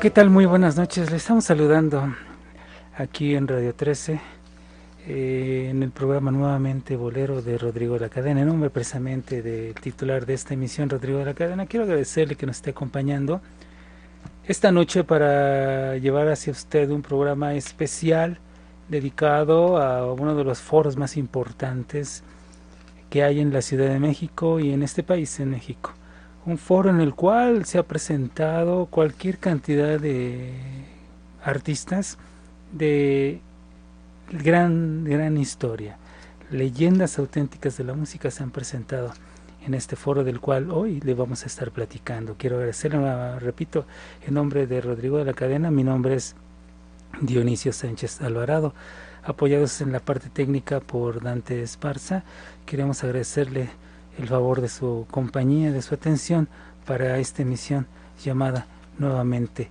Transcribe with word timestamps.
¿Qué 0.00 0.10
tal? 0.10 0.30
Muy 0.30 0.46
buenas 0.46 0.76
noches. 0.76 1.10
Le 1.10 1.16
estamos 1.16 1.46
saludando 1.46 2.14
aquí 2.96 3.34
en 3.34 3.48
Radio 3.48 3.74
13, 3.74 4.20
eh, 5.08 5.68
en 5.70 5.82
el 5.82 5.90
programa 5.90 6.30
nuevamente 6.30 6.94
Bolero 6.94 7.42
de 7.42 7.58
Rodrigo 7.58 7.94
de 7.94 8.00
la 8.00 8.08
Cadena, 8.08 8.42
en 8.42 8.46
nombre 8.46 8.70
precisamente 8.70 9.42
del 9.42 9.74
titular 9.74 10.24
de 10.24 10.34
esta 10.34 10.54
emisión, 10.54 10.88
Rodrigo 10.88 11.18
de 11.18 11.24
la 11.24 11.34
Cadena. 11.34 11.66
Quiero 11.66 11.84
agradecerle 11.84 12.36
que 12.36 12.46
nos 12.46 12.56
esté 12.56 12.70
acompañando 12.70 13.40
esta 14.46 14.70
noche 14.70 15.02
para 15.02 15.96
llevar 15.96 16.28
hacia 16.28 16.52
usted 16.52 16.90
un 16.90 17.02
programa 17.02 17.54
especial 17.54 18.38
dedicado 18.88 19.78
a 19.78 20.12
uno 20.12 20.36
de 20.36 20.44
los 20.44 20.60
foros 20.60 20.96
más 20.96 21.16
importantes 21.16 22.22
que 23.10 23.24
hay 23.24 23.40
en 23.40 23.52
la 23.52 23.62
Ciudad 23.62 23.88
de 23.88 23.98
México 23.98 24.60
y 24.60 24.72
en 24.72 24.84
este 24.84 25.02
país, 25.02 25.40
en 25.40 25.50
México 25.50 25.92
un 26.46 26.58
foro 26.58 26.90
en 26.90 27.00
el 27.00 27.14
cual 27.14 27.64
se 27.64 27.78
ha 27.78 27.82
presentado 27.82 28.86
cualquier 28.86 29.38
cantidad 29.38 29.98
de 30.00 30.52
artistas 31.42 32.18
de 32.72 33.40
gran, 34.30 35.04
gran 35.04 35.36
historia. 35.36 35.98
Leyendas 36.50 37.18
auténticas 37.18 37.76
de 37.76 37.84
la 37.84 37.94
música 37.94 38.30
se 38.30 38.42
han 38.42 38.50
presentado 38.50 39.12
en 39.66 39.74
este 39.74 39.96
foro 39.96 40.24
del 40.24 40.40
cual 40.40 40.70
hoy 40.70 41.00
le 41.00 41.14
vamos 41.14 41.42
a 41.42 41.46
estar 41.46 41.70
platicando. 41.70 42.36
Quiero 42.38 42.56
agradecerle, 42.56 43.38
repito, 43.38 43.86
en 44.26 44.34
nombre 44.34 44.66
de 44.66 44.80
Rodrigo 44.80 45.18
de 45.18 45.24
la 45.26 45.34
Cadena, 45.34 45.70
mi 45.70 45.84
nombre 45.84 46.14
es 46.14 46.36
Dionisio 47.20 47.72
Sánchez 47.72 48.22
Alvarado, 48.22 48.72
apoyados 49.22 49.80
en 49.80 49.92
la 49.92 50.00
parte 50.00 50.30
técnica 50.30 50.80
por 50.80 51.22
Dante 51.22 51.62
Esparza. 51.62 52.24
Queremos 52.64 53.04
agradecerle 53.04 53.68
el 54.18 54.28
favor 54.28 54.60
de 54.60 54.68
su 54.68 55.06
compañía, 55.10 55.72
de 55.72 55.82
su 55.82 55.94
atención 55.94 56.48
para 56.86 57.18
esta 57.18 57.42
emisión 57.42 57.86
llamada 58.22 58.66
nuevamente 58.98 59.70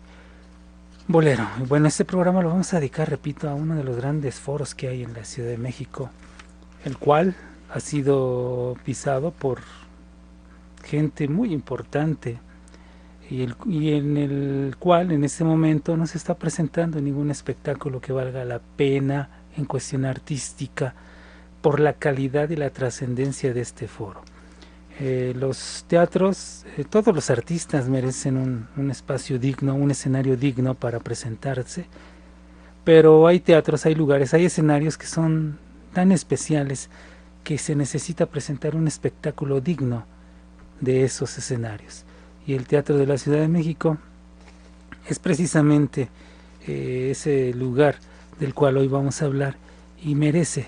Bolero. 1.09 1.47
Bueno, 1.69 1.87
este 1.87 2.03
programa 2.03 2.41
lo 2.41 2.49
vamos 2.49 2.73
a 2.73 2.81
dedicar, 2.81 3.09
repito, 3.09 3.49
a 3.49 3.55
uno 3.55 3.75
de 3.75 3.83
los 3.85 3.95
grandes 3.95 4.41
foros 4.41 4.75
que 4.75 4.89
hay 4.89 5.03
en 5.03 5.13
la 5.13 5.23
Ciudad 5.23 5.47
de 5.47 5.57
México, 5.57 6.09
el 6.83 6.97
cual 6.97 7.33
ha 7.73 7.79
sido 7.79 8.75
pisado 8.83 9.31
por 9.31 9.59
gente 10.83 11.29
muy 11.29 11.53
importante 11.53 12.39
y, 13.29 13.43
el, 13.43 13.55
y 13.65 13.93
en 13.93 14.17
el 14.17 14.75
cual 14.77 15.13
en 15.13 15.23
este 15.23 15.45
momento 15.45 15.95
no 15.95 16.07
se 16.07 16.17
está 16.17 16.35
presentando 16.35 16.99
ningún 16.99 17.31
espectáculo 17.31 18.01
que 18.01 18.11
valga 18.11 18.43
la 18.43 18.59
pena 18.59 19.29
en 19.55 19.63
cuestión 19.63 20.03
artística 20.03 20.93
por 21.61 21.79
la 21.79 21.93
calidad 21.93 22.49
y 22.49 22.57
la 22.57 22.69
trascendencia 22.69 23.53
de 23.53 23.61
este 23.61 23.87
foro. 23.87 24.23
Eh, 24.99 25.33
los 25.37 25.85
teatros, 25.87 26.65
eh, 26.75 26.83
todos 26.83 27.13
los 27.13 27.29
artistas 27.29 27.87
merecen 27.87 28.67
un, 28.75 28.89
espacio 28.89 29.37
digno, 29.37 29.75
un 29.75 29.91
escenario 29.91 30.35
digno 30.35 30.73
para 30.73 30.99
presentarse, 30.99 31.85
pero 32.83 33.27
hay 33.27 33.39
teatros, 33.39 33.85
hay 33.85 33.93
lugares, 33.93 34.33
hay 34.33 34.45
escenarios 34.45 34.97
que 34.97 35.05
son 35.05 35.59
tan 35.93 36.11
especiales 36.11 36.89
que 37.43 37.59
se 37.59 37.75
necesita 37.75 38.25
presentar 38.25 38.75
un 38.75 38.87
espectáculo 38.87 39.61
digno 39.61 40.05
de 40.81 41.03
esos 41.03 41.37
escenarios. 41.37 42.03
Y 42.47 42.53
el 42.53 42.65
Teatro 42.65 42.97
de 42.97 43.05
la 43.05 43.17
Ciudad 43.17 43.39
de 43.39 43.47
México 43.47 43.97
es 45.07 45.19
precisamente 45.19 46.09
eh, 46.65 47.09
ese 47.11 47.53
lugar 47.53 47.97
del 48.39 48.53
cual 48.53 48.77
hoy 48.77 48.87
vamos 48.87 49.21
a 49.21 49.25
hablar 49.25 49.57
y 50.03 50.15
merece, 50.15 50.65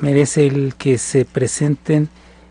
merece 0.00 0.46
el 0.46 0.74
que 0.74 0.98
se 0.98 1.24
presenten 1.24 2.08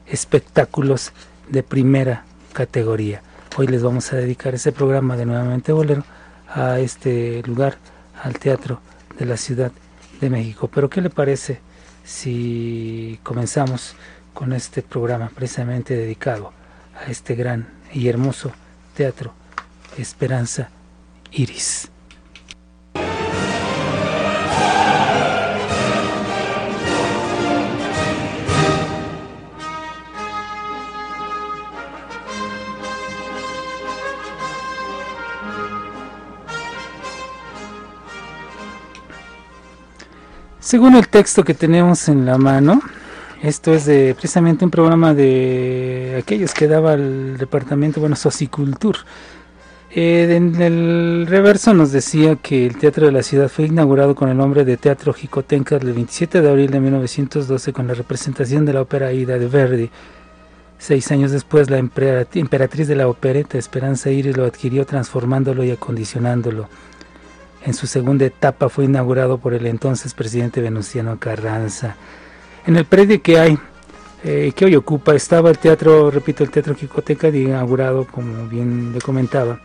espectáculos 0.09 1.11
de 1.47 1.63
primera 1.63 2.25
categoría. 2.53 3.21
Hoy 3.57 3.67
les 3.67 3.83
vamos 3.83 4.11
a 4.11 4.15
dedicar 4.15 4.55
ese 4.55 4.71
programa 4.71 5.17
de 5.17 5.25
Nuevamente 5.25 5.71
Bolero 5.71 6.03
a 6.47 6.79
este 6.79 7.41
lugar, 7.45 7.77
al 8.21 8.37
Teatro 8.37 8.81
de 9.17 9.25
la 9.25 9.37
Ciudad 9.37 9.71
de 10.19 10.29
México. 10.29 10.69
Pero 10.73 10.89
¿qué 10.89 11.01
le 11.01 11.09
parece 11.09 11.59
si 12.03 13.19
comenzamos 13.23 13.95
con 14.33 14.53
este 14.53 14.81
programa 14.81 15.31
precisamente 15.33 15.95
dedicado 15.95 16.53
a 16.95 17.09
este 17.09 17.35
gran 17.35 17.67
y 17.93 18.07
hermoso 18.07 18.51
teatro 18.95 19.33
Esperanza 19.97 20.69
Iris? 21.31 21.89
Según 40.69 40.95
el 40.95 41.07
texto 41.07 41.43
que 41.43 41.55
tenemos 41.55 42.09
en 42.09 42.27
la 42.27 42.37
mano, 42.37 42.79
esto 43.41 43.73
es 43.73 43.87
de 43.87 44.13
precisamente 44.13 44.63
un 44.63 44.69
programa 44.69 45.15
de 45.15 46.17
aquellos 46.21 46.53
que 46.53 46.67
daba 46.67 46.93
el 46.93 47.39
departamento, 47.39 47.99
bueno, 47.99 48.15
Socicultur. 48.15 48.97
Eh, 49.89 50.27
en 50.29 50.61
el 50.61 51.25
reverso 51.27 51.73
nos 51.73 51.91
decía 51.91 52.35
que 52.35 52.67
el 52.67 52.77
Teatro 52.77 53.07
de 53.07 53.11
la 53.11 53.23
Ciudad 53.23 53.49
fue 53.49 53.65
inaugurado 53.65 54.13
con 54.13 54.29
el 54.29 54.37
nombre 54.37 54.63
de 54.63 54.77
Teatro 54.77 55.11
Jicotenca 55.11 55.77
el 55.77 55.91
27 55.91 56.39
de 56.39 56.49
abril 56.51 56.69
de 56.69 56.79
1912 56.79 57.73
con 57.73 57.87
la 57.87 57.95
representación 57.95 58.63
de 58.63 58.73
la 58.73 58.83
ópera 58.83 59.11
Ida 59.11 59.39
de 59.39 59.47
Verdi. 59.47 59.89
Seis 60.77 61.11
años 61.11 61.31
después, 61.31 61.71
la 61.71 61.79
emperatriz 61.79 62.87
de 62.87 62.95
la 62.95 63.07
opereta 63.07 63.57
Esperanza 63.57 64.11
Iris 64.11 64.37
lo 64.37 64.45
adquirió 64.45 64.85
transformándolo 64.85 65.63
y 65.63 65.71
acondicionándolo. 65.71 66.69
En 67.65 67.73
su 67.73 67.87
segunda 67.87 68.25
etapa 68.25 68.69
fue 68.69 68.85
inaugurado 68.85 69.37
por 69.37 69.53
el 69.53 69.65
entonces 69.65 70.13
presidente 70.13 70.61
Venustiano 70.61 71.19
Carranza. 71.19 71.95
En 72.65 72.77
el 72.77 72.85
predio 72.85 73.21
que 73.21 73.37
hay, 73.37 73.59
eh, 74.23 74.53
que 74.55 74.65
hoy 74.65 74.75
ocupa, 74.75 75.13
estaba 75.13 75.49
el 75.49 75.57
teatro, 75.57 76.09
repito, 76.09 76.43
el 76.43 76.51
Teatro 76.51 76.75
Quicoteca, 76.75 77.27
inaugurado, 77.29 78.05
como 78.05 78.47
bien 78.47 78.93
le 78.93 79.01
comentaba. 79.01 79.59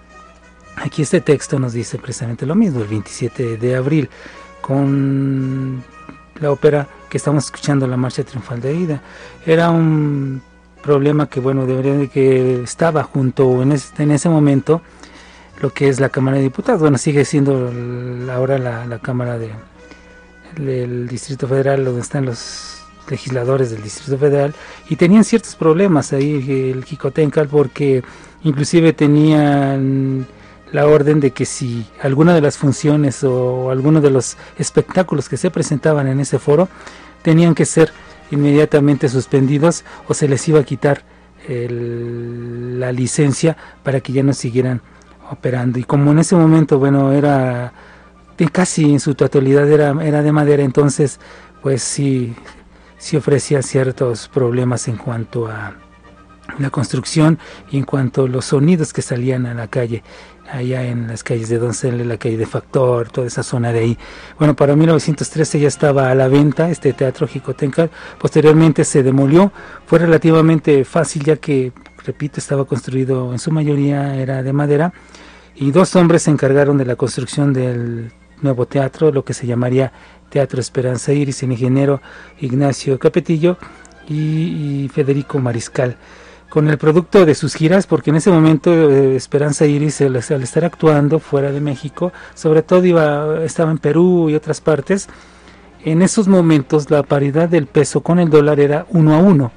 Aquí 0.77 1.03
este 1.03 1.21
texto 1.21 1.59
nos 1.59 1.73
dice 1.73 1.99
precisamente 1.99 2.47
lo 2.47 2.57
mismo, 2.57 2.81
el 2.81 2.89
27 2.89 3.59
de 3.59 3.77
abril, 3.77 4.11
con 4.61 5.83
la 6.41 6.51
ópera 6.51 6.89
que 7.09 7.17
estamos 7.19 7.45
escuchando, 7.45 7.87
la 7.87 7.97
Marcha 7.97 8.25
Triunfal 8.25 8.61
de 8.61 8.75
Ida. 8.75 9.03
Era 9.47 9.71
un 9.71 10.43
problema 10.83 11.29
que, 11.29 11.39
bueno, 11.39 11.65
debería 11.65 11.95
de 11.95 12.09
que 12.09 12.63
estaba 12.63 13.05
junto 13.05 13.63
en 13.63 13.77
en 13.99 14.11
ese 14.11 14.29
momento 14.29 14.83
lo 15.61 15.71
que 15.71 15.89
es 15.89 16.01
la 16.01 16.09
Cámara 16.09 16.37
de 16.37 16.43
Diputados. 16.43 16.81
Bueno, 16.81 16.99
sigue 16.99 17.25
siendo 17.25 17.73
ahora 18.33 18.59
la, 18.59 18.99
Cámara 18.99 19.39
de, 19.39 19.51
del 20.57 21.09
Distrito 21.09 21.47
Federal, 21.49 21.85
donde 21.85 22.01
están 22.01 22.25
los 22.25 22.83
legisladores 23.09 23.71
del 23.71 23.83
Distrito 23.83 24.19
Federal, 24.19 24.55
y 24.89 24.97
tenían 24.97 25.25
ciertos 25.25 25.57
problemas 25.57 26.13
ahí 26.13 26.71
el 26.73 26.85
Jicotencal, 26.85 27.49
porque 27.49 28.03
inclusive 28.43 28.93
tenían 28.93 30.27
la 30.73 30.87
orden 30.87 31.21
de 31.21 31.31
que 31.31 31.45
si 31.45 31.87
alguna 32.03 32.35
de 32.35 32.41
las 32.41 32.59
funciones 32.59 33.23
o 33.23 33.71
alguno 33.71 34.01
de 34.01 34.11
los 34.11 34.37
espectáculos 34.59 35.29
que 35.29 35.37
se 35.37 35.51
presentaban 35.51 36.09
en 36.09 36.19
ese 36.19 36.41
foro 36.41 36.69
tenían 37.23 37.55
que 37.55 37.65
ser 37.65 37.93
inmediatamente 38.33 39.09
suspendidos 39.09 39.85
o 40.09 40.15
se 40.15 40.27
les 40.27 40.49
iba 40.49 40.61
a 40.61 40.65
quitar 40.65 41.05
la 41.47 42.91
licencia 42.91 43.57
para 43.83 44.01
que 44.01 44.13
ya 44.13 44.23
no 44.23 44.33
siguieran 44.33 44.81
operando. 45.31 45.79
Y 45.79 45.85
como 45.85 46.13
en 46.13 46.19
ese 46.19 46.37
momento, 46.37 46.79
bueno, 46.79 47.13
era 47.13 47.73
de 48.37 48.49
casi 48.49 48.93
en 48.93 49.01
su 49.01 49.15
totalidad 49.15 49.71
era, 49.71 49.95
era 50.03 50.23
de 50.23 50.33
madera, 50.33 50.63
entonces 50.63 51.21
pues 51.63 51.83
sí, 51.83 52.35
sí 52.99 53.17
ofrecía 53.17 53.63
ciertos 53.63 54.29
problemas 54.29 54.89
en 54.89 54.97
cuanto 54.97 55.47
a 55.47 55.75
la 56.59 56.71
construcción 56.71 57.39
y 57.71 57.79
en 57.79 57.85
cuanto 57.85 58.25
a 58.25 58.29
los 58.29 58.47
sonidos 58.47 58.93
que 58.93 59.03
salían 59.03 59.47
a 59.47 59.55
la 59.55 59.69
calle 59.69 60.03
allá 60.51 60.83
en 60.85 61.09
las 61.09 61.23
calles 61.23 61.49
de 61.49 61.59
Doncel, 61.59 62.07
la 62.07 62.17
calle 62.17 62.37
de 62.37 62.47
Factor, 62.47 63.09
toda 63.11 63.27
esa 63.27 63.43
zona 63.43 63.73
de 63.73 63.81
ahí. 63.81 63.99
Bueno, 64.39 64.55
para 64.55 64.77
1913 64.77 65.61
ya 65.61 65.69
estaba 65.69 66.11
a 66.11 66.15
la 66.15 66.29
venta 66.29 66.71
este 66.71 66.93
teatro 66.93 67.27
Jicotencal, 67.27 67.91
posteriormente 68.19 68.85
se 68.85 69.03
demolió, 69.03 69.53
fue 69.87 69.99
relativamente 69.99 70.85
fácil 70.85 71.25
ya 71.25 71.37
que, 71.37 71.73
repito, 72.05 72.41
estaba 72.41 72.65
construido 72.65 73.33
en 73.33 73.39
su 73.39 73.51
mayoría 73.51 74.17
era 74.17 74.43
de 74.43 74.53
madera 74.53 74.93
y 75.55 75.71
dos 75.71 75.95
hombres 75.97 76.23
se 76.23 76.31
encargaron 76.31 76.79
de 76.79 76.85
la 76.85 76.97
construcción 76.97 77.53
del 77.53 78.13
nuevo 78.43 78.67
teatro, 78.67 79.13
lo 79.13 79.25
que 79.25 79.35
se 79.35 79.47
llamaría 79.47 79.93
Teatro 80.29 80.61
Esperanza 80.61 81.13
Iris, 81.13 81.43
el 81.43 81.53
ingeniero 81.53 82.01
Ignacio 82.41 82.99
Capetillo 82.99 83.57
y, 84.09 84.91
Federico 84.93 85.39
Mariscal. 85.39 85.97
Con 86.55 86.69
el 86.69 86.79
producto 86.79 87.27
de 87.27 87.35
sus 87.35 87.57
giras, 87.57 87.89
porque 87.89 88.11
en 88.11 88.17
ese 88.17 88.31
momento 88.31 88.73
eh, 88.73 89.17
Esperanza 89.17 89.67
Iris, 89.67 90.01
al, 90.03 90.15
estar 90.15 90.65
actuando 90.65 91.19
fuera 91.19 91.51
de 91.51 91.61
México, 91.61 92.13
sobre 92.37 92.63
todo 92.63 92.85
iba, 92.85 93.43
estaba 93.43 93.73
en 93.73 93.79
Perú 93.79 94.31
y 94.31 94.37
otras 94.37 94.61
partes, 94.61 95.09
en 95.85 96.01
esos 96.01 96.29
momentos 96.29 96.93
la 96.93 97.03
paridad 97.03 97.49
del 97.49 97.67
peso 97.67 98.03
con 98.03 98.21
el 98.21 98.31
dólar 98.31 98.61
era 98.61 98.87
uno 98.91 99.17
a 99.17 99.19
uno. 99.19 99.51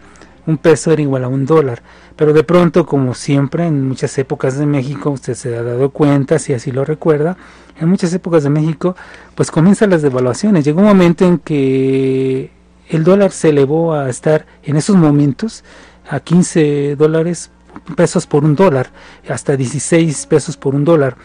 Un 0.48 0.58
peso 0.58 0.92
era 0.92 1.00
igual 1.04 1.24
a 1.24 1.28
un 1.28 1.46
dólar. 1.46 1.84
Pero 2.16 2.34
de 2.34 2.44
pronto, 2.44 2.88
como 2.88 3.14
siempre, 3.14 3.68
en 3.68 3.88
muchas 3.88 4.18
épocas 4.18 4.58
de 4.58 4.66
México, 4.66 5.12
usted 5.12 5.36
se 5.36 5.56
ha 5.56 5.62
dado 5.62 5.92
cuenta, 5.92 6.40
si 6.40 6.56
así 6.56 6.72
lo 6.72 6.84
recuerda, 6.84 7.38
en 7.80 7.90
muchas 7.90 8.12
épocas 8.12 8.42
de 8.42 8.50
México, 8.50 8.96
pues 9.36 9.52
comienzan 9.52 9.92
las 9.92 10.02
devaluaciones. 10.02 10.66
Llegó 10.66 10.80
un 10.80 10.88
momento 10.88 11.26
en 11.26 11.38
que 11.38 12.50
el 12.90 13.04
dólar 13.04 13.32
se 13.34 13.50
elevó 13.50 13.94
a 13.94 14.10
estar 14.10 14.48
en 14.64 14.78
esos 14.78 14.96
momentos 14.96 15.64
a 16.10 16.20
15 16.20 16.96
dólares 16.96 17.52
pesos 17.96 18.26
por 18.26 18.44
un 18.44 18.56
dólar, 18.56 18.90
hasta 19.30 19.56
16 19.56 20.26
pesos 20.28 20.58
por 20.58 20.76
un 20.76 20.84
dólar. 20.84 21.16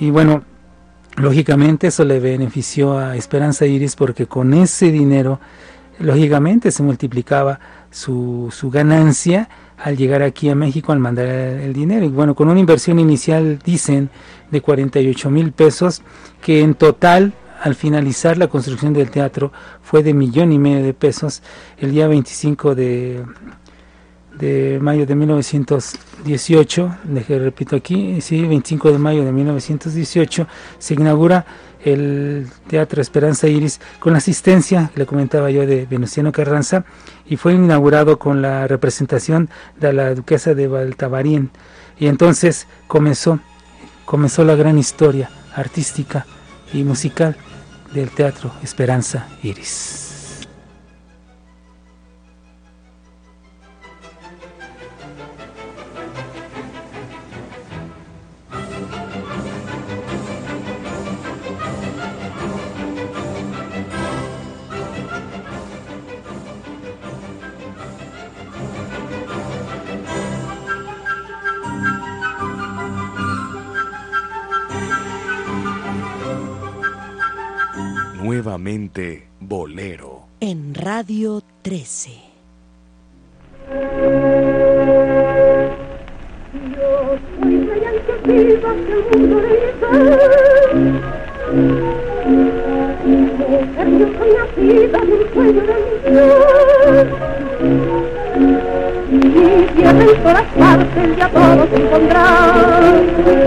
Y 0.00 0.10
bueno, 0.10 0.42
lógicamente 1.16 1.88
eso 1.88 2.04
le 2.04 2.20
benefició 2.20 2.98
a 2.98 3.16
Esperanza 3.16 3.66
Iris 3.66 3.96
porque 3.96 4.26
con 4.26 4.54
ese 4.54 4.90
dinero, 4.90 5.40
lógicamente 5.98 6.70
se 6.70 6.82
multiplicaba 6.82 7.58
su, 7.90 8.52
su 8.52 8.70
ganancia 8.70 9.48
al 9.76 9.96
llegar 9.96 10.22
aquí 10.22 10.48
a 10.48 10.54
México 10.54 10.92
al 10.92 10.98
mandar 10.98 11.26
el 11.26 11.72
dinero. 11.72 12.04
Y 12.04 12.08
bueno, 12.08 12.34
con 12.34 12.48
una 12.48 12.60
inversión 12.60 12.98
inicial, 12.98 13.58
dicen, 13.64 14.10
de 14.50 14.60
48 14.60 15.30
mil 15.30 15.52
pesos, 15.52 16.02
que 16.40 16.60
en 16.60 16.74
total, 16.74 17.32
al 17.62 17.74
finalizar 17.74 18.38
la 18.38 18.48
construcción 18.48 18.92
del 18.92 19.10
teatro, 19.10 19.52
fue 19.82 20.02
de 20.02 20.14
millón 20.14 20.52
y 20.52 20.58
medio 20.58 20.84
de 20.84 20.94
pesos. 20.94 21.42
El 21.78 21.92
día 21.92 22.08
25 22.08 22.74
de, 22.74 23.24
de 24.38 24.78
mayo 24.80 25.06
de 25.06 25.14
1918, 25.14 26.96
que 27.26 27.38
repito 27.38 27.76
aquí, 27.76 28.20
sí, 28.20 28.42
25 28.42 28.92
de 28.92 28.98
mayo 28.98 29.24
de 29.24 29.32
1918, 29.32 30.46
se 30.78 30.94
inaugura 30.94 31.44
el 31.84 32.46
Teatro 32.68 33.00
Esperanza 33.00 33.48
Iris 33.48 33.80
con 34.00 34.12
la 34.12 34.18
asistencia, 34.18 34.90
le 34.94 35.06
comentaba 35.06 35.50
yo, 35.50 35.66
de 35.66 35.86
Venustiano 35.86 36.32
Carranza, 36.32 36.84
y 37.26 37.36
fue 37.36 37.54
inaugurado 37.54 38.18
con 38.18 38.42
la 38.42 38.66
representación 38.66 39.48
de 39.78 39.92
la 39.92 40.14
duquesa 40.14 40.54
de 40.54 40.68
Baltavarín. 40.68 41.50
Y 41.98 42.06
entonces 42.06 42.66
comenzó, 42.86 43.40
comenzó 44.04 44.44
la 44.44 44.54
gran 44.54 44.78
historia 44.78 45.30
artística 45.54 46.26
y 46.72 46.84
musical 46.84 47.36
del 47.92 48.10
Teatro 48.10 48.52
Esperanza 48.62 49.26
Iris. 49.42 50.07
Nuevamente 78.58 79.28
Bolero. 79.40 80.26
En 80.40 80.74
Radio 80.74 81.42
13. 81.62 82.10
Yo 86.74 87.18
soy 87.40 87.66
radiante 87.66 88.12
viva 88.24 88.74
que 88.84 88.92
el 88.92 89.02
mundo 89.20 89.36
Mujer, 93.48 93.88
yo 93.98 94.06
soy 94.18 94.30
nacida 94.36 94.98
de 94.98 95.12
un 95.12 95.22
sueño 95.32 95.62
de 95.62 95.76
Dios. 96.10 97.06
Mi 99.10 99.20
tierra 99.76 100.02
en 100.02 100.22
todas 100.22 100.48
partes 100.58 101.16
ya 101.16 101.26
todos 101.30 101.68
encontrar. 101.72 103.37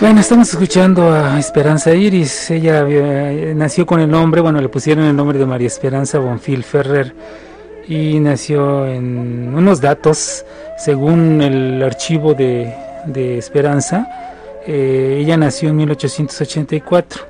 Bueno, 0.00 0.20
estamos 0.20 0.48
escuchando 0.50 1.12
a 1.12 1.38
Esperanza 1.38 1.94
Iris. 1.94 2.50
Ella 2.50 2.84
eh, 2.88 3.52
nació 3.56 3.86
con 3.86 4.00
el 4.00 4.10
nombre, 4.10 4.40
bueno, 4.40 4.60
le 4.60 4.68
pusieron 4.68 5.04
el 5.04 5.14
nombre 5.14 5.38
de 5.38 5.46
María 5.46 5.66
Esperanza 5.66 6.18
Bonfil 6.18 6.64
Ferrer 6.64 7.14
y 7.90 8.20
nació 8.20 8.86
en 8.86 9.52
unos 9.54 9.80
datos, 9.80 10.44
según 10.78 11.42
el 11.42 11.82
archivo 11.82 12.34
de, 12.34 12.72
Esperanza, 13.38 14.06
eh, 14.66 15.18
ella 15.20 15.36
nació 15.36 15.70
en 15.70 15.76
1884, 15.76 17.22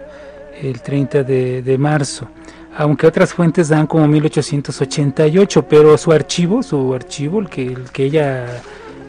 el 0.62 0.83
30 0.83 1.23
de, 1.23 1.76
marzo, 1.79 2.29
aunque 2.77 3.07
otras 3.07 3.35
fuentes 3.35 3.69
dan 3.69 3.87
como 3.87 4.07
1888, 4.07 5.67
pero 5.69 5.97
su 5.99 6.12
archivo, 6.12 6.62
su 6.62 6.95
archivo, 6.95 7.41
el 7.41 7.49
que, 7.49 7.67
el 7.67 7.91
que 7.91 8.05
ella 8.05 8.47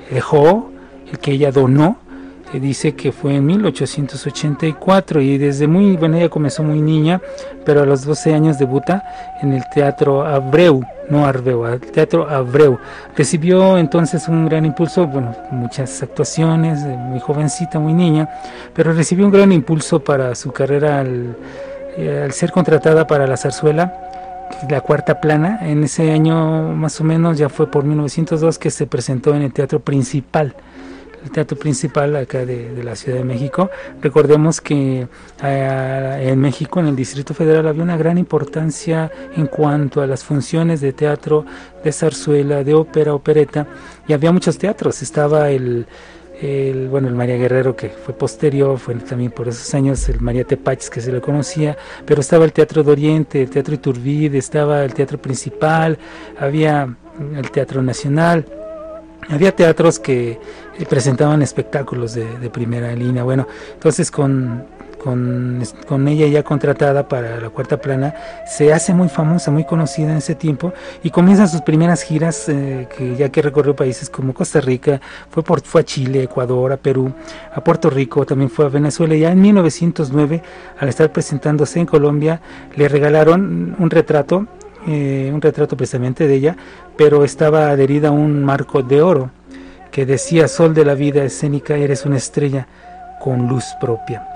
dejó, 0.10 0.72
el 1.12 1.20
que 1.20 1.32
ella 1.32 1.51
donó, 1.51 1.98
dice 2.60 2.96
que 2.96 3.12
fue 3.12 3.36
en 3.36 3.46
1884 3.46 5.22
y 5.22 5.38
desde 5.38 5.68
muy, 5.68 5.96
bueno, 5.96 6.18
ella 6.18 6.30
comenzó 6.30 6.63
muy 6.63 6.82
niña, 6.82 7.22
pero 7.63 7.84
a 7.84 7.86
los 7.86 8.03
12 8.03 8.34
años 8.34 8.60
debuta 8.60 9.03
en 9.41 9.53
el 9.53 9.63
Teatro 9.74 10.25
Abreu, 10.25 10.84
no 11.10 11.25
Arbeu, 11.25 11.65
el 11.65 11.80
Teatro 11.80 12.30
Abreu. 12.30 12.77
Recibió 13.15 13.77
entonces 13.77 14.27
un 14.27 14.50
gran 14.50 14.65
impulso, 14.65 15.08
bueno, 15.08 15.34
muchas 15.51 16.03
actuaciones, 16.03 16.80
muy 16.80 17.20
jovencita, 17.20 17.80
muy 17.80 17.94
niña, 17.94 18.30
pero 18.74 18.91
recibió 18.91 19.25
un 19.25 19.32
gran 19.32 19.51
impulso 19.51 20.03
para 20.03 20.36
su 20.36 20.51
carrera 20.51 21.00
al, 21.00 21.38
al 21.98 22.31
ser 22.31 22.51
contratada 22.51 23.07
para 23.07 23.27
la 23.27 23.38
zarzuela 23.38 23.93
la 24.69 24.81
cuarta 24.81 25.21
plana. 25.21 25.60
En 25.62 25.83
ese 25.83 26.12
año 26.12 26.74
más 26.74 27.00
o 27.01 27.03
menos 27.03 27.38
ya 27.38 27.50
fue 27.50 27.69
por 27.69 27.83
1902 27.83 28.60
que 28.60 28.69
se 28.69 28.88
presentó 28.88 29.33
en 29.36 29.43
el 29.43 29.53
teatro 29.53 29.79
principal 29.79 30.55
el 31.24 31.31
teatro 31.31 31.57
principal 31.57 32.15
acá 32.15 32.45
de, 32.45 32.81
la 32.83 32.95
Ciudad 32.95 33.19
de 33.19 33.24
México. 33.24 33.69
Recordemos 34.01 34.60
que 34.60 35.07
eh, 35.43 36.27
en 36.31 36.39
México, 36.39 36.79
en 36.79 36.88
el 36.88 36.95
Distrito 36.95 37.33
Federal, 37.33 37.67
había 37.67 37.83
una 37.83 37.98
gran 37.98 38.17
importancia 38.17 39.12
en 39.36 39.45
cuanto 39.48 40.01
a 40.01 40.07
las 40.07 40.24
funciones 40.24 40.81
de 40.81 40.93
teatro, 40.93 41.45
de 41.83 41.91
zarzuela, 41.91 42.63
de 42.63 42.74
ópera, 42.74 43.13
opereta, 43.13 43.67
y 44.07 44.13
había 44.13 44.31
muchos 44.31 44.57
teatros. 44.57 45.01
Estaba 45.01 45.51
el, 45.51 45.86
bueno, 46.89 47.07
el 47.07 47.15
María 47.15 47.38
Guerrero, 47.38 47.75
que 47.75 47.89
fue 47.89 48.15
posterior, 48.15 48.79
fue 48.79 48.95
también 48.95 49.31
por 49.31 49.48
esos 49.48 49.74
años 49.75 50.07
el 50.10 50.21
María 50.21 50.43
Tepach, 50.43 50.89
que 50.89 51.00
se 51.00 51.12
le 51.12 51.21
conocía, 51.21 51.77
pero 52.05 52.21
estaba 52.21 52.45
el 52.45 52.51
Teatro 52.51 52.83
de 52.83 52.91
Oriente, 52.91 53.43
el 53.43 53.50
Teatro 53.50 53.75
Iturbide, 53.75 54.38
estaba 54.38 54.83
el 54.83 54.93
Teatro 54.93 55.21
Principal, 55.21 56.00
había 56.39 56.95
el 57.36 57.51
Teatro 57.51 57.83
Nacional, 57.83 58.45
había 59.29 59.55
teatros 59.55 60.00
que 60.00 60.31
eh, 60.31 60.86
presentaban 60.89 61.41
espectáculos 61.41 62.13
de, 62.13 62.50
primera 62.50 62.93
línea. 62.95 63.24
Bueno, 63.24 63.48
entonces 63.74 64.10
con, 64.10 64.65
con, 65.03 66.08
ella 66.08 66.27
ya 66.27 66.43
contratada 66.43 67.08
para 67.08 67.39
la 67.39 67.50
cuarta 67.50 67.77
plana, 67.77 68.13
se 68.46 68.72
hace 68.72 68.93
muy 68.93 69.10
famosa, 69.10 69.50
muy 69.50 69.65
conocida 69.65 70.12
en 70.12 70.17
ese 70.17 70.36
tiempo 70.36 70.74
y 71.03 71.10
comienzan 71.10 71.50
sus 71.50 71.62
primeras 71.62 72.03
giras, 72.03 72.48
eh, 72.50 72.88
que 72.96 73.15
ya 73.15 73.29
que 73.29 73.41
recorrió 73.41 73.75
países 73.75 74.12
como 74.12 74.34
Costa 74.34 74.62
Rica, 74.62 75.01
fue, 75.29 75.43
por, 75.43 75.62
fue 75.62 75.81
a 75.81 75.84
Chile, 75.84 76.24
Ecuador, 76.24 76.72
a 76.72 76.77
Perú, 76.77 77.12
a 77.51 77.63
Puerto 77.63 77.89
Rico, 77.89 78.25
también 78.25 78.51
fue 78.51 78.65
a 78.65 78.70
Venezuela. 78.70 79.15
Ya 79.15 79.31
en 79.31 79.41
1909, 79.41 80.43
al 80.79 80.89
estar 80.89 81.12
presentándose 81.12 81.79
en 81.79 81.88
Colombia, 81.88 82.39
le 82.75 82.88
regalaron 82.88 83.75
un 83.79 83.89
retrato 83.89 84.46
eh, 84.88 85.29
un 85.31 85.41
retrato 85.41 85.77
precisamente 85.77 86.27
de 86.27 86.34
ella, 86.34 86.55
pero 86.98 87.24
estaba 87.24 87.70
adherida 87.70 88.08
a 88.08 88.12
un 88.12 88.43
marco 88.43 88.81
de 88.81 89.03
oro 89.03 89.29
que 89.91 90.08
decía, 90.08 90.48
Sol 90.48 90.74
de 90.74 90.86
la 90.86 90.96
vida 90.96 91.24
escénica, 91.24 91.75
eres 91.75 92.03
una 92.03 92.17
estrella 92.17 92.67
con 93.20 93.48
luz 93.48 93.65
propia. 93.79 94.27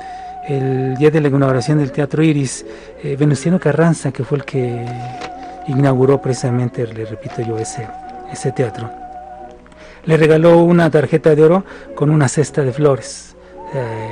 El 0.47 0.95
día 0.97 1.09
de 1.09 1.21
la 1.21 1.27
inauguración 1.27 1.79
del 1.79 1.91
Teatro 1.91 2.21
Iris, 2.21 2.63
eh, 3.03 3.15
Venustiano 3.15 3.59
Carranza, 3.59 4.11
que 4.11 4.23
fue 4.23 4.37
el 4.37 4.45
que 4.45 4.85
inauguró 5.67 6.21
precisamente, 6.21 6.85
le 6.85 7.03
repito 7.05 7.41
yo, 7.41 7.57
ese, 7.57 7.87
ese 8.31 8.51
teatro, 8.51 8.91
le 10.05 10.17
regaló 10.17 10.59
una 10.59 10.91
tarjeta 10.91 11.33
de 11.33 11.43
oro 11.43 11.65
con 11.95 12.11
una 12.11 12.27
cesta 12.27 12.61
de 12.61 12.71
flores. 12.71 13.35
Eh, 13.73 14.09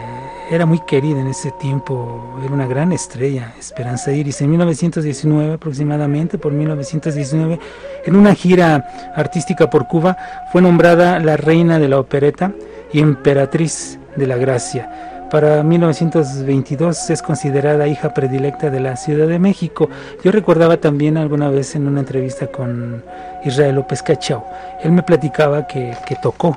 era 0.49 0.65
muy 0.65 0.79
querida 0.79 1.19
en 1.19 1.27
ese 1.27 1.51
tiempo, 1.51 2.35
era 2.43 2.51
una 2.51 2.65
gran 2.65 2.91
estrella, 2.93 3.53
Esperanza 3.59 4.11
Iris. 4.11 4.41
En 4.41 4.49
1919 4.49 5.53
aproximadamente, 5.53 6.39
por 6.39 6.51
1919, 6.51 7.59
en 8.05 8.15
una 8.15 8.33
gira 8.33 8.87
artística 9.15 9.69
por 9.69 9.87
Cuba, 9.87 10.17
fue 10.51 10.63
nombrada 10.63 11.19
la 11.19 11.37
reina 11.37 11.77
de 11.77 11.89
la 11.89 11.99
opereta 11.99 12.53
y 12.91 13.01
emperatriz 13.01 13.99
de 14.15 14.25
la 14.25 14.37
gracia. 14.37 15.12
Para 15.33 15.63
1922 15.63 17.09
es 17.09 17.23
considerada 17.23 17.87
hija 17.87 18.13
predilecta 18.13 18.69
de 18.69 18.79
la 18.79 18.95
Ciudad 18.95 19.27
de 19.27 19.39
México. 19.39 19.89
Yo 20.23 20.31
recordaba 20.31 20.77
también 20.77 21.17
alguna 21.17 21.49
vez 21.49 21.73
en 21.73 21.87
una 21.87 22.01
entrevista 22.01 22.45
con 22.51 23.03
Israel 23.43 23.73
López 23.73 24.03
Cachao, 24.03 24.45
él 24.83 24.91
me 24.91 25.01
platicaba 25.01 25.65
que, 25.65 25.97
que 26.05 26.15
tocó 26.17 26.55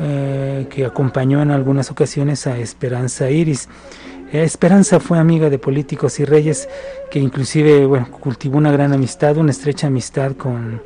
eh, 0.00 0.66
que 0.68 0.84
acompañó 0.84 1.42
en 1.42 1.52
algunas 1.52 1.92
ocasiones 1.92 2.48
a 2.48 2.58
Esperanza 2.58 3.30
Iris. 3.30 3.68
Esperanza 4.32 4.98
fue 4.98 5.20
amiga 5.20 5.48
de 5.48 5.60
políticos 5.60 6.18
y 6.18 6.24
reyes 6.24 6.68
que 7.08 7.20
inclusive 7.20 7.86
bueno, 7.86 8.10
cultivó 8.10 8.58
una 8.58 8.72
gran 8.72 8.92
amistad, 8.92 9.36
una 9.36 9.52
estrecha 9.52 9.86
amistad 9.86 10.32
con, 10.32 10.82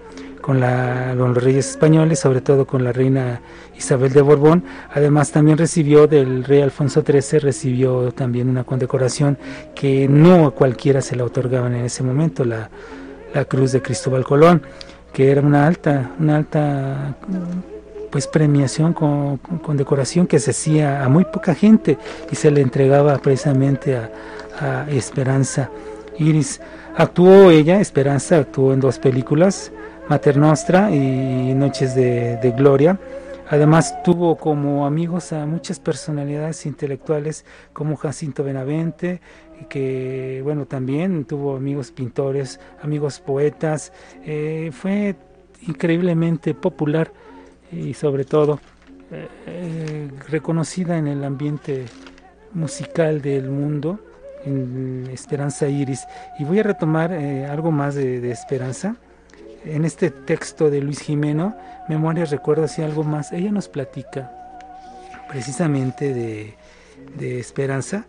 con, 0.47 0.61
la, 0.61 1.13
los 1.17 1.37
reyes 1.43 1.69
españoles, 1.69 2.21
sobre 2.21 2.41
todo 2.41 2.69
con 2.69 2.85
la 2.85 2.93
reina 2.93 3.41
Isabel 3.77 4.13
de 4.13 4.23
Borbón. 4.23 4.63
Además 4.95 5.33
también 5.33 5.59
recibió 5.59 6.07
del 6.07 6.45
rey 6.45 6.61
Alfonso 6.61 7.03
XIII, 7.03 7.41
recibió 7.41 8.13
también 8.13 8.49
una 8.49 8.63
condecoración 8.63 9.39
que 9.75 10.07
no 10.09 10.47
a 10.47 10.51
cualquiera 10.53 11.03
se 11.03 11.17
la 11.17 11.25
otorgaban 11.25 11.75
en 11.75 11.85
ese 11.85 12.05
momento, 12.05 12.45
la, 12.45 12.71
Cruz 13.49 13.73
de 13.73 13.83
Cristóbal 13.83 14.25
Colón, 14.25 14.63
que 15.13 15.31
era 15.31 15.43
una 15.43 15.67
alta, 15.67 16.13
una 16.19 16.37
alta 16.37 17.17
pues 18.11 18.27
premiación 18.29 18.95
con, 18.95 19.41
decoración 19.77 20.27
que 20.27 20.39
se 20.39 20.53
hacía 20.53 21.05
a 21.05 21.09
muy 21.11 21.25
poca 21.25 21.55
gente 21.55 21.99
y 22.31 22.37
se 22.37 22.51
le 22.51 22.63
entregaba 22.63 23.19
precisamente 23.19 23.97
a, 23.97 24.87
Esperanza 24.89 25.71
Iris. 26.19 26.63
Actuó 26.97 27.51
ella, 27.51 27.79
Esperanza, 27.79 28.39
actuó 28.39 28.73
en 28.73 28.81
dos 28.81 28.99
películas, 28.99 29.71
Mater 30.09 30.37
Nostra 30.37 30.91
y 30.91 31.55
Noches 31.55 31.95
de, 31.95 32.55
Gloria. 32.57 32.99
Además 33.49 34.03
tuvo 34.03 34.37
como 34.37 34.87
amigos 34.87 35.33
a 35.33 35.47
muchas 35.47 35.79
personalidades 35.79 36.67
intelectuales 36.67 37.45
como 37.73 37.97
Jacinto 37.97 38.43
Benavente, 38.43 39.21
que 39.69 40.41
bueno 40.43 40.67
también 40.67 41.25
tuvo 41.25 41.57
amigos 41.57 41.93
pintores, 41.93 42.59
amigos 42.83 43.21
poetas, 43.21 43.93
eh, 44.25 44.71
fue 44.73 45.15
increíblemente 45.67 46.55
popular 46.55 47.13
y 47.71 47.95
sobre 47.95 48.25
todo 48.25 48.59
eh, 49.13 50.11
reconocida 50.29 50.99
en 50.99 51.07
el 51.07 51.23
ambiente 51.23 51.85
musical 52.53 53.23
del 53.23 53.51
mundo, 53.51 54.01
en 54.45 55.09
Esperanza 55.13 55.69
Iris. 55.69 56.05
Y 56.39 56.45
voy 56.45 56.59
a 56.59 56.63
retomar 56.65 57.13
eh, 57.13 57.47
algo 57.47 57.71
más 57.71 57.95
de, 57.95 58.31
Esperanza. 58.31 58.97
En 59.67 59.85
este 59.85 60.11
texto 60.11 60.71
de 60.71 60.81
Luis 60.81 61.01
Jimeno, 61.01 61.57
Memorias, 61.89 62.31
Recuerdos 62.31 62.79
y 62.79 62.83
algo 62.83 63.03
más, 63.03 63.33
ella 63.33 63.51
nos 63.51 63.69
platica 63.69 64.31
precisamente 65.29 66.15
de, 66.15 66.55
Esperanza 67.19 68.07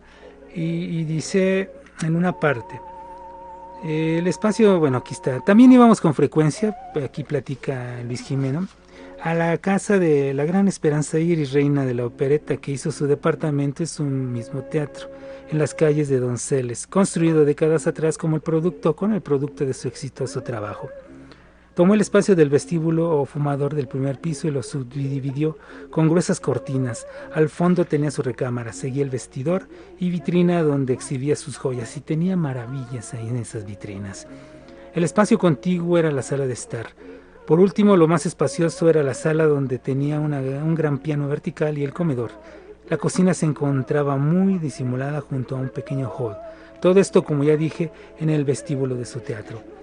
y, 0.53 1.03
dice 1.03 1.71
en 2.03 2.15
una 2.15 2.39
parte, 2.39 2.79
el 3.83 4.27
espacio, 4.27 4.79
bueno, 4.79 4.99
aquí 4.99 5.13
está. 5.13 5.39
También 5.41 5.71
íbamos 5.71 5.99
con 5.99 6.13
frecuencia, 6.13 6.77
aquí 7.03 7.23
platica 7.23 8.01
Luis 8.03 8.21
Jimeno, 8.21 8.67
a 9.21 9.33
la 9.33 9.57
casa 9.57 9.97
de 9.97 10.33
la 10.33 10.45
gran 10.45 10.67
Esperanza 10.67 11.19
Iris, 11.19 11.53
reina 11.53 11.85
de 11.85 11.95
la 11.95 12.05
opereta, 12.05 12.57
que 12.57 12.71
hizo 12.71 12.91
su 12.91 13.07
departamento 13.07 13.83
en 13.83 13.87
su 13.87 14.03
mismo 14.03 14.61
teatro, 14.61 15.09
en 15.49 15.57
las 15.57 15.73
calles 15.73 16.07
de 16.07 16.19
Donceles, 16.19 16.85
construido 16.85 17.45
décadas 17.45 17.87
atrás 17.87 18.17
como 18.17 18.35
el 18.35 18.41
producto 18.41 18.95
con 18.95 19.13
el 19.13 19.21
producto 19.21 19.65
de 19.65 19.73
su 19.73 19.87
exitoso 19.87 20.43
trabajo. 20.43 20.89
Tomó 21.77 21.93
el 21.93 22.01
espacio 22.01 22.35
del 22.35 22.49
vestíbulo 22.49 23.21
o 23.21 23.25
fumador 23.25 23.75
del 23.75 23.87
primer 23.87 24.19
piso 24.19 24.47
y 24.47 24.51
lo 24.51 24.63
subdividió 24.63 25.59
con 25.91 26.09
gruesas 26.09 26.39
cortinas. 26.39 27.05
Al 27.31 27.49
fondo 27.49 27.85
tenía 27.85 28.09
su 28.09 28.23
recámara, 28.23 28.73
seguía 28.73 29.03
el 29.03 29.11
vestidor 29.11 29.67
y 29.99 30.09
vitrina 30.09 30.63
donde 30.63 30.93
exhibía 30.93 31.35
sus 31.35 31.57
joyas 31.57 31.95
y 31.95 32.01
tenía 32.01 32.35
maravillas 32.35 33.13
ahí 33.13 33.27
en 33.27 33.35
esas 33.35 33.63
vitrinas. 33.63 34.25
El 34.95 35.03
espacio 35.03 35.37
contiguo 35.37 35.99
era 35.99 36.11
la 36.11 36.23
sala 36.23 36.47
de 36.47 36.53
estar. 36.53 36.87
Por 37.45 37.59
último, 37.59 37.95
lo 37.95 38.07
más 38.07 38.25
espacioso 38.25 38.89
era 38.89 39.03
la 39.03 39.13
sala 39.13 39.45
donde 39.45 39.77
tenía 39.77 40.19
un 40.19 40.73
gran 40.73 40.97
piano 40.97 41.27
vertical 41.27 41.77
y 41.77 41.83
el 41.83 41.93
comedor. 41.93 42.31
La 42.89 42.97
cocina 42.97 43.35
se 43.35 43.45
encontraba 43.45 44.17
muy 44.17 44.57
disimulada 44.57 45.21
junto 45.21 45.55
a 45.55 45.59
un 45.59 45.69
pequeño 45.69 46.09
hall. 46.09 46.37
Todo 46.81 46.99
esto, 46.99 47.23
como 47.23 47.43
ya 47.43 47.55
dije, 47.55 47.91
en 48.17 48.31
el 48.31 48.45
vestíbulo 48.45 48.95
de 48.95 49.05
su 49.05 49.19
teatro. 49.19 49.76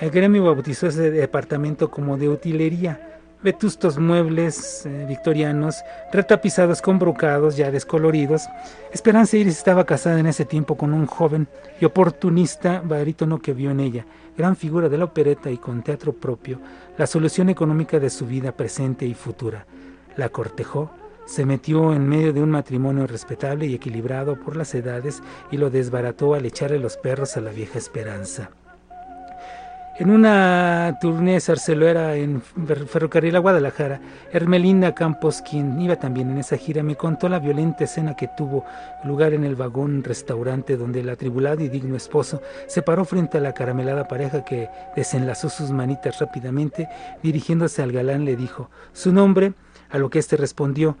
El 0.00 0.10
gremio 0.10 0.44
bautizó 0.44 0.86
ese 0.86 1.10
departamento 1.10 1.90
como 1.90 2.16
de 2.16 2.30
utilería. 2.30 3.18
Vetustos 3.42 3.98
muebles 3.98 4.86
eh, 4.86 5.04
victorianos, 5.06 5.82
retapizados 6.10 6.80
con 6.80 6.98
brocados 6.98 7.58
ya 7.58 7.70
descoloridos. 7.70 8.48
Esperanza 8.92 9.36
Iris 9.36 9.58
estaba 9.58 9.84
casada 9.84 10.18
en 10.18 10.26
ese 10.26 10.46
tiempo 10.46 10.78
con 10.78 10.94
un 10.94 11.04
joven 11.04 11.48
y 11.82 11.84
oportunista 11.84 12.80
barítono 12.82 13.40
que 13.40 13.52
vio 13.52 13.70
en 13.70 13.80
ella, 13.80 14.06
gran 14.38 14.56
figura 14.56 14.88
de 14.88 14.96
la 14.96 15.04
opereta 15.04 15.50
y 15.50 15.58
con 15.58 15.82
teatro 15.82 16.14
propio, 16.14 16.60
la 16.96 17.06
solución 17.06 17.50
económica 17.50 17.98
de 17.98 18.08
su 18.08 18.26
vida 18.26 18.52
presente 18.52 19.04
y 19.04 19.12
futura. 19.12 19.66
La 20.16 20.30
cortejó, 20.30 20.90
se 21.26 21.44
metió 21.44 21.92
en 21.92 22.08
medio 22.08 22.32
de 22.32 22.42
un 22.42 22.50
matrimonio 22.50 23.06
respetable 23.06 23.66
y 23.66 23.74
equilibrado 23.74 24.40
por 24.40 24.56
las 24.56 24.74
edades 24.74 25.22
y 25.50 25.58
lo 25.58 25.68
desbarató 25.68 26.34
al 26.34 26.46
echarle 26.46 26.78
los 26.78 26.96
perros 26.96 27.36
a 27.36 27.42
la 27.42 27.52
vieja 27.52 27.78
esperanza. 27.78 28.50
En 30.00 30.08
una 30.08 30.96
tournée 30.98 31.38
sarcelera 31.40 32.16
en 32.16 32.40
Ferrocarril 32.40 33.36
a 33.36 33.38
Guadalajara, 33.38 34.00
Hermelinda 34.32 34.94
Campos, 34.94 35.42
quien 35.42 35.78
iba 35.78 35.96
también 35.96 36.30
en 36.30 36.38
esa 36.38 36.56
gira, 36.56 36.82
me 36.82 36.96
contó 36.96 37.28
la 37.28 37.38
violenta 37.38 37.84
escena 37.84 38.16
que 38.16 38.26
tuvo 38.34 38.64
lugar 39.04 39.34
en 39.34 39.44
el 39.44 39.56
vagón 39.56 40.02
restaurante 40.02 40.78
donde 40.78 41.00
el 41.00 41.10
atribulado 41.10 41.62
y 41.62 41.68
digno 41.68 41.96
esposo 41.96 42.40
se 42.66 42.80
paró 42.80 43.04
frente 43.04 43.36
a 43.36 43.42
la 43.42 43.52
caramelada 43.52 44.08
pareja 44.08 44.42
que 44.42 44.70
desenlazó 44.96 45.50
sus 45.50 45.70
manitas 45.70 46.18
rápidamente, 46.18 46.88
dirigiéndose 47.22 47.82
al 47.82 47.92
galán 47.92 48.24
le 48.24 48.36
dijo 48.36 48.70
su 48.94 49.12
nombre, 49.12 49.52
a 49.90 49.98
lo 49.98 50.08
que 50.08 50.18
éste 50.18 50.38
respondió, 50.38 50.96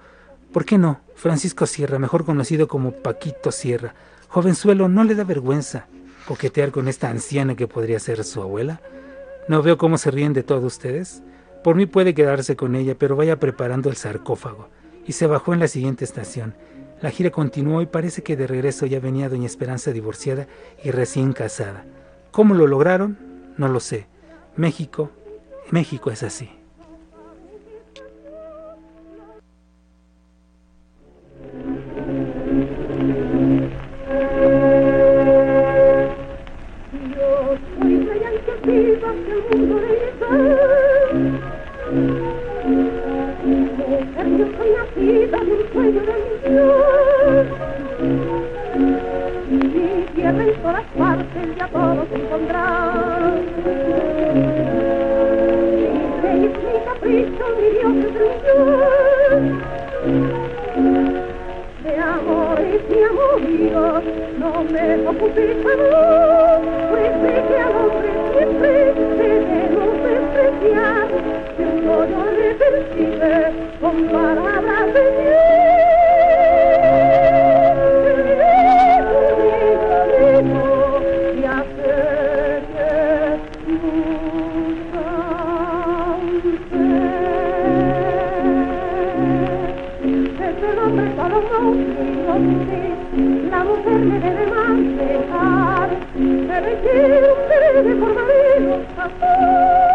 ¿por 0.52 0.66
qué 0.66 0.76
no? 0.76 1.00
Francisco 1.14 1.64
Sierra, 1.64 1.98
mejor 1.98 2.26
conocido 2.26 2.68
como 2.68 2.90
Paquito 2.90 3.50
Sierra. 3.50 3.94
Jovenzuelo, 4.28 4.90
no 4.90 5.04
le 5.04 5.14
da 5.14 5.24
vergüenza 5.24 5.86
coquetear 6.30 6.70
con 6.70 6.86
esta 6.86 7.10
anciana 7.10 7.56
que 7.56 7.66
podría 7.66 7.98
ser 7.98 8.22
su 8.22 8.40
abuela? 8.40 8.80
No 9.48 9.64
veo 9.64 9.76
cómo 9.76 9.98
se 9.98 10.12
ríen 10.12 10.32
de 10.32 10.44
todos 10.44 10.62
ustedes. 10.62 11.24
Por 11.64 11.74
mí 11.74 11.86
puede 11.86 12.14
quedarse 12.14 12.54
con 12.54 12.76
ella, 12.76 12.94
pero 12.96 13.16
vaya 13.16 13.40
preparando 13.40 13.90
el 13.90 13.96
sarcófago. 13.96 14.68
Y 15.04 15.12
se 15.12 15.26
bajó 15.26 15.54
en 15.54 15.58
la 15.58 15.66
siguiente 15.66 16.04
estación. 16.04 16.54
La 17.02 17.10
gira 17.10 17.30
continuó 17.30 17.82
y 17.82 17.86
parece 17.86 18.22
que 18.22 18.36
de 18.36 18.46
regreso 18.46 18.86
ya 18.86 19.00
venía 19.00 19.28
doña 19.28 19.46
Esperanza 19.46 19.90
divorciada 19.90 20.46
y 20.84 20.92
recién 20.92 21.32
casada. 21.32 21.84
¿Cómo 22.30 22.54
lo 22.54 22.68
lograron? 22.68 23.18
No 23.56 23.66
lo 23.66 23.80
sé. 23.80 24.06
México, 24.54 25.10
México 25.72 26.12
es 26.12 26.22
así. 26.22 26.59
guerra 50.32 50.44
en 50.44 50.62
todas 50.62 50.84
partes 50.98 51.48
y 51.56 51.60
a 51.60 51.68
todos 51.68 52.06
encontrar. 52.12 53.32
Mi 55.94 56.02
rey 56.22 56.44
es 56.44 56.54
mi 56.64 56.74
capricho, 56.84 57.44
mi 57.56 57.68
Dios 57.70 57.94
es 57.96 58.12
mi 58.12 58.32
Dios. 58.42 59.42
De 61.82 61.92
amores 61.98 62.82
y 62.90 63.02
amoríos 63.02 64.02
no 64.38 64.50
me 64.64 65.08
ocupé 65.08 65.46
jamás, 65.62 66.60
pues 66.90 67.10
sé 67.22 67.32
que 67.48 67.56
al 67.58 67.72
hombre 67.76 68.10
siempre 68.36 68.72
debemos 69.18 69.92
despreciar. 70.04 71.08
Siendo 71.56 71.92
yo 72.06 72.22
repetible 72.36 73.52
con 73.80 73.96
palabras 74.08 74.94
de 74.94 75.00
Dios. 75.00 75.69
la 93.60 93.66
mujer 93.66 93.92
me 93.92 94.18
debe 94.18 94.46
más 94.46 94.78
dejar, 94.96 95.90
pero 96.48 96.80
quiero 96.82 97.34
un 97.34 97.48
bebé 97.50 97.94
por 97.96 98.14
marido 98.14 98.80
azul. 98.96 99.89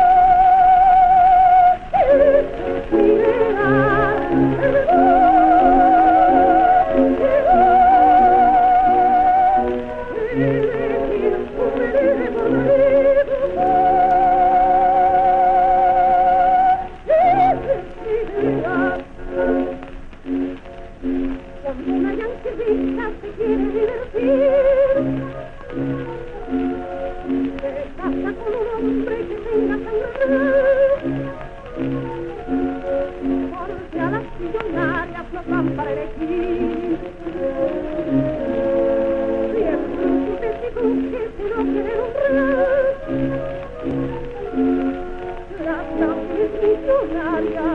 Maria. 47.35 47.74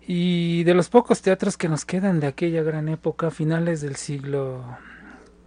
y 0.00 0.64
de 0.64 0.72
los 0.72 0.88
pocos 0.88 1.20
teatros 1.20 1.58
que 1.58 1.68
nos 1.68 1.84
quedan 1.84 2.18
de 2.18 2.26
aquella 2.26 2.62
gran 2.62 2.88
época, 2.88 3.30
finales 3.30 3.82
del 3.82 3.96
siglo 3.96 4.64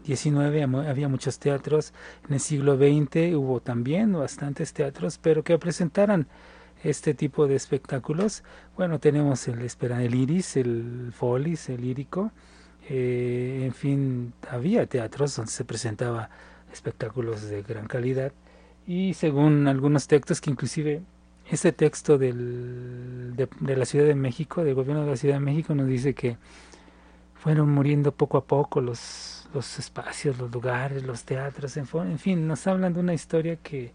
XIX 0.05 0.63
había 0.87 1.07
muchos 1.07 1.39
teatros, 1.39 1.91
en 2.27 2.35
el 2.35 2.39
siglo 2.39 2.77
XX 2.77 3.35
hubo 3.35 3.61
también 3.61 4.13
bastantes 4.13 4.73
teatros, 4.73 5.17
pero 5.17 5.43
que 5.43 5.57
presentaran 5.57 6.27
este 6.83 7.15
tipo 7.15 7.47
de 7.47 7.55
espectáculos. 7.55 8.43
Bueno, 8.77 8.99
tenemos 8.99 9.47
el 9.47 9.59
el 9.59 10.15
Iris, 10.15 10.55
el 10.55 11.11
Folis, 11.15 11.67
el 11.69 11.81
Lírico, 11.81 12.31
eh, 12.87 13.63
en 13.65 13.73
fin, 13.73 14.33
había 14.51 14.85
teatros 14.85 15.35
donde 15.35 15.51
se 15.51 15.65
presentaba 15.65 16.29
espectáculos 16.71 17.49
de 17.49 17.61
gran 17.63 17.87
calidad 17.87 18.31
y 18.87 19.13
según 19.13 19.67
algunos 19.67 20.07
textos 20.07 20.41
que 20.41 20.49
inclusive 20.49 21.01
este 21.51 21.71
texto 21.71 22.17
del, 22.17 23.35
de, 23.35 23.75
la 23.75 23.85
Ciudad 23.85 24.05
de 24.05 24.15
México, 24.15 24.63
del 24.63 24.75
gobierno 24.75 25.03
de 25.03 25.11
la 25.11 25.17
Ciudad 25.17 25.35
de 25.35 25.39
México, 25.39 25.73
nos 25.73 25.87
dice 25.87 26.13
que 26.13 26.37
fueron 27.35 27.69
muriendo 27.69 28.11
poco 28.11 28.37
a 28.37 28.45
poco 28.45 28.81
los, 28.81 29.47
los 29.53 29.79
espacios, 29.79 30.37
los 30.37 30.51
lugares, 30.51 31.03
los 31.03 31.23
teatros, 31.23 31.77
en, 31.77 32.19
fin, 32.19 32.47
nos 32.47 32.67
hablan 32.67 32.93
de 32.93 32.99
una 32.99 33.13
historia 33.13 33.57
que, 33.57 33.93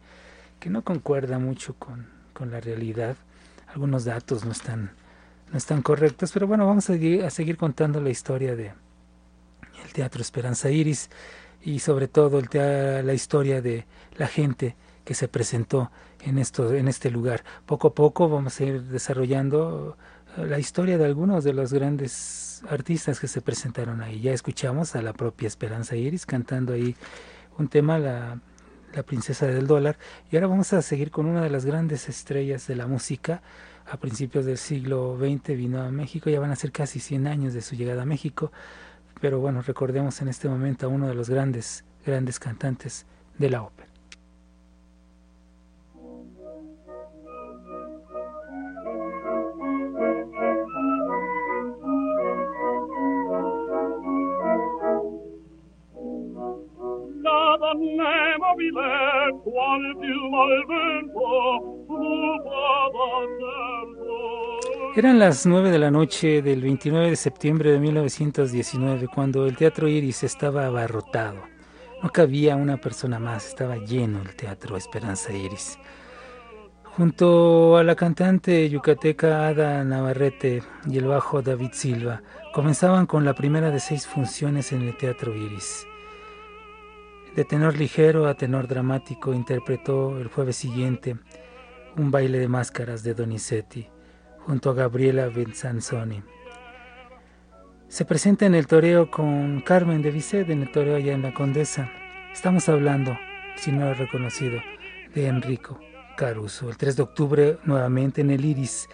que 0.59 0.71
no 0.71 0.83
concuerda 0.83 1.39
mucho 1.39 1.75
con, 1.75 2.07
con, 2.33 2.51
la 2.51 2.61
realidad. 2.61 3.17
Algunos 3.69 4.05
datos 4.05 4.45
no 4.45 4.53
están, 4.53 4.93
no 5.51 5.59
están 5.59 5.83
correctos, 5.83 6.33
pero 6.33 6.47
bueno, 6.47 6.67
vamos 6.67 6.89
a, 6.91 6.95
a 6.95 7.31
seguir 7.31 7.57
contando 7.57 8.01
la 8.01 8.11
historia 8.11 8.57
de 8.57 8.73
el 9.85 9.93
Teatro 9.93 10.23
Esperanza 10.23 10.71
Iris 10.71 11.11
y 11.65 11.79
sobre 11.79 12.09
todo 12.09 12.39
el 12.39 13.07
la 13.07 13.15
historia 13.15 13.63
de 13.63 13.87
la 14.17 14.27
gente 14.27 14.77
que 15.05 15.15
se 15.15 15.29
presentó 15.29 15.91
en, 16.23 16.39
esto, 16.39 16.73
en 16.75 16.89
este 16.89 17.11
lugar. 17.11 17.45
Poco 17.67 17.89
a 17.89 17.95
poco 17.95 18.29
vamos 18.29 18.61
a 18.61 18.65
ir 18.65 18.83
desarrollando 18.83 19.97
eh, 20.37 20.47
la 20.47 20.59
historia 20.59 20.99
de 20.99 21.05
algunos 21.05 21.45
de 21.45 21.53
los 21.53 21.73
grandes 21.73 22.63
artistas 22.69 23.21
que 23.21 23.29
se 23.29 23.41
presentaron 23.41 24.01
ahí. 24.01 24.21
Ya 24.21 24.33
escuchamos 24.33 24.95
a 24.95 25.03
la 25.03 25.13
propia 25.13 25.47
Esperanza 25.47 25.97
Iris 25.97 26.27
cantando 26.27 26.73
ahí 26.73 26.97
un 27.59 27.69
tema, 27.69 27.99
la, 27.99 28.41
la 28.95 29.03
princesa 29.03 29.47
del 29.47 29.67
dólar, 29.67 29.99
y 30.31 30.37
ahora 30.37 30.49
vamos 30.49 30.73
a 30.73 30.83
seguir 30.83 31.11
con 31.11 31.27
una 31.27 31.43
de 31.43 31.51
las 31.51 31.65
grandes 31.65 32.09
estrellas 32.09 32.67
de 32.67 32.77
la 32.77 32.87
música. 32.87 33.43
A 33.87 33.99
principios 33.99 34.47
del 34.47 34.57
siglo 34.57 35.19
XX 35.19 35.57
vino 35.57 35.83
a 35.83 35.91
México, 35.91 36.31
ya 36.31 36.41
van 36.41 36.51
a 36.51 36.57
ser 36.57 36.73
casi 36.73 37.01
100 37.01 37.27
años 37.27 37.53
de 37.53 37.61
su 37.61 37.77
llegada 37.77 38.03
a 38.03 38.07
México, 38.07 38.51
pero 39.25 39.41
bueno, 39.41 39.63
recordemos 39.63 40.21
en 40.21 40.29
este 40.29 40.51
momento 40.51 40.85
a 40.85 40.91
uno 40.91 41.09
de 41.09 41.15
los 41.15 41.31
grandes, 41.31 41.83
grandes 42.05 42.39
cantantes 42.39 43.07
de 43.39 43.49
la 43.49 43.63
ópera. 43.63 43.89
Eran 64.97 65.19
las 65.19 65.45
nueve 65.45 65.73
de 65.73 65.81
la 65.81 65.91
noche 65.91 66.41
del 66.41 66.61
29 66.63 67.11
de 67.11 67.17
septiembre 67.17 67.73
de 67.73 67.81
1919 67.81 69.09
cuando 69.09 69.45
el 69.45 69.57
Teatro 69.57 69.89
Iris 69.89 70.23
estaba 70.23 70.67
abarrotado. 70.67 71.43
No 72.01 72.11
cabía 72.11 72.55
una 72.55 72.77
persona 72.77 73.19
más, 73.19 73.49
estaba 73.49 73.77
lleno 73.77 74.23
el 74.23 74.37
Teatro 74.37 74.77
Esperanza 74.77 75.33
Iris. 75.33 75.81
Junto 76.85 77.77
a 77.77 77.83
la 77.83 77.97
cantante 77.97 78.71
yucateca 78.71 79.49
Ada 79.49 79.83
Navarrete 79.83 80.63
y 80.89 80.99
el 80.99 81.07
bajo 81.07 81.43
David 81.43 81.71
Silva, 81.73 82.23
comenzaban 82.53 83.07
con 83.07 83.25
la 83.25 83.35
primera 83.35 83.73
de 83.73 83.81
seis 83.81 84.07
funciones 84.07 84.71
en 84.71 84.83
el 84.83 84.97
Teatro 84.97 85.35
Iris. 85.35 85.89
De 87.35 87.45
tenor 87.45 87.77
ligero 87.77 88.29
a 88.29 88.35
tenor 88.35 88.69
dramático 88.69 89.35
interpretó 89.35 90.21
el 90.21 90.29
jueves 90.29 90.55
siguiente 90.55 91.17
un 91.97 92.13
baile 92.13 92.39
de 92.39 92.47
máscaras 92.47 93.03
de 93.03 93.15
Donizetti 93.15 93.89
junto 94.47 94.71
a 94.71 94.75
Gabriela 94.75 95.29
Benzanzoni. 95.29 96.23
Se 97.89 98.05
presenta 98.05 98.47
en 98.47 98.55
el 98.55 98.67
toreo 98.67 99.11
con 99.11 99.61
Carmen 99.61 100.03
de 100.03 100.11
Bizet 100.11 100.51
en 100.51 100.63
el 100.63 100.73
toreo 100.73 100.97
allá 100.97 101.13
en 101.13 101.23
la 101.23 101.33
Condesa. 101.33 101.91
Estamos 102.33 102.69
hablando, 102.69 103.17
si 103.57 103.73
no 103.73 103.85
lo 103.85 103.93
he 103.93 103.95
reconocido, 103.95 104.61
de 105.15 105.27
Enrico 105.27 105.79
Caruso. 106.17 106.69
El 106.69 106.77
3 106.77 106.97
de 106.97 107.03
octubre 107.03 107.59
nuevamente 107.65 108.21
en 108.21 108.31
el 108.31 108.45
Iris 108.45 108.89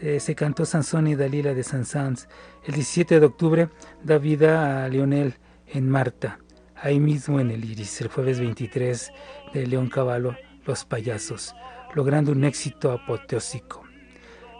eh, 0.00 0.18
se 0.20 0.34
cantó 0.34 0.64
Sansón 0.64 1.06
y 1.06 1.14
Dalila 1.14 1.54
de 1.54 1.62
Sansans. 1.62 2.28
El 2.64 2.74
17 2.74 3.20
de 3.20 3.26
octubre 3.26 3.68
da 4.02 4.18
vida 4.18 4.84
a 4.84 4.88
Leonel 4.88 5.34
en 5.66 5.88
Marta 5.88 6.38
ahí 6.82 6.98
mismo 6.98 7.40
en 7.40 7.50
el 7.50 7.64
Iris, 7.64 8.00
el 8.00 8.08
jueves 8.08 8.40
23 8.40 9.12
de 9.52 9.66
León 9.66 9.88
Caballo, 9.88 10.34
Los 10.64 10.84
Payasos, 10.84 11.54
logrando 11.94 12.32
un 12.32 12.44
éxito 12.44 12.92
apoteósico. 12.92 13.89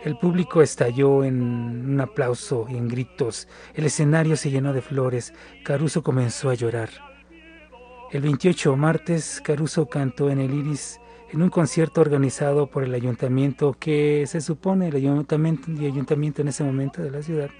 El 0.02 0.16
público 0.16 0.62
estalló 0.62 1.24
en 1.24 1.42
un 1.42 2.00
aplauso 2.00 2.66
y 2.70 2.76
en 2.76 2.88
gritos, 2.88 3.48
el 3.74 3.84
escenario 3.84 4.34
se 4.34 4.50
llenó 4.50 4.72
de 4.72 4.80
flores, 4.80 5.34
Caruso 5.62 6.02
comenzó 6.02 6.48
a 6.48 6.54
llorar. 6.54 6.88
El 8.10 8.22
28 8.22 8.76
martes, 8.76 9.42
Caruso 9.44 9.86
cantó 9.86 10.30
en 10.30 10.40
el 10.40 10.54
Iris 10.54 11.00
en 11.32 11.42
un 11.42 11.50
concierto 11.50 12.00
organizado 12.00 12.66
por 12.66 12.82
el 12.82 12.94
ayuntamiento, 12.94 13.76
que 13.78 14.24
se 14.26 14.40
supone 14.40 14.88
el 14.88 14.96
ayuntamiento, 14.96 15.70
el 15.70 15.84
ayuntamiento 15.84 16.40
en 16.40 16.48
ese 16.48 16.64
momento 16.64 17.02
de 17.02 17.10
la 17.10 17.22
ciudad, 17.22 17.50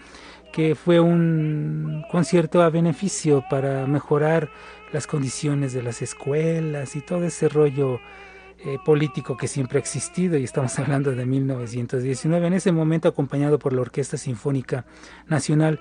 que 0.50 0.74
fue 0.74 0.98
un 0.98 2.04
concierto 2.10 2.62
a 2.62 2.70
beneficio 2.70 3.44
para 3.50 3.86
mejorar 3.86 4.50
las 4.92 5.06
condiciones 5.06 5.74
de 5.74 5.82
las 5.82 6.00
escuelas 6.00 6.96
y 6.96 7.02
todo 7.02 7.24
ese 7.24 7.50
rollo 7.50 8.00
eh, 8.64 8.78
político 8.84 9.36
que 9.36 9.48
siempre 9.48 9.78
ha 9.78 9.80
existido 9.80 10.36
y 10.38 10.44
estamos 10.44 10.78
hablando 10.78 11.12
de 11.12 11.26
1919, 11.26 12.46
en 12.46 12.52
ese 12.52 12.72
momento 12.72 13.08
acompañado 13.08 13.58
por 13.58 13.72
la 13.72 13.82
Orquesta 13.82 14.16
Sinfónica 14.16 14.84
Nacional 15.26 15.80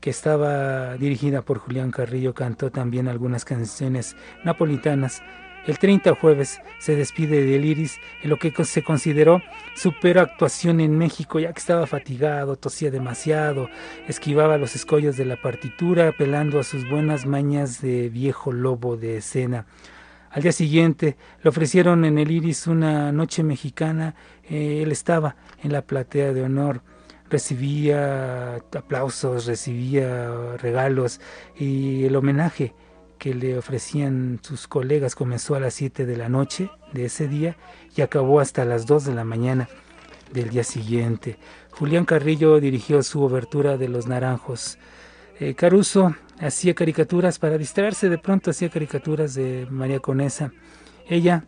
que 0.00 0.10
estaba 0.10 0.96
dirigida 0.96 1.42
por 1.42 1.58
Julián 1.58 1.90
Carrillo, 1.90 2.32
cantó 2.32 2.70
también 2.70 3.08
algunas 3.08 3.44
canciones 3.44 4.16
napolitanas 4.44 5.22
el 5.68 5.78
30 5.78 6.14
jueves 6.14 6.62
se 6.78 6.96
despide 6.96 7.44
del 7.44 7.66
Iris 7.66 8.00
en 8.22 8.30
lo 8.30 8.38
que 8.38 8.52
se 8.64 8.82
consideró 8.82 9.42
su 9.74 9.92
actuación 10.16 10.80
en 10.80 10.96
México, 10.96 11.38
ya 11.40 11.52
que 11.52 11.58
estaba 11.58 11.86
fatigado, 11.86 12.56
tosía 12.56 12.90
demasiado, 12.90 13.68
esquivaba 14.06 14.56
los 14.56 14.74
escollos 14.74 15.18
de 15.18 15.26
la 15.26 15.36
partitura, 15.36 16.08
apelando 16.08 16.58
a 16.58 16.64
sus 16.64 16.88
buenas 16.88 17.26
mañas 17.26 17.82
de 17.82 18.08
viejo 18.08 18.50
lobo 18.50 18.96
de 18.96 19.18
escena. 19.18 19.66
Al 20.38 20.42
día 20.42 20.52
siguiente 20.52 21.16
le 21.42 21.50
ofrecieron 21.50 22.04
en 22.04 22.16
el 22.16 22.30
Iris 22.30 22.68
una 22.68 23.10
noche 23.10 23.42
mexicana. 23.42 24.14
Eh, 24.48 24.82
él 24.84 24.92
estaba 24.92 25.34
en 25.64 25.72
la 25.72 25.82
platea 25.82 26.32
de 26.32 26.44
honor 26.44 26.80
recibía 27.28 28.54
aplausos, 28.54 29.46
recibía 29.46 30.56
regalos 30.58 31.20
y 31.56 32.04
el 32.04 32.14
homenaje 32.14 32.72
que 33.18 33.34
le 33.34 33.58
ofrecían 33.58 34.38
sus 34.40 34.68
colegas 34.68 35.16
comenzó 35.16 35.56
a 35.56 35.60
las 35.60 35.74
7 35.74 36.06
de 36.06 36.16
la 36.16 36.28
noche 36.28 36.70
de 36.92 37.06
ese 37.06 37.26
día 37.26 37.56
y 37.96 38.02
acabó 38.02 38.38
hasta 38.38 38.64
las 38.64 38.86
2 38.86 39.06
de 39.06 39.14
la 39.14 39.24
mañana 39.24 39.68
del 40.32 40.50
día 40.50 40.62
siguiente. 40.62 41.36
Julián 41.72 42.04
Carrillo 42.04 42.60
dirigió 42.60 43.02
su 43.02 43.24
obertura 43.24 43.76
de 43.76 43.88
Los 43.88 44.06
Naranjos. 44.06 44.78
Eh, 45.40 45.54
Caruso 45.54 46.14
hacía 46.40 46.74
caricaturas 46.74 47.38
para 47.38 47.58
distraerse, 47.58 48.08
de 48.08 48.18
pronto 48.18 48.50
hacía 48.50 48.68
caricaturas 48.68 49.34
de 49.34 49.66
María 49.70 50.00
Conesa. 50.00 50.52
Ella 51.06 51.44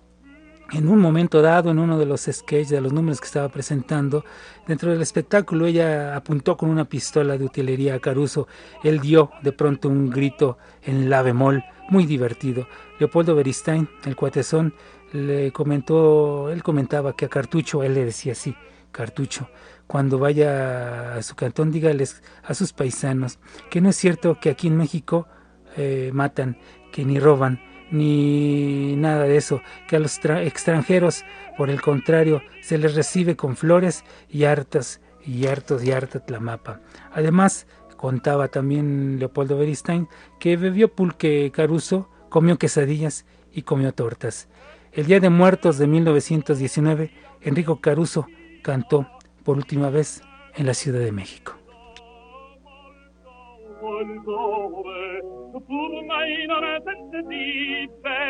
en 0.72 0.88
un 0.88 1.00
momento 1.00 1.42
dado, 1.42 1.70
en 1.70 1.78
uno 1.78 1.98
de 1.98 2.06
los 2.06 2.22
sketches, 2.22 2.68
de 2.70 2.80
los 2.80 2.92
números 2.92 3.20
que 3.20 3.26
estaba 3.26 3.48
presentando, 3.48 4.24
dentro 4.66 4.92
del 4.92 5.02
espectáculo 5.02 5.66
ella 5.66 6.14
apuntó 6.14 6.56
con 6.56 6.70
una 6.70 6.84
pistola 6.84 7.36
de 7.36 7.44
utilería 7.44 7.94
a 7.94 7.98
Caruso. 7.98 8.46
Él 8.84 9.00
dio 9.00 9.30
de 9.42 9.52
pronto 9.52 9.88
un 9.88 10.10
grito 10.10 10.58
en 10.82 11.10
la 11.10 11.22
bemol, 11.22 11.64
muy 11.88 12.06
divertido. 12.06 12.68
Leopoldo 13.00 13.34
Beristain, 13.34 13.88
el 14.04 14.14
cuatezón, 14.14 14.74
le 15.12 15.50
comentó, 15.50 16.50
él 16.50 16.62
comentaba 16.62 17.16
que 17.16 17.24
a 17.24 17.28
Cartucho, 17.28 17.82
él 17.82 17.94
le 17.94 18.04
decía 18.04 18.32
así, 18.32 18.54
cartucho. 18.92 19.48
Cuando 19.90 20.20
vaya 20.20 21.16
a 21.16 21.22
su 21.24 21.34
cantón, 21.34 21.72
dígales 21.72 22.22
a 22.44 22.54
sus 22.54 22.72
paisanos 22.72 23.40
que 23.70 23.80
no 23.80 23.88
es 23.88 23.96
cierto 23.96 24.38
que 24.38 24.50
aquí 24.50 24.68
en 24.68 24.76
México 24.76 25.26
eh, 25.76 26.12
matan, 26.14 26.58
que 26.92 27.04
ni 27.04 27.18
roban, 27.18 27.60
ni 27.90 28.94
nada 28.94 29.24
de 29.24 29.36
eso, 29.36 29.62
que 29.88 29.96
a 29.96 29.98
los 29.98 30.20
extranjeros, 30.24 31.24
por 31.58 31.70
el 31.70 31.82
contrario, 31.82 32.40
se 32.62 32.78
les 32.78 32.94
recibe 32.94 33.34
con 33.34 33.56
flores 33.56 34.04
y 34.28 34.44
hartas 34.44 35.00
y 35.26 35.48
hartos 35.48 35.82
y 35.82 35.90
harta 35.90 36.22
mapa. 36.38 36.80
Además, 37.10 37.66
contaba 37.96 38.46
también 38.46 39.18
Leopoldo 39.18 39.58
Beristain 39.58 40.06
que 40.38 40.56
bebió 40.56 40.94
pulque 40.94 41.50
caruso, 41.52 42.08
comió 42.28 42.58
quesadillas 42.58 43.26
y 43.52 43.62
comió 43.62 43.92
tortas. 43.92 44.46
El 44.92 45.06
Día 45.06 45.18
de 45.18 45.30
Muertos 45.30 45.78
de 45.78 45.88
1919, 45.88 47.10
Enrico 47.40 47.80
Caruso 47.80 48.28
cantó 48.62 49.08
por 49.50 49.56
última 49.56 49.90
vez 49.90 50.22
en 50.54 50.64
la 50.64 50.74
Ciudad 50.74 51.00
de 51.00 51.10
México. 51.10 51.58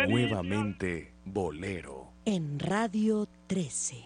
Nuevamente, 0.09 1.13
Bolero. 1.27 2.15
En 2.25 2.59
Radio 2.59 3.29
13. 3.49 3.97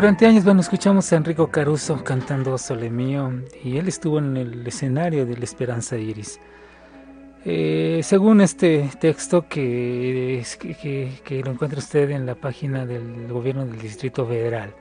Durante 0.00 0.24
años, 0.24 0.44
bueno, 0.46 0.62
escuchamos 0.62 1.12
a 1.12 1.16
Enrico 1.16 1.48
Caruso 1.48 2.02
cantando 2.02 2.56
Sole 2.56 2.88
Mío 2.88 3.42
y 3.62 3.76
él 3.76 3.86
estuvo 3.86 4.18
en 4.18 4.34
el 4.34 4.66
escenario 4.66 5.26
de 5.26 5.36
La 5.36 5.44
Esperanza 5.44 5.98
Iris. 5.98 6.40
Eh, 7.44 8.00
según 8.02 8.40
este 8.40 8.88
texto 8.98 9.46
que, 9.46 10.42
que, 10.58 11.20
que, 11.22 11.42
lo 11.42 11.50
encuentra 11.50 11.80
usted 11.80 12.08
en 12.12 12.24
la 12.24 12.34
página 12.34 12.86
del 12.86 13.28
gobierno 13.30 13.66
del 13.66 13.78
Distrito 13.78 14.24
Federal, 14.24 14.72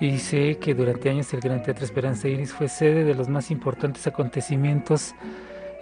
dice 0.00 0.58
que 0.58 0.74
durante 0.74 1.08
años 1.08 1.32
el 1.32 1.38
Gran 1.38 1.62
Teatro 1.62 1.84
Esperanza 1.84 2.26
Iris 2.26 2.52
fue 2.52 2.68
sede 2.68 3.04
de 3.04 3.14
los 3.14 3.28
más 3.28 3.52
importantes 3.52 4.08
acontecimientos 4.08 5.14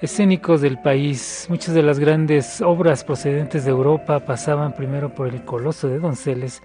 escénicos 0.02 0.60
del 0.60 0.78
país. 0.82 1.46
Muchas 1.48 1.74
de 1.74 1.82
las 1.82 1.98
grandes 1.98 2.60
obras 2.60 3.04
procedentes 3.04 3.64
de 3.64 3.70
Europa 3.70 4.20
pasaban 4.20 4.74
primero 4.74 5.14
por 5.14 5.28
el 5.28 5.46
Coloso 5.46 5.88
de 5.88 5.98
Donceles, 5.98 6.60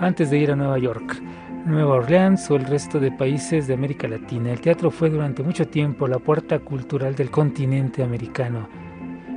antes 0.00 0.30
de 0.30 0.38
ir 0.38 0.50
a 0.50 0.56
Nueva 0.56 0.78
York, 0.78 1.22
Nueva 1.66 1.96
Orleans 1.96 2.50
o 2.50 2.56
el 2.56 2.64
resto 2.64 2.98
de 2.98 3.12
países 3.12 3.66
de 3.66 3.74
América 3.74 4.08
Latina. 4.08 4.50
El 4.50 4.60
teatro 4.60 4.90
fue 4.90 5.10
durante 5.10 5.42
mucho 5.42 5.68
tiempo 5.68 6.08
la 6.08 6.18
puerta 6.18 6.58
cultural 6.58 7.14
del 7.14 7.30
continente 7.30 8.02
americano. 8.02 8.68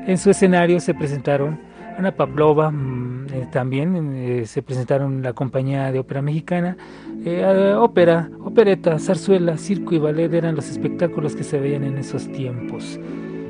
En 0.07 0.17
su 0.17 0.31
escenario 0.31 0.79
se 0.79 0.93
presentaron 0.93 1.59
Ana 1.97 2.11
Pavlova 2.11 2.71
mm, 2.71 3.27
eh, 3.31 3.47
también 3.51 4.13
eh, 4.15 4.45
se 4.45 4.61
presentaron 4.61 5.21
la 5.21 5.33
compañía 5.33 5.91
de 5.91 5.99
ópera 5.99 6.21
mexicana, 6.21 6.75
eh, 7.23 7.73
ópera, 7.77 8.29
opereta, 8.43 8.97
zarzuela, 8.99 9.57
circo 9.57 9.93
y 9.93 9.99
ballet 9.99 10.33
eran 10.33 10.55
los 10.55 10.69
espectáculos 10.69 11.35
que 11.35 11.43
se 11.43 11.59
veían 11.59 11.83
en 11.83 11.97
esos 11.97 12.31
tiempos. 12.31 12.99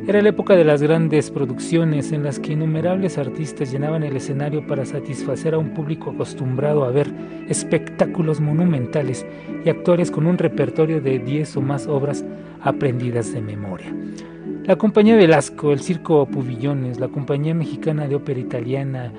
Era 0.06 0.22
la 0.22 0.30
época 0.30 0.58
de 0.58 0.66
las 0.66 0.82
grandes 0.82 1.32
producciones 1.32 2.12
en 2.12 2.24
las 2.24 2.38
que 2.38 2.52
innumerables 2.52 3.18
artistas 3.18 3.72
llenaban 3.72 4.04
el 4.04 4.18
escenario 4.18 4.68
para 4.68 4.86
satisfacer 4.86 5.54
a 5.54 5.58
un 5.58 5.74
público 5.74 6.12
acostumbrado 6.12 6.84
a 6.84 6.92
ver 6.92 7.10
espectáculos 7.48 8.42
monumentales 8.42 9.26
y 9.63 9.70
actores 9.70 10.12
con 10.12 10.28
un 10.28 10.38
repertorio 10.38 11.00
de 11.00 11.20
10 11.20 11.56
o 11.56 11.62
más 11.62 11.88
obras 11.88 12.26
aprendidas 12.62 13.32
de 13.32 13.42
memoria. 13.42 13.96
La 14.66 14.76
compañía 14.76 15.16
Velasco, 15.16 15.72
el 15.72 15.80
Circo 15.80 16.26
Pubillones, 16.26 17.00
la 17.00 17.08
compañía 17.08 17.54
mexicana 17.54 18.06
de 18.06 18.16
ópera 18.16 18.42
italiana, 18.42 19.10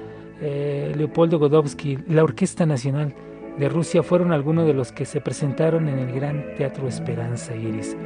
eh, 0.43 0.93
Leopoldo 0.95 1.39
Godowski, 1.39 1.99
la 2.09 2.25
Orquesta 2.25 2.67
Nacional 2.67 3.15
de 3.59 3.71
Rusia 3.71 4.03
fueron 4.03 4.33
algunos 4.33 4.67
de 4.67 4.75
los 4.75 4.93
que 4.93 5.07
se 5.07 5.23
presentaron 5.23 5.89
en 5.89 5.99
el 5.99 6.13
Gran 6.13 6.55
Teatro 6.57 6.89
Esperanza 6.89 7.57
Iris. 7.57 7.97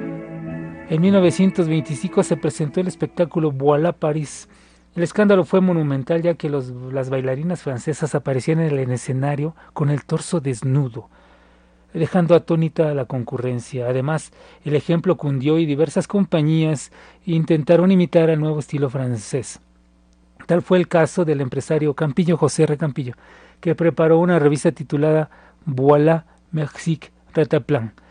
En 0.90 1.02
1925 1.02 2.22
se 2.22 2.38
presentó 2.38 2.80
el 2.80 2.88
espectáculo 2.88 3.52
Voilà 3.52 3.92
Paris. 3.92 4.48
El 4.96 5.02
escándalo 5.02 5.44
fue 5.44 5.60
monumental 5.60 6.22
ya 6.22 6.32
que 6.32 6.48
las 6.48 7.10
bailarinas 7.10 7.60
francesas 7.60 8.14
aparecían 8.14 8.60
en 8.60 8.78
el 8.78 8.90
escenario 8.90 9.54
con 9.74 9.90
el 9.90 10.06
torso 10.06 10.40
desnudo, 10.40 11.10
dejando 11.92 12.34
atónita 12.34 12.88
a 12.88 12.94
la 12.94 13.04
concurrencia. 13.04 13.86
Además, 13.86 14.32
el 14.64 14.76
ejemplo 14.76 15.18
cundió 15.18 15.58
y 15.58 15.66
diversas 15.66 16.08
compañías 16.08 16.90
intentaron 17.26 17.92
imitar 17.92 18.30
al 18.30 18.40
nuevo 18.40 18.58
estilo 18.58 18.88
francés. 18.88 19.60
Tal 20.46 20.62
fue 20.62 20.78
el 20.78 20.88
caso 20.88 21.26
del 21.26 21.42
empresario 21.42 21.92
Campillo 21.92 22.38
José 22.38 22.62
R. 22.62 22.78
Campillo, 22.78 23.12
que 23.60 23.74
preparó 23.74 24.18
una 24.20 24.38
revista 24.38 24.72
titulada 24.72 25.28
Voilà 25.66 26.24
Mexique 26.50 27.10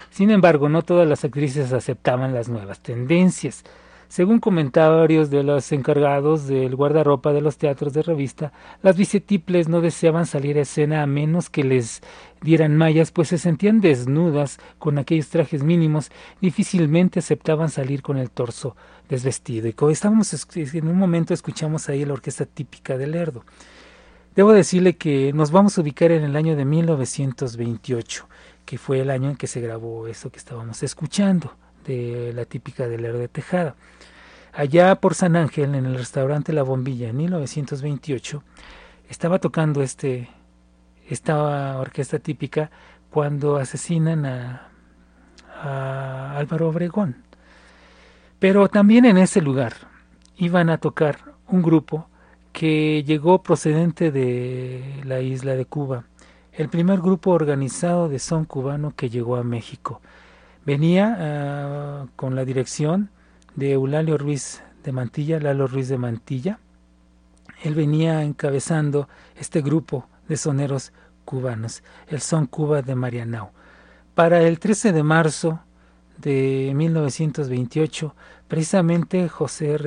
Sin 0.09 0.31
embargo, 0.31 0.69
no 0.69 0.81
todas 0.81 1.07
las 1.07 1.25
actrices 1.25 1.73
aceptaban 1.73 2.33
las 2.33 2.49
nuevas 2.49 2.81
tendencias. 2.81 3.63
Según 4.09 4.39
comentarios 4.39 5.29
de 5.29 5.43
los 5.43 5.69
encargados 5.73 6.47
del 6.47 6.77
guardarropa 6.77 7.33
de 7.33 7.41
los 7.41 7.57
teatros 7.57 7.91
de 7.91 8.03
revista, 8.03 8.53
las 8.81 8.95
bicetiples 8.95 9.67
no 9.67 9.81
deseaban 9.81 10.25
salir 10.25 10.57
a 10.57 10.61
escena 10.61 11.03
a 11.03 11.07
menos 11.07 11.49
que 11.49 11.65
les 11.65 12.01
dieran 12.41 12.77
mallas, 12.77 13.11
pues 13.11 13.27
se 13.27 13.37
sentían 13.37 13.81
desnudas 13.81 14.59
con 14.79 14.97
aquellos 14.97 15.27
trajes 15.27 15.61
mínimos, 15.61 16.09
difícilmente 16.39 17.19
aceptaban 17.19 17.69
salir 17.69 18.01
con 18.01 18.17
el 18.17 18.31
torso 18.31 18.77
desvestido. 19.09 19.67
Y 19.67 19.73
como 19.73 19.91
estábamos 19.91 20.33
en 20.55 20.87
un 20.87 20.97
momento 20.97 21.33
escuchamos 21.33 21.89
ahí 21.89 22.05
la 22.05 22.13
orquesta 22.13 22.45
típica 22.45 22.97
del 22.97 23.11
Lerdo. 23.11 23.43
Debo 24.37 24.53
decirle 24.53 24.95
que 24.95 25.33
nos 25.33 25.51
vamos 25.51 25.77
a 25.77 25.81
ubicar 25.81 26.11
en 26.11 26.23
el 26.23 26.35
año 26.37 26.55
de 26.55 26.63
1928 26.63 28.29
que 28.67 28.77
fue 28.77 28.99
el 28.99 29.09
año 29.09 29.29
en 29.29 29.37
que 29.37 29.47
se 29.47 29.61
grabó 29.61 30.07
eso 30.07 30.29
que 30.29 30.37
estábamos 30.37 30.83
escuchando, 30.83 31.55
de 31.85 32.33
la 32.35 32.43
típica 32.43 32.89
del 32.89 33.01
Lerdo 33.01 33.19
de 33.19 33.29
Tejada. 33.29 33.75
Allá 34.51 34.95
por 34.99 35.15
San 35.15 35.37
Ángel, 35.37 35.73
en 35.73 35.85
el 35.85 35.95
restaurante 35.95 36.51
La 36.51 36.63
Bombilla, 36.63 37.07
en 37.07 37.15
1928, 37.15 38.43
estaba 39.09 39.39
tocando 39.39 39.81
este, 39.81 40.29
esta 41.07 41.79
orquesta 41.79 42.19
típica 42.19 42.69
cuando 43.09 43.55
asesinan 43.55 44.25
a, 44.25 44.67
a 45.63 46.37
Álvaro 46.37 46.67
Obregón. 46.67 47.23
Pero 48.37 48.67
también 48.67 49.05
en 49.05 49.17
ese 49.17 49.39
lugar 49.39 49.75
iban 50.35 50.69
a 50.69 50.77
tocar 50.77 51.19
un 51.47 51.61
grupo 51.61 52.09
que 52.51 53.01
llegó 53.05 53.41
procedente 53.43 54.11
de 54.11 55.01
la 55.05 55.21
isla 55.21 55.55
de 55.55 55.63
Cuba 55.63 56.03
el 56.57 56.69
primer 56.69 56.99
grupo 57.01 57.31
organizado 57.31 58.09
de 58.09 58.17
son 58.17 58.45
cubano 58.45 58.93
que 58.95 59.11
llegó 59.11 59.35
a 59.35 59.43
México. 59.43 60.01
Venía 60.65 61.15
ah, 61.19 62.05
con 62.15 62.35
la 62.35 62.45
dirección 62.45 63.11
de 63.55 63.73
Eulalio 63.73 64.17
Ruiz 64.17 64.63
de 64.83 64.91
Mantilla, 64.91 65.39
Lalo 65.39 65.67
Ruiz 65.67 65.87
de 65.87 65.99
Mantilla. 65.99 66.59
Él 67.63 67.75
venía 67.75 68.23
encabezando 68.23 69.07
este 69.35 69.61
grupo 69.61 70.07
de 70.27 70.35
soneros 70.35 70.93
cubanos, 71.25 71.83
el 72.07 72.21
Son 72.21 72.47
Cuba 72.47 72.81
de 72.81 72.95
Marianao. 72.95 73.51
Para 74.15 74.41
el 74.41 74.57
13 74.57 74.93
de 74.93 75.03
marzo 75.03 75.59
de 76.17 76.71
1928, 76.75 78.15
precisamente 78.47 79.29
José, 79.29 79.77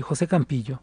José 0.00 0.28
Campillo, 0.28 0.80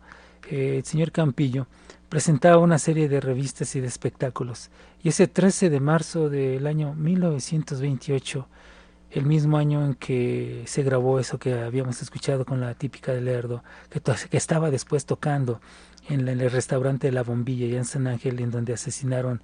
eh, 0.50 0.78
el 0.80 0.84
señor 0.84 1.14
Campillo, 1.14 1.68
presentaba 2.10 2.58
una 2.58 2.80
serie 2.80 3.10
de 3.10 3.20
revistas 3.20 3.76
y 3.76 3.82
de 3.82 3.88
espectáculos. 3.88 4.70
Y 5.04 5.10
ese 5.10 5.28
13 5.28 5.70
de 5.70 5.80
marzo 5.80 6.30
del 6.30 6.66
año 6.68 6.94
1928, 6.96 8.48
el 9.12 9.26
mismo 9.26 9.58
año 9.58 9.84
en 9.86 9.94
que 9.96 10.64
se 10.68 10.84
grabó 10.84 11.20
eso 11.20 11.38
que 11.38 11.54
habíamos 11.54 12.02
escuchado 12.02 12.46
con 12.46 12.62
la 12.62 12.74
típica 12.74 13.14
de 13.14 13.22
Lerdo, 13.22 13.64
que, 13.90 14.02
estaba 14.38 14.72
después 14.72 15.06
tocando 15.06 15.62
en, 16.10 16.28
el 16.28 16.50
restaurante 16.50 17.12
La 17.12 17.24
Bombilla 17.24 17.66
y 17.66 17.76
en 17.76 17.86
San 17.86 18.08
Ángel, 18.08 18.40
en 18.40 18.52
donde 18.52 18.74
asesinaron 18.74 19.42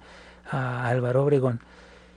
a 0.50 0.88
Álvaro 0.88 1.24
Obregón. 1.24 1.60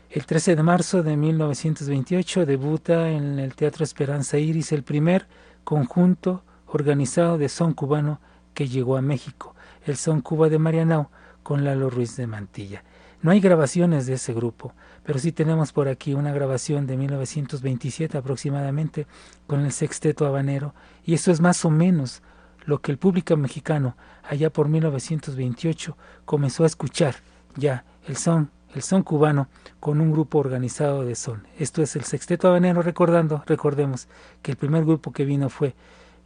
El 0.10 0.26
13 0.26 0.56
de 0.56 0.64
marzo 0.64 1.04
de 1.04 1.18
1928 1.18 2.46
debuta 2.46 3.10
en 3.10 3.40
el 3.40 3.56
Teatro 3.56 3.84
Esperanza 3.84 4.38
Iris 4.38 4.72
el 4.72 4.84
primer 4.84 5.28
conjunto 5.66 6.44
organizado 6.68 7.38
de 7.38 7.50
son 7.50 7.74
cubano 7.74 8.22
que 8.54 8.70
llegó 8.70 8.96
a 8.96 9.02
México 9.02 9.57
el 9.88 9.96
Son 9.98 10.22
Cuba 10.22 10.50
de 10.50 10.60
Marianao 10.60 11.10
con 11.44 11.64
Lalo 11.64 11.90
Ruiz 11.90 12.18
de 12.18 12.28
Mantilla. 12.28 12.84
No 13.22 13.32
hay 13.32 13.40
grabaciones 13.40 14.06
de 14.06 14.14
ese 14.14 14.34
grupo, 14.34 14.74
pero 15.04 15.18
sí 15.18 15.32
tenemos 15.32 15.72
por 15.72 15.88
aquí 15.88 16.14
una 16.14 16.34
grabación 16.34 16.86
de 16.86 16.98
1927 16.98 18.18
aproximadamente 18.18 19.08
con 19.48 19.62
el 19.62 19.72
Sexteto 19.72 20.28
Habanero, 20.28 20.76
y 21.04 21.14
eso 21.14 21.32
es 21.32 21.42
más 21.42 21.64
o 21.66 21.72
menos 21.72 22.22
lo 22.66 22.80
que 22.82 22.92
el 22.92 22.98
público 22.98 23.36
mexicano 23.38 23.96
allá 24.30 24.52
por 24.52 24.68
1928 24.68 25.98
comenzó 26.26 26.64
a 26.64 26.68
escuchar 26.68 27.16
ya 27.56 27.86
el 28.08 28.18
son, 28.18 28.52
el 28.76 28.82
son 28.82 29.04
cubano 29.04 29.48
con 29.80 30.02
un 30.02 30.12
grupo 30.12 30.38
organizado 30.38 31.06
de 31.06 31.16
son. 31.16 31.48
Esto 31.58 31.82
es 31.82 31.96
el 31.96 32.04
Sexteto 32.04 32.50
Habanero 32.50 32.82
recordando, 32.82 33.42
recordemos 33.48 34.10
que 34.42 34.52
el 34.52 34.58
primer 34.58 34.84
grupo 34.84 35.14
que 35.14 35.26
vino 35.26 35.50
fue 35.50 35.76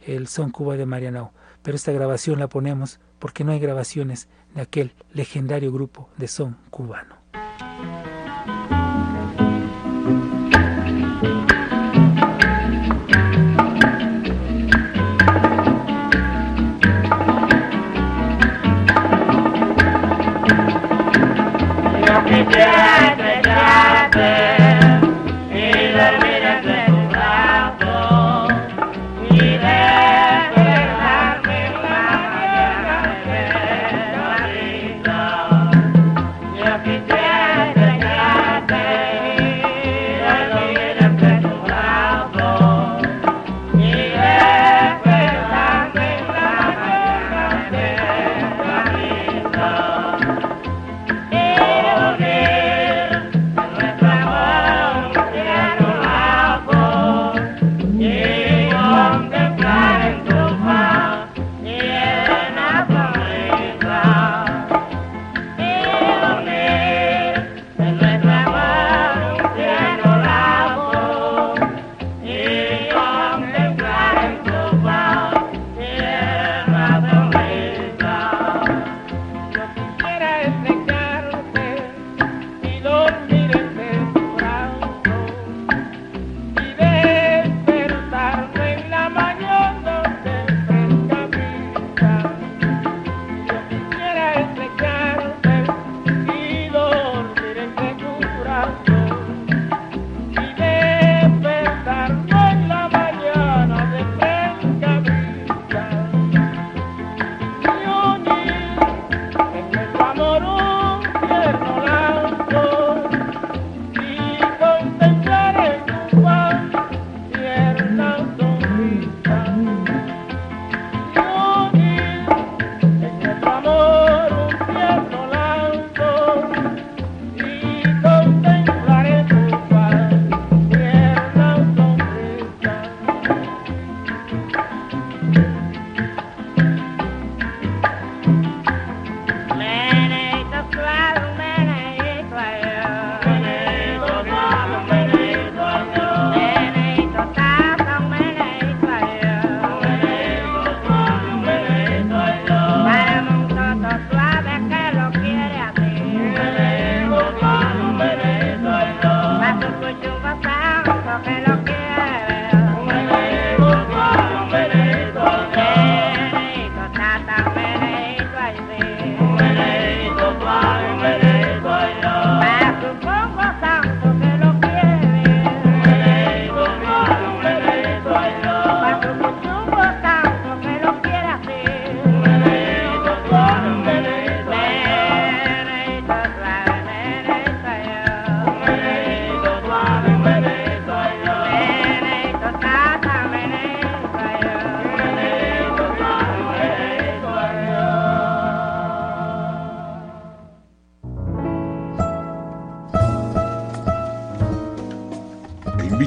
el 0.06 0.26
Son 0.26 0.50
Cuba 0.50 0.76
de 0.76 0.84
Marianao, 0.84 1.32
pero 1.62 1.76
esta 1.76 1.92
grabación 1.92 2.38
la 2.38 2.48
ponemos 2.48 3.00
porque 3.18 3.44
no 3.44 3.52
hay 3.52 3.58
grabaciones 3.58 4.28
de 4.54 4.62
aquel 4.62 4.94
legendario 5.12 5.72
grupo 5.72 6.08
de 6.16 6.28
son 6.28 6.58
cubano. 6.70 7.22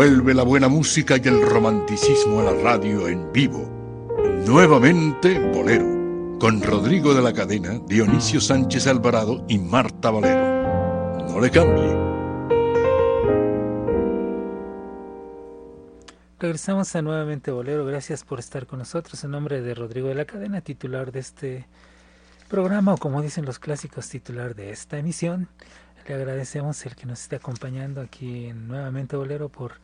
Vuelve 0.00 0.32
la 0.32 0.44
buena 0.44 0.68
música 0.68 1.18
y 1.22 1.28
el 1.28 1.42
romanticismo 1.42 2.40
a 2.40 2.44
la 2.44 2.54
radio 2.54 3.06
en 3.06 3.30
vivo. 3.34 3.68
Nuevamente 4.46 5.38
Bolero, 5.52 6.38
con 6.38 6.62
Rodrigo 6.62 7.12
de 7.12 7.20
la 7.20 7.34
Cadena, 7.34 7.78
Dionisio 7.86 8.40
Sánchez 8.40 8.86
Alvarado 8.86 9.44
y 9.46 9.58
Marta 9.58 10.10
Valero. 10.10 11.28
No 11.28 11.38
le 11.38 11.50
cambie. 11.50 11.94
Regresamos 16.38 16.96
a 16.96 17.02
nuevamente 17.02 17.50
Bolero. 17.50 17.84
Gracias 17.84 18.24
por 18.24 18.38
estar 18.38 18.66
con 18.66 18.78
nosotros. 18.78 19.22
En 19.22 19.32
nombre 19.32 19.60
de 19.60 19.74
Rodrigo 19.74 20.08
de 20.08 20.14
la 20.14 20.24
Cadena, 20.24 20.62
titular 20.62 21.12
de 21.12 21.20
este 21.20 21.66
programa, 22.48 22.94
o 22.94 22.96
como 22.96 23.20
dicen 23.20 23.44
los 23.44 23.58
clásicos, 23.58 24.08
titular 24.08 24.54
de 24.54 24.70
esta 24.70 24.96
emisión. 24.96 25.50
Le 26.10 26.16
agradecemos 26.16 26.84
el 26.86 26.96
que 26.96 27.06
nos 27.06 27.20
esté 27.20 27.36
acompañando 27.36 28.00
aquí 28.00 28.46
en 28.46 28.66
Nuevamente 28.66 29.14
Bolero 29.14 29.48
por 29.48 29.74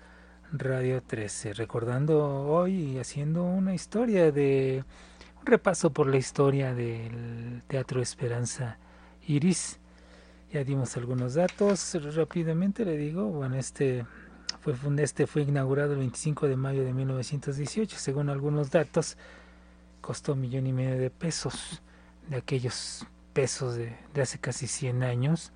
Radio 0.52 1.02
13, 1.02 1.54
recordando 1.54 2.24
hoy 2.24 2.74
y 2.74 2.98
haciendo 2.98 3.42
una 3.42 3.74
historia 3.74 4.30
de 4.30 4.84
un 5.40 5.46
repaso 5.46 5.90
por 5.90 6.06
la 6.06 6.18
historia 6.18 6.72
del 6.72 7.62
Teatro 7.66 8.00
Esperanza 8.00 8.78
Iris. 9.26 9.80
Ya 10.52 10.62
dimos 10.62 10.96
algunos 10.96 11.34
datos, 11.34 11.98
rápidamente 12.14 12.84
le 12.84 12.96
digo, 12.96 13.24
bueno, 13.24 13.56
este 13.56 14.06
fue, 14.60 14.74
este 15.02 15.26
fue 15.26 15.42
inaugurado 15.42 15.94
el 15.94 15.98
25 15.98 16.46
de 16.46 16.56
mayo 16.56 16.84
de 16.84 16.92
1918, 16.92 17.96
según 17.98 18.28
algunos 18.28 18.70
datos, 18.70 19.16
costó 20.00 20.34
un 20.34 20.42
millón 20.42 20.68
y 20.68 20.72
medio 20.72 20.96
de 20.96 21.10
pesos, 21.10 21.82
de 22.30 22.36
aquellos 22.36 23.04
pesos 23.32 23.74
de, 23.74 23.96
hace 24.22 24.38
casi 24.38 24.68
100 24.68 25.02
años. 25.02 25.52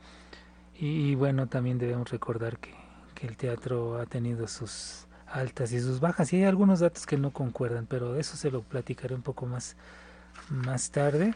y 0.74 1.14
bueno, 1.14 1.46
también 1.46 1.78
debemos 1.78 2.10
recordar 2.10 2.58
que 2.58 2.79
el 3.22 3.36
teatro 3.36 3.98
ha 4.00 4.06
tenido 4.06 4.48
sus 4.48 5.06
altas 5.26 5.72
y 5.72 5.80
sus 5.80 6.00
bajas 6.00 6.32
y 6.32 6.36
hay 6.36 6.44
algunos 6.44 6.80
datos 6.80 7.06
que 7.06 7.16
no 7.16 7.32
concuerdan, 7.32 7.86
pero 7.86 8.16
eso 8.16 8.36
se 8.36 8.50
lo 8.50 8.62
platicaré 8.62 9.14
un 9.14 9.22
poco 9.22 9.46
más 9.46 9.76
más 10.48 10.90
tarde. 10.90 11.34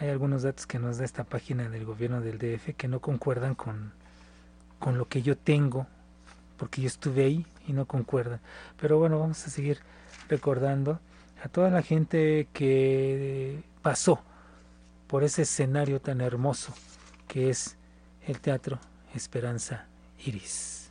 Hay 0.00 0.08
algunos 0.08 0.42
datos 0.42 0.66
que 0.66 0.78
nos 0.78 0.98
da 0.98 1.04
esta 1.04 1.24
página 1.24 1.68
del 1.68 1.84
gobierno 1.84 2.20
del 2.20 2.38
DF 2.38 2.74
que 2.76 2.88
no 2.88 3.00
concuerdan 3.00 3.54
con, 3.54 3.92
con 4.78 4.98
lo 4.98 5.08
que 5.08 5.22
yo 5.22 5.36
tengo, 5.36 5.86
porque 6.56 6.80
yo 6.80 6.88
estuve 6.88 7.24
ahí 7.24 7.46
y 7.66 7.72
no 7.72 7.86
concuerdan. 7.86 8.40
Pero 8.80 8.98
bueno, 8.98 9.18
vamos 9.18 9.46
a 9.46 9.50
seguir 9.50 9.78
recordando 10.28 10.98
a 11.42 11.48
toda 11.48 11.70
la 11.70 11.82
gente 11.82 12.48
que 12.52 13.62
pasó 13.82 14.20
por 15.06 15.22
ese 15.22 15.42
escenario 15.42 16.00
tan 16.00 16.20
hermoso 16.20 16.74
que 17.28 17.50
es 17.50 17.76
el 18.26 18.40
Teatro 18.40 18.80
Esperanza 19.14 19.86
Iris. 20.24 20.83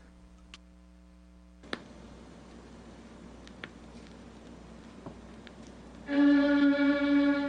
Música 6.14 7.43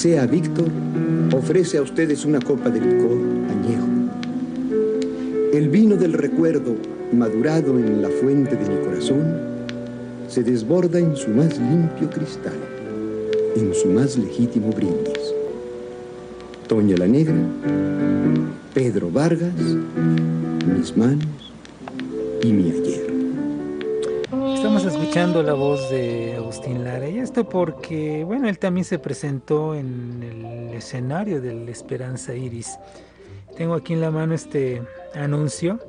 Sea 0.00 0.24
Víctor 0.24 0.70
ofrece 1.30 1.76
a 1.76 1.82
ustedes 1.82 2.24
una 2.24 2.40
copa 2.40 2.70
de 2.70 2.80
licor 2.80 3.18
añejo. 3.50 3.86
El 5.52 5.68
vino 5.68 5.94
del 5.94 6.14
recuerdo, 6.14 6.74
madurado 7.12 7.78
en 7.78 8.00
la 8.00 8.08
fuente 8.08 8.56
de 8.56 8.66
mi 8.66 8.82
corazón, 8.82 9.36
se 10.26 10.42
desborda 10.42 10.98
en 10.98 11.14
su 11.16 11.28
más 11.28 11.58
limpio 11.58 12.08
cristal, 12.08 12.56
en 13.54 13.74
su 13.74 13.88
más 13.88 14.16
legítimo 14.16 14.70
brindis. 14.70 15.34
Toña 16.66 16.96
la 16.96 17.06
Negra, 17.06 17.36
Pedro 18.72 19.10
Vargas, 19.10 19.52
mis 20.78 20.96
manos 20.96 21.26
y 22.42 22.54
mi 22.54 22.70
escuchando 25.10 25.42
la 25.42 25.54
voz 25.54 25.90
de 25.90 26.36
Agustín 26.36 26.84
Lara 26.84 27.08
y 27.08 27.18
esto 27.18 27.48
porque, 27.48 28.22
bueno, 28.22 28.48
él 28.48 28.60
también 28.60 28.84
se 28.84 29.00
presentó 29.00 29.74
en 29.74 30.22
el 30.22 30.72
escenario 30.72 31.40
del 31.40 31.68
Esperanza 31.68 32.32
Iris. 32.32 32.78
Tengo 33.56 33.74
aquí 33.74 33.94
en 33.94 34.02
la 34.02 34.12
mano 34.12 34.34
este 34.34 34.82
anuncio, 35.12 35.80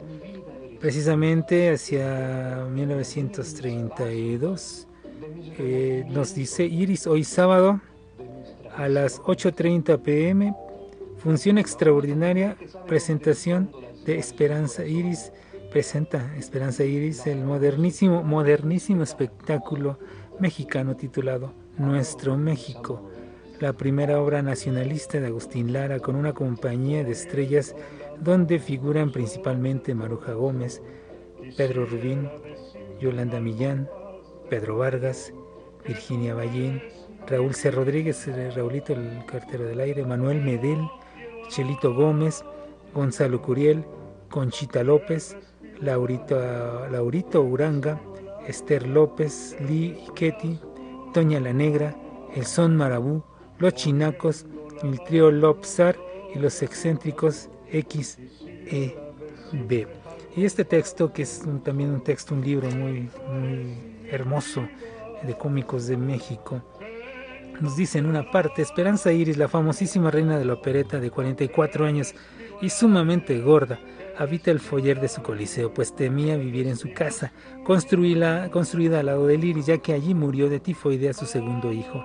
precisamente 0.79 1.69
hacia 1.69 2.65
1932. 2.71 4.87
Eh, 5.59 6.03
nos 6.09 6.33
dice 6.33 6.65
Iris 6.65 7.05
hoy 7.05 7.23
sábado 7.23 7.79
a 8.75 8.89
las 8.89 9.21
8.30 9.21 10.01
pm, 10.01 10.55
función 11.19 11.59
extraordinaria, 11.59 12.57
presentación 12.87 13.69
de 14.03 14.17
Esperanza 14.17 14.83
Iris 14.83 15.31
presenta 15.71 16.35
Esperanza 16.37 16.83
Iris 16.83 17.25
el 17.27 17.45
modernísimo, 17.45 18.23
modernísimo 18.23 19.03
espectáculo 19.03 19.97
mexicano 20.37 20.97
titulado 20.97 21.53
Nuestro 21.77 22.37
México, 22.37 23.09
la 23.61 23.71
primera 23.71 24.21
obra 24.21 24.41
nacionalista 24.41 25.21
de 25.21 25.27
Agustín 25.27 25.71
Lara 25.71 25.99
con 25.99 26.17
una 26.17 26.33
compañía 26.33 27.05
de 27.05 27.13
estrellas 27.13 27.73
donde 28.19 28.59
figuran 28.59 29.13
principalmente 29.13 29.95
Maruja 29.95 30.33
Gómez, 30.33 30.81
Pedro 31.55 31.85
Rubín, 31.85 32.29
Yolanda 32.99 33.39
Millán, 33.39 33.89
Pedro 34.49 34.77
Vargas, 34.77 35.33
Virginia 35.87 36.35
Ballín, 36.35 36.81
Raúl 37.27 37.55
C. 37.55 37.71
Rodríguez, 37.71 38.27
eh, 38.27 38.51
Raulito 38.51 38.91
el 38.91 39.25
cartero 39.25 39.63
del 39.63 39.79
aire, 39.79 40.03
Manuel 40.03 40.41
Medel, 40.41 40.81
Chelito 41.47 41.93
Gómez, 41.93 42.43
Gonzalo 42.93 43.41
Curiel, 43.41 43.85
Conchita 44.29 44.83
López, 44.83 45.37
Laurito, 45.81 47.41
Uranga, 47.41 47.99
Esther 48.47 48.87
López, 48.87 49.57
Lee 49.67 49.97
Ketty, 50.15 50.59
Toña 51.13 51.39
la 51.39 51.53
Negra, 51.53 51.95
El 52.35 52.45
Son 52.45 52.75
Marabú, 52.75 53.23
Los 53.57 53.73
Chinacos, 53.73 54.45
el 54.83 55.03
trío 55.03 55.31
Lopsar 55.31 55.97
y 56.33 56.39
los 56.39 56.61
excéntricos 56.61 57.49
X, 57.71 58.17
E, 58.45 58.95
B. 59.51 59.87
Y 60.35 60.45
este 60.45 60.63
texto, 60.63 61.11
que 61.11 61.23
es 61.23 61.41
también 61.63 61.91
un 61.91 62.03
texto, 62.03 62.33
un 62.33 62.41
libro 62.41 62.69
muy, 62.69 63.09
muy 63.29 63.77
hermoso 64.09 64.67
de 65.23 65.37
cómicos 65.37 65.87
de 65.87 65.97
México, 65.97 66.61
nos 67.59 67.75
dice 67.75 67.99
en 67.99 68.07
una 68.07 68.31
parte, 68.31 68.61
Esperanza 68.61 69.11
Iris, 69.11 69.37
la 69.37 69.47
famosísima 69.47 70.09
reina 70.09 70.39
de 70.39 70.45
la 70.45 70.53
opereta 70.53 70.99
de 70.99 71.11
44 71.11 71.85
años 71.85 72.15
y 72.59 72.69
sumamente 72.69 73.39
gorda, 73.39 73.79
habita 74.21 74.51
el 74.51 74.59
foyer 74.59 75.01
de 75.01 75.07
su 75.07 75.23
coliseo, 75.23 75.73
pues 75.73 75.95
temía 75.95 76.37
vivir 76.37 76.67
en 76.67 76.77
su 76.77 76.93
casa, 76.93 77.33
construida, 77.63 78.51
construida 78.51 78.99
al 78.99 79.07
lado 79.07 79.25
del 79.25 79.43
Iris, 79.43 79.65
ya 79.65 79.79
que 79.79 79.93
allí 79.93 80.13
murió 80.13 80.47
de 80.47 80.59
tifoidea 80.59 81.13
su 81.13 81.25
segundo 81.25 81.73
hijo. 81.73 82.03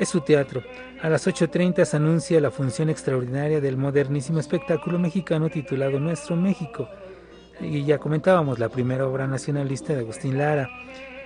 Es 0.00 0.08
su 0.08 0.22
teatro. 0.22 0.62
A 1.00 1.08
las 1.08 1.28
8.30 1.28 1.84
se 1.84 1.96
anuncia 1.96 2.40
la 2.40 2.50
función 2.50 2.90
extraordinaria 2.90 3.60
del 3.60 3.76
modernísimo 3.76 4.40
espectáculo 4.40 4.98
mexicano 4.98 5.50
titulado 5.50 6.00
Nuestro 6.00 6.34
México. 6.34 6.88
Y 7.60 7.84
ya 7.84 7.98
comentábamos 7.98 8.58
la 8.58 8.68
primera 8.68 9.06
obra 9.06 9.28
nacionalista 9.28 9.92
de 9.92 10.00
Agustín 10.00 10.38
Lara. 10.38 10.68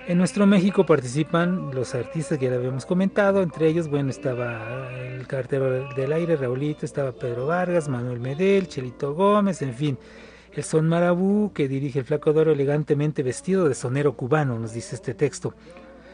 En 0.07 0.19
nuestro 0.19 0.45
México 0.45 0.85
participan 0.85 1.71
los 1.73 1.95
artistas 1.95 2.37
que 2.37 2.47
ya 2.47 2.55
habíamos 2.55 2.85
comentado, 2.85 3.41
entre 3.41 3.67
ellos, 3.67 3.89
bueno, 3.89 4.11
estaba 4.11 4.89
el 4.93 5.25
cartero 5.25 5.89
del 5.95 6.13
aire, 6.13 6.37
Raulito, 6.37 6.85
estaba 6.85 7.11
Pedro 7.11 7.47
Vargas, 7.47 7.89
Manuel 7.89 8.19
Medel, 8.19 8.67
Chelito 8.67 9.15
Gómez, 9.15 9.61
en 9.63 9.73
fin. 9.73 9.97
El 10.57 10.63
son 10.63 10.89
marabú 10.89 11.51
que 11.53 11.67
dirige 11.67 11.99
el 11.99 12.05
flaco 12.05 12.33
Doro 12.33 12.51
elegantemente 12.51 13.21
vestido 13.21 13.69
de 13.69 13.75
sonero 13.75 14.17
cubano, 14.17 14.57
nos 14.57 14.73
dice 14.73 14.95
este 14.95 15.13
texto. 15.13 15.53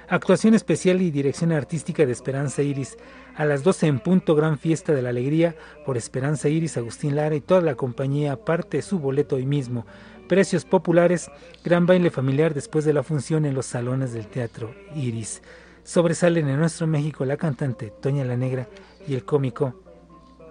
Actuación 0.09 0.53
especial 0.53 1.01
y 1.01 1.11
dirección 1.11 1.53
artística 1.53 2.05
de 2.05 2.11
Esperanza 2.11 2.61
Iris. 2.61 2.97
A 3.37 3.45
las 3.45 3.63
12 3.63 3.87
en 3.87 3.99
punto, 4.01 4.35
gran 4.35 4.57
fiesta 4.59 4.91
de 4.91 5.01
la 5.01 5.11
alegría 5.11 5.55
por 5.85 5.95
Esperanza 5.95 6.49
Iris, 6.49 6.75
Agustín 6.75 7.15
Lara 7.15 7.35
y 7.35 7.39
toda 7.39 7.61
la 7.61 7.75
compañía, 7.75 8.33
aparte 8.33 8.81
su 8.81 8.99
boleto 8.99 9.37
hoy 9.37 9.45
mismo. 9.45 9.85
Precios 10.27 10.65
populares, 10.65 11.31
gran 11.63 11.85
baile 11.85 12.09
familiar 12.09 12.53
después 12.53 12.83
de 12.83 12.91
la 12.91 13.03
función 13.03 13.45
en 13.45 13.55
los 13.55 13.67
salones 13.67 14.11
del 14.11 14.27
teatro 14.27 14.75
Iris. 14.93 15.41
Sobresalen 15.85 16.49
en 16.49 16.59
nuestro 16.59 16.85
México 16.85 17.23
la 17.23 17.37
cantante 17.37 17.93
Toña 18.01 18.25
la 18.25 18.35
Negra 18.35 18.67
y 19.07 19.13
el 19.13 19.23
cómico 19.23 19.73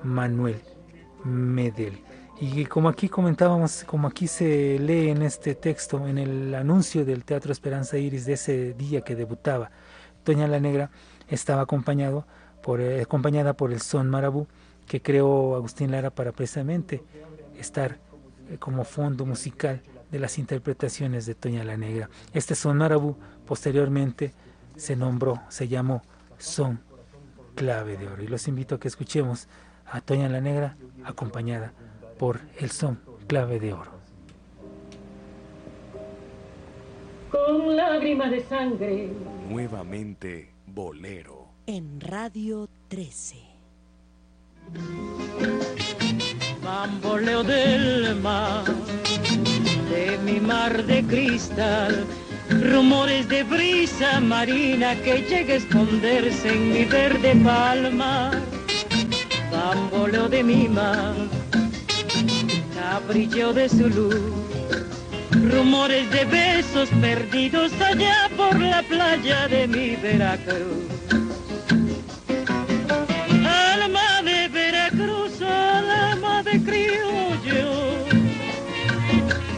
Manuel 0.03 0.63
Medel. 1.25 2.12
Y 2.41 2.65
como 2.67 2.89
aquí 2.89 3.09
comentábamos, 3.09 3.85
como 3.85 4.09
aquí 4.09 4.27
se 4.27 4.79
lee 4.79 5.11
en 5.11 5.23
este 5.23 5.55
texto, 5.55 6.07
en 6.09 6.19
el 6.19 6.55
anuncio 6.55 7.05
del 7.05 7.25
Teatro 7.25 7.53
Esperanza 7.53 7.99
Iris 7.99 8.27
de 8.27 8.33
ese 8.33 8.75
día 8.75 9.03
que 9.03 9.15
debutaba, 9.15 9.71
Toña 10.25 10.49
la 10.49 10.61
Negra 10.61 10.91
estaba 11.29 11.63
acompañado 11.63 12.27
por, 12.63 12.81
eh, 12.81 13.01
acompañada 13.03 13.55
por 13.55 13.73
el 13.73 13.81
son 13.81 14.09
marabú 14.09 14.47
que 14.87 15.03
creó 15.03 15.55
Agustín 15.57 15.91
Lara 15.91 16.11
para 16.11 16.33
precisamente 16.33 17.03
estar 17.59 17.99
eh, 18.51 18.59
como 18.59 18.85
fondo 18.85 19.25
musical 19.25 19.83
de 20.11 20.19
las 20.19 20.39
interpretaciones 20.39 21.27
de 21.27 21.35
Toña 21.35 21.65
la 21.65 21.77
Negra. 21.77 22.11
Este 22.33 22.55
son 22.55 22.79
marabú 22.79 23.17
posteriormente 23.47 24.33
se 24.77 24.97
nombró, 24.97 25.41
se 25.49 25.69
llamó 25.69 26.03
Son 26.39 26.81
Clave 27.55 27.97
de 27.97 28.09
Oro. 28.09 28.23
Y 28.23 28.27
los 28.27 28.49
invito 28.49 28.75
a 28.75 28.81
que 28.81 28.89
escuchemos 28.89 29.49
a 29.87 30.01
Toña 30.01 30.29
la 30.29 30.41
Negra 30.41 30.77
acompañada 31.05 31.73
por 32.23 32.41
el 32.61 32.71
son 32.71 33.01
Clave 33.27 33.59
de 33.59 33.73
Oro. 33.73 33.91
Con 37.33 37.75
lágrimas 37.75 38.31
de 38.31 38.45
sangre. 38.45 39.11
Nuevamente 39.49 40.55
bolero. 40.65 41.49
En 41.67 42.01
Radio 42.01 42.69
13. 42.87 43.39
Bamboleo 46.63 47.43
del 47.43 48.15
mar, 48.21 48.67
de 49.91 50.17
mi 50.19 50.39
mar 50.39 50.85
de 50.85 51.03
cristal, 51.03 52.07
rumores 52.51 53.29
de 53.29 53.43
brisa 53.43 54.21
marina 54.21 54.95
que 55.03 55.23
llega 55.23 55.55
a 55.55 55.57
esconderse 55.57 56.55
en 56.55 56.73
mi 56.73 56.85
verde 56.85 57.35
palma. 57.43 58.31
Bamboleo 59.51 60.29
de 60.29 60.45
mi 60.45 60.69
mar, 60.69 61.17
capricho 62.93 63.55
de 63.55 63.71
su 63.71 63.89
luz, 63.89 64.21
rumores 65.51 66.11
de 66.11 66.27
besos 66.27 66.91
perdidos 67.01 67.73
allá 67.81 68.29
por 68.37 68.61
la 68.61 68.83
playa 68.83 69.49
de 69.49 69.67
mi 69.67 69.97
Veracruz. 69.97 70.91
Alma 73.73 74.23
de 74.23 74.49
Veracruz, 74.49 75.41
alma 75.41 76.43
de 76.43 76.63
criollo, 76.69 77.71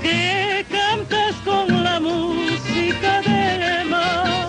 que 0.01 0.65
cantas 0.71 1.35
con 1.45 1.83
la 1.83 1.99
música 1.99 3.21
del 3.23 3.89
mar, 3.89 4.49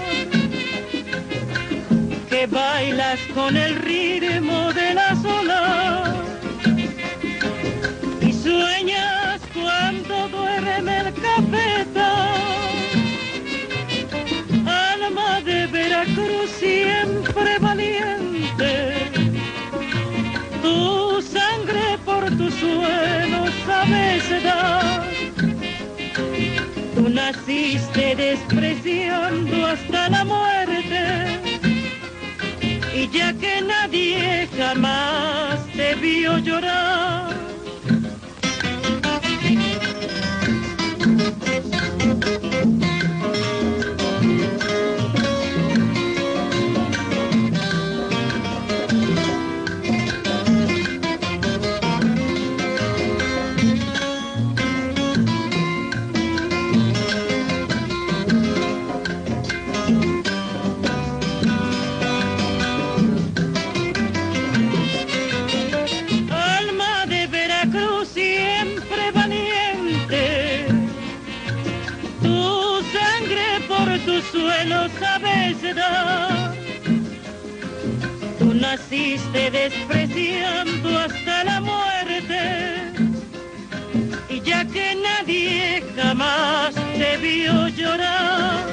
que 2.30 2.46
bailas 2.46 3.20
con 3.34 3.58
el 3.58 3.78
ritmo 3.78 4.75
Tú 26.96 27.10
naciste 27.10 28.16
despreciando 28.16 29.66
hasta 29.68 30.10
la 30.10 30.26
muerte 30.26 31.40
y 32.96 33.10
ya 33.10 33.34
que 33.34 33.62
nadie 33.62 34.48
jamás 34.58 35.66
te 35.76 35.96
vio 35.96 36.38
llorar. 36.40 37.36
Despreciando 79.16 81.00
hasta 81.00 81.44
la 81.46 81.62
muerte, 81.62 82.92
y 84.30 84.42
ya 84.42 84.66
que 84.66 84.96
nadie 84.96 85.84
jamás 85.96 86.76
te 86.76 87.18
vio 87.18 87.68
llorar. 87.70 88.66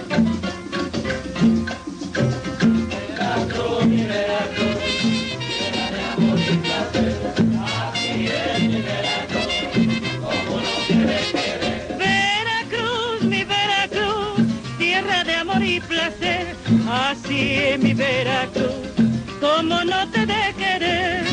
Veracruz, 11.99 13.23
mi 13.23 13.45
Veracruz, 13.45 14.41
tierra 14.79 15.25
de 15.25 15.35
amor 15.35 15.63
y 15.63 15.81
placer, 15.81 16.57
así 16.91 17.55
es 17.55 17.79
mi 17.79 17.95
Veracruz, 17.95 18.82
como 19.63 19.85
no 19.85 20.11
te 20.11 20.27
de 20.27 20.55
querer. 20.59 21.25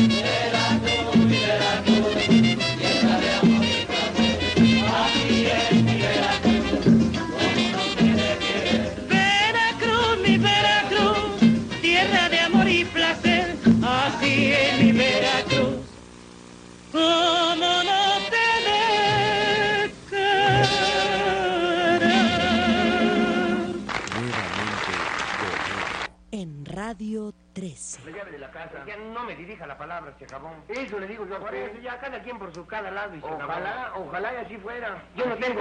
Veracruz, 9.08 10.18
mi 10.24 10.38
Veracruz, 10.38 11.40
tierra 11.80 12.28
de 12.28 12.38
amor 12.40 12.68
y 12.68 12.84
placer, 12.84 13.56
así 13.82 14.52
es 14.52 14.80
mi 14.80 14.92
Veracruz. 14.92 15.76
Como 16.92 17.82
no 17.90 18.02
te 18.32 18.48
de 18.66 19.92
querer. 20.10 20.70
Nuevamente 24.14 24.92
bolero. 25.40 25.80
En 26.30 26.64
Radio 26.64 27.34
13. 27.52 28.00
La 28.40 28.50
casa. 28.50 28.84
Ya 28.86 28.96
no 28.96 29.22
me 29.24 29.36
dirija 29.36 29.66
la 29.66 29.76
palabra, 29.76 30.12
este 30.12 30.26
jabón. 30.26 30.54
Eso 30.68 30.98
le 30.98 31.06
digo 31.06 31.26
yo 31.26 31.36
a 31.36 31.40
usted. 31.40 31.78
Ya 31.82 31.98
cada 32.00 32.22
quien 32.22 32.38
por 32.38 32.54
su 32.54 32.66
cada 32.66 32.90
lado 32.90 33.14
y 33.14 33.20
Ojalá, 33.20 33.92
ojalá 33.96 34.32
y 34.32 34.36
así 34.36 34.56
fuera. 34.56 35.02
Yo 35.14 35.26
no 35.26 35.36
tengo, 35.36 35.60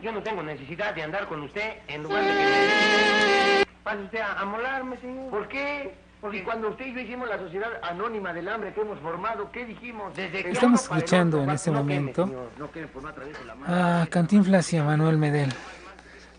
yo 0.00 0.12
no 0.12 0.22
tengo 0.22 0.42
necesidad 0.42 0.94
de 0.94 1.02
andar 1.02 1.26
con 1.26 1.42
usted 1.42 1.74
en 1.86 2.02
lugar 2.02 2.24
de 2.24 2.30
que... 2.30 3.66
Pase 3.82 4.02
usted 4.04 4.20
a, 4.20 4.40
a 4.40 4.44
molarme, 4.46 4.96
señor. 4.96 5.28
¿Por 5.28 5.48
qué? 5.48 5.94
Porque 6.22 6.42
cuando 6.42 6.70
usted 6.70 6.86
y 6.86 6.94
yo 6.94 7.00
hicimos 7.00 7.28
la 7.28 7.36
Sociedad 7.36 7.68
Anónima 7.82 8.32
del 8.32 8.48
Hambre 8.48 8.72
que 8.72 8.80
hemos 8.80 8.98
formado, 9.00 9.52
¿qué 9.52 9.66
dijimos? 9.66 10.16
Desde 10.16 10.42
que 10.42 10.52
Estamos 10.52 10.82
escuchando 10.84 11.42
en 11.42 11.54
queme, 11.54 11.76
momento 11.76 12.26
mano. 12.26 14.00
a 14.02 14.06
Cantinflas 14.06 14.72
y 14.72 14.78
a 14.78 14.84
Manuel 14.84 15.18
Medel. 15.18 15.52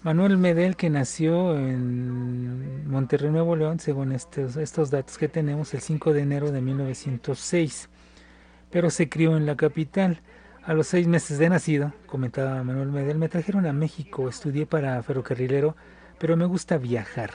Manuel 0.01 0.37
Medel 0.37 0.75
que 0.75 0.89
nació 0.89 1.55
en 1.55 2.74
Monterrey, 2.95 3.29
Nuevo 3.29 3.57
León, 3.57 3.81
según 3.81 4.13
estos, 4.13 4.89
datos 4.89 5.17
que 5.17 5.27
tenemos, 5.27 5.73
el 5.73 5.81
5 5.81 6.13
de 6.13 6.21
enero 6.21 6.51
de 6.51 6.61
1906, 6.61 7.89
pero 8.71 8.89
se 8.89 9.09
crió 9.09 9.35
en 9.35 9.45
la 9.45 9.57
capital. 9.57 10.21
A 10.63 10.73
los 10.73 10.87
seis 10.87 11.05
meses 11.05 11.37
de 11.37 11.49
nacido, 11.49 11.91
comentaba 12.05 12.63
Manuel 12.63 12.93
Medel, 12.93 13.17
me 13.17 13.27
trajeron 13.27 13.65
a 13.65 13.73
México, 13.73 14.29
estudié 14.29 14.65
para 14.65 15.03
ferrocarrilero, 15.03 15.75
pero 16.19 16.37
me 16.37 16.45
gusta 16.45 16.77
viajar. 16.77 17.31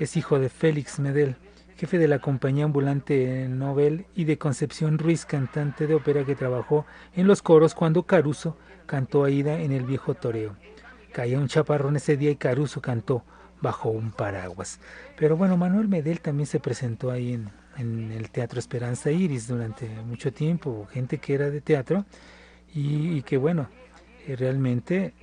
Es 0.00 0.16
hijo 0.16 0.40
de 0.40 0.48
Félix 0.48 0.98
Medel, 0.98 1.36
jefe 1.76 1.96
de 1.98 2.08
la 2.08 2.18
compañía 2.18 2.64
ambulante 2.64 3.46
Nobel, 3.48 4.06
y 4.16 4.24
de 4.24 4.36
Concepción 4.36 4.98
Ruiz, 4.98 5.24
cantante 5.24 5.86
de 5.86 5.94
ópera 5.94 6.24
que 6.24 6.34
trabajó 6.34 6.86
en 7.14 7.28
los 7.28 7.40
coros 7.40 7.76
cuando 7.76 8.02
Caruso 8.02 8.56
cantó 8.86 9.22
Aida 9.22 9.60
en 9.60 9.70
el 9.70 9.84
viejo 9.84 10.14
toreo. 10.14 10.56
Caía 11.12 11.38
un 11.38 11.46
chaparrón 11.46 11.94
ese 11.94 12.16
día 12.16 12.32
y 12.32 12.36
Caruso 12.36 12.82
cantó 12.82 13.24
bajo 13.62 13.88
un 13.88 14.10
paraguas. 14.10 14.80
Pero 15.16 15.36
bueno, 15.36 15.56
Manuel 15.56 15.88
Medel 15.88 16.20
también 16.20 16.46
se 16.46 16.60
presentó 16.60 17.10
ahí 17.10 17.32
en, 17.32 17.50
en 17.78 18.12
el 18.12 18.30
Teatro 18.30 18.58
Esperanza 18.58 19.10
Iris 19.10 19.48
durante 19.48 19.88
mucho 19.88 20.32
tiempo, 20.32 20.86
gente 20.90 21.18
que 21.18 21.34
era 21.34 21.50
de 21.50 21.60
teatro 21.60 22.04
y, 22.74 23.22
que 23.22 23.36
bueno, 23.36 23.68
eh, 24.26 24.36
realmente 24.36 25.14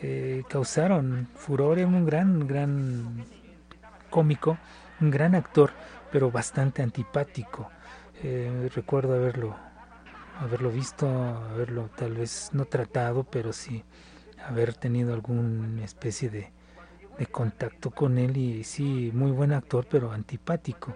eh, 0.00 0.42
causaron 0.48 1.28
furor, 1.34 1.78
era 1.78 1.88
un 1.88 2.04
gran, 2.06 2.46
gran 2.46 3.24
cómico, 4.10 4.58
un 5.00 5.10
gran 5.10 5.34
actor, 5.34 5.70
pero 6.10 6.30
bastante 6.30 6.82
antipático. 6.82 7.70
Eh, 8.22 8.70
recuerdo 8.74 9.14
haberlo, 9.14 9.56
haberlo 10.38 10.70
visto, 10.70 11.08
haberlo 11.08 11.90
tal 11.96 12.14
vez 12.14 12.50
no 12.52 12.64
tratado, 12.66 13.24
pero 13.24 13.52
sí 13.52 13.84
haber 14.46 14.74
tenido 14.74 15.12
alguna 15.14 15.84
especie 15.84 16.30
de, 16.30 16.52
de 17.18 17.26
contacto 17.26 17.90
con 17.90 18.18
él 18.18 18.36
y 18.36 18.64
sí, 18.64 19.10
muy 19.12 19.30
buen 19.30 19.52
actor, 19.52 19.86
pero 19.90 20.12
antipático. 20.12 20.94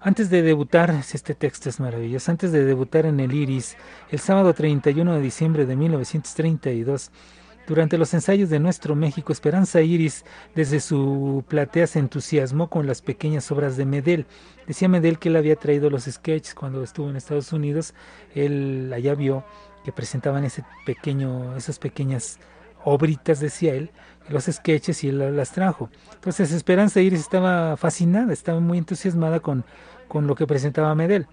Antes 0.00 0.30
de 0.30 0.42
debutar, 0.42 0.90
este 0.90 1.34
texto 1.34 1.68
es 1.68 1.80
maravilloso, 1.80 2.30
antes 2.30 2.52
de 2.52 2.64
debutar 2.64 3.06
en 3.06 3.18
el 3.18 3.32
Iris, 3.32 3.76
el 4.10 4.20
sábado 4.20 4.54
31 4.54 5.14
de 5.14 5.20
diciembre 5.20 5.66
de 5.66 5.74
1932, 5.74 7.10
durante 7.66 7.98
los 7.98 8.14
ensayos 8.14 8.48
de 8.48 8.60
Nuestro 8.60 8.94
México, 8.94 9.32
Esperanza 9.32 9.80
Iris 9.80 10.24
desde 10.54 10.78
su 10.78 11.44
platea 11.48 11.88
se 11.88 11.98
entusiasmó 11.98 12.70
con 12.70 12.86
las 12.86 13.02
pequeñas 13.02 13.50
obras 13.50 13.76
de 13.76 13.84
Medel. 13.84 14.26
Decía 14.68 14.88
Medel 14.88 15.18
que 15.18 15.30
él 15.30 15.36
había 15.36 15.56
traído 15.56 15.90
los 15.90 16.04
sketches 16.04 16.54
cuando 16.54 16.84
estuvo 16.84 17.10
en 17.10 17.16
Estados 17.16 17.52
Unidos. 17.52 17.92
Él 18.36 18.92
allá 18.94 19.16
vio 19.16 19.44
que 19.84 19.90
presentaban 19.90 20.44
ese 20.44 20.64
pequeño, 20.84 21.56
esas 21.56 21.80
pequeñas 21.80 22.38
obritas, 22.84 23.40
decía 23.40 23.74
él, 23.74 23.90
los 24.28 24.44
sketches 24.44 25.04
y 25.04 25.12
las 25.12 25.52
trajo. 25.52 25.90
Entonces 26.14 26.52
Esperanza 26.52 27.00
Iris 27.00 27.20
estaba 27.20 27.76
fascinada, 27.76 28.32
estaba 28.32 28.60
muy 28.60 28.78
entusiasmada 28.78 29.40
con, 29.40 29.64
con 30.08 30.26
lo 30.26 30.34
que 30.34 30.46
presentaba 30.46 30.94
Medel. 30.94 31.26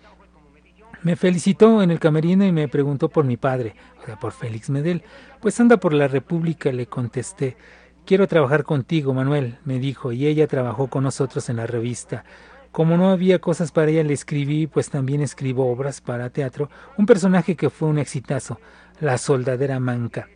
Me 1.01 1.15
felicitó 1.17 1.81
en 1.81 1.91
el 1.91 1.99
camerino 1.99 2.45
y 2.45 2.51
me 2.53 2.69
preguntó 2.69 3.09
por 3.09 3.25
mi 3.25 3.35
padre, 3.35 3.75
o 4.01 4.05
sea, 4.05 4.17
por 4.17 4.31
Félix 4.31 4.69
Medel. 4.69 5.03
Pues 5.41 5.59
anda 5.59 5.77
por 5.77 5.93
la 5.93 6.07
República, 6.07 6.71
le 6.71 6.87
contesté. 6.87 7.57
Quiero 8.05 8.27
trabajar 8.27 8.63
contigo, 8.63 9.13
Manuel, 9.13 9.57
me 9.65 9.79
dijo, 9.79 10.13
y 10.13 10.27
ella 10.27 10.47
trabajó 10.47 10.87
con 10.87 11.03
nosotros 11.03 11.49
en 11.49 11.57
la 11.57 11.67
revista. 11.67 12.23
Como 12.71 12.97
no 12.97 13.11
había 13.11 13.39
cosas 13.39 13.71
para 13.71 13.91
ella, 13.91 14.03
le 14.03 14.13
escribí, 14.13 14.65
pues 14.67 14.89
también 14.89 15.21
escribo 15.21 15.69
obras 15.69 16.01
para 16.01 16.29
teatro, 16.29 16.69
un 16.97 17.05
personaje 17.05 17.55
que 17.55 17.69
fue 17.69 17.87
un 17.87 17.99
exitazo, 17.99 18.59
la 18.99 19.17
soldadera 19.17 19.79
manca. 19.79 20.27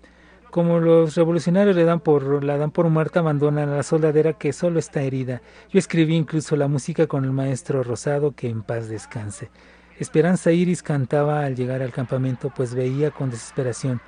Como 0.57 0.79
los 0.79 1.13
revolucionarios 1.13 1.75
le 1.75 1.83
dan 1.83 1.99
por, 1.99 2.43
la 2.43 2.57
dan 2.57 2.71
por 2.71 2.89
muerta, 2.89 3.19
abandonan 3.19 3.69
a 3.69 3.75
la 3.75 3.83
soldadera 3.83 4.33
que 4.33 4.53
solo 4.53 4.79
está 4.79 5.03
herida. 5.03 5.43
Yo 5.69 5.77
escribí 5.77 6.15
incluso 6.15 6.55
la 6.55 6.67
música 6.67 7.05
con 7.05 7.25
el 7.25 7.31
maestro 7.31 7.83
Rosado, 7.83 8.31
que 8.31 8.49
en 8.49 8.63
paz 8.63 8.89
descanse. 8.89 9.51
Esperanza 9.99 10.51
Iris 10.51 10.81
cantaba 10.81 11.45
al 11.45 11.55
llegar 11.55 11.83
al 11.83 11.91
campamento, 11.91 12.51
pues 12.55 12.73
veía 12.73 13.11
con 13.11 13.29
desesperación 13.29 14.01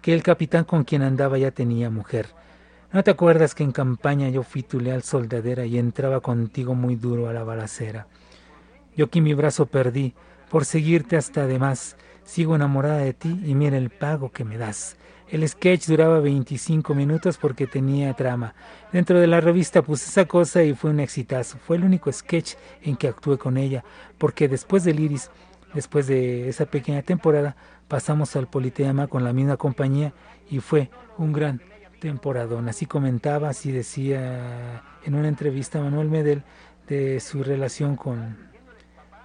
que 0.00 0.14
el 0.14 0.22
capitán 0.22 0.62
con 0.62 0.84
quien 0.84 1.02
andaba 1.02 1.38
ya 1.38 1.50
tenía 1.50 1.90
mujer. 1.90 2.28
¿No 2.92 3.02
te 3.02 3.10
acuerdas 3.10 3.56
que 3.56 3.64
en 3.64 3.72
campaña 3.72 4.28
yo 4.28 4.44
fui 4.44 4.62
tu 4.62 4.78
leal 4.78 5.02
soldadera 5.02 5.66
y 5.66 5.76
entraba 5.76 6.20
contigo 6.20 6.76
muy 6.76 6.94
duro 6.94 7.28
a 7.28 7.32
la 7.32 7.42
balacera? 7.42 8.06
Yo 8.96 9.06
aquí 9.06 9.20
mi 9.20 9.34
brazo 9.34 9.66
perdí 9.66 10.14
por 10.50 10.66
seguirte 10.66 11.16
hasta 11.16 11.42
además. 11.42 11.96
Sigo 12.22 12.54
enamorada 12.54 12.98
de 12.98 13.12
ti 13.12 13.40
y 13.44 13.56
mira 13.56 13.76
el 13.76 13.90
pago 13.90 14.30
que 14.30 14.44
me 14.44 14.56
das. 14.56 14.96
El 15.28 15.48
sketch 15.48 15.86
duraba 15.86 16.20
25 16.20 16.94
minutos 16.94 17.36
porque 17.36 17.66
tenía 17.66 18.14
trama. 18.14 18.54
Dentro 18.92 19.18
de 19.18 19.26
la 19.26 19.40
revista 19.40 19.82
puse 19.82 20.08
esa 20.08 20.26
cosa 20.26 20.62
y 20.62 20.74
fue 20.74 20.90
un 20.90 21.00
exitazo. 21.00 21.58
Fue 21.58 21.76
el 21.76 21.84
único 21.84 22.12
sketch 22.12 22.54
en 22.82 22.96
que 22.96 23.08
actué 23.08 23.36
con 23.36 23.56
ella, 23.56 23.84
porque 24.18 24.48
después 24.48 24.84
del 24.84 25.00
Iris, 25.00 25.30
después 25.74 26.06
de 26.06 26.48
esa 26.48 26.66
pequeña 26.66 27.02
temporada, 27.02 27.56
pasamos 27.88 28.36
al 28.36 28.46
Politeama 28.46 29.08
con 29.08 29.24
la 29.24 29.32
misma 29.32 29.56
compañía 29.56 30.12
y 30.48 30.60
fue 30.60 30.90
un 31.18 31.32
gran 31.32 31.60
temporadón. 32.00 32.68
Así 32.68 32.86
comentaba, 32.86 33.48
así 33.48 33.72
decía 33.72 34.82
en 35.04 35.14
una 35.16 35.26
entrevista 35.26 35.80
Manuel 35.80 36.08
Medel 36.08 36.44
de 36.86 37.18
su 37.18 37.42
relación 37.42 37.96
con, 37.96 38.36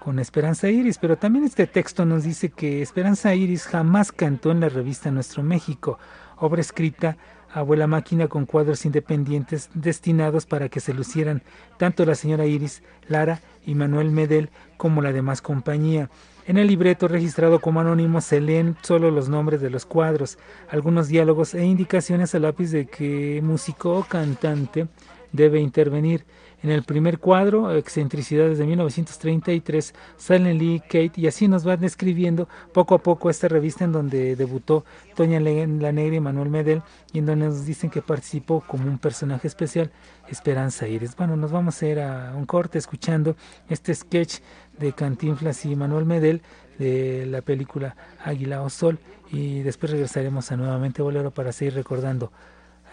con 0.04 0.18
Esperanza 0.18 0.68
Iris, 0.68 0.97
pero 0.97 1.16
también 1.16 1.45
este 1.45 1.68
texto 1.68 2.06
nos 2.08 2.24
dice 2.24 2.49
que 2.49 2.82
Esperanza 2.82 3.36
Iris 3.36 3.68
jamás 3.68 4.12
cantó 4.12 4.49
en 4.49 4.60
la 4.60 4.68
revista 4.68 5.12
Nuestro 5.12 5.43
México, 5.43 5.99
obra 6.38 6.60
escrita 6.60 7.18
abuela 7.54 7.86
máquina 7.86 8.28
con 8.28 8.47
cuadros 8.47 8.84
independientes 8.86 9.70
destinados 9.76 10.47
para 10.47 10.70
que 10.70 10.80
se 10.80 10.95
lucieran 10.95 11.43
tanto 11.78 12.04
la 12.04 12.16
señora 12.16 12.47
Iris, 12.47 12.82
Lara 13.10 13.41
y 13.64 13.76
Manuel 13.76 14.10
Medel 14.10 14.49
como 14.76 15.04
la 15.04 15.12
demás 15.12 15.43
compañía. 15.43 16.10
En 16.47 16.58
el 16.58 16.66
libreto 16.66 17.08
registrado 17.08 17.60
como 17.60 17.80
anónimo 17.82 18.22
se 18.22 18.41
leen 18.41 18.78
solo 18.82 19.12
los 19.12 19.30
nombres 19.30 19.62
de 19.62 19.70
los 19.70 19.86
cuadros, 19.86 20.39
algunos 20.72 21.10
diálogos 21.10 21.54
e 21.54 21.64
indicaciones 21.64 22.34
a 22.34 22.39
lápiz 22.39 22.72
de 22.72 22.88
qué 22.88 23.39
músico 23.43 23.99
o 23.99 24.04
cantante 24.04 24.88
debe 25.32 25.60
intervenir. 25.60 26.26
En 26.64 26.70
el 26.70 26.84
primer 26.84 27.18
cuadro, 27.18 27.76
Excentricidades 27.76 28.59
de 28.59 28.68
1933, 28.68 29.95
Silent 30.16 30.62
Lee, 30.62 30.80
Kate, 30.80 31.14
y 31.16 31.26
así 31.26 31.47
nos 31.47 31.64
van 31.64 31.80
describiendo 31.80 32.47
poco 32.72 32.93
a 32.93 32.99
poco 32.99 33.32
esta 33.32 33.47
revista 33.47 33.84
en 33.84 33.91
donde 33.91 34.36
debutó 34.36 34.86
Toña 35.16 35.39
La 35.39 35.91
Negra 35.91 36.16
y 36.16 36.20
Manuel 36.20 36.49
Medel, 36.49 36.84
y 37.14 37.20
en 37.20 37.26
donde 37.26 37.47
nos 37.47 37.66
dicen 37.66 37.89
que 37.89 38.03
participó 38.03 38.62
como 38.62 38.86
un 38.86 38.99
personaje 38.99 39.47
especial, 39.47 39.89
Esperanza 40.30 40.88
Iris. 40.88 41.16
Bueno, 41.16 41.36
nos 41.36 41.51
vamos 41.51 41.82
a 41.82 41.88
ir 41.88 41.99
a 41.99 42.36
un 42.36 42.45
corte 42.45 42.78
escuchando 42.78 43.36
este 43.68 43.95
sketch 43.95 44.38
de 44.78 44.93
Cantinflas 44.93 45.66
y 45.66 45.76
Manuel 45.76 46.05
Medel 46.05 46.43
de 46.78 47.26
la 47.26 47.41
película 47.41 47.95
Águila 48.24 48.62
o 48.62 48.70
Sol, 48.70 48.99
y 49.32 49.62
después 49.62 49.91
regresaremos 49.91 50.51
a 50.51 50.57
nuevamente 50.57 51.01
Bolero 51.01 51.32
para 51.32 51.53
seguir 51.53 51.74
recordando 51.74 52.32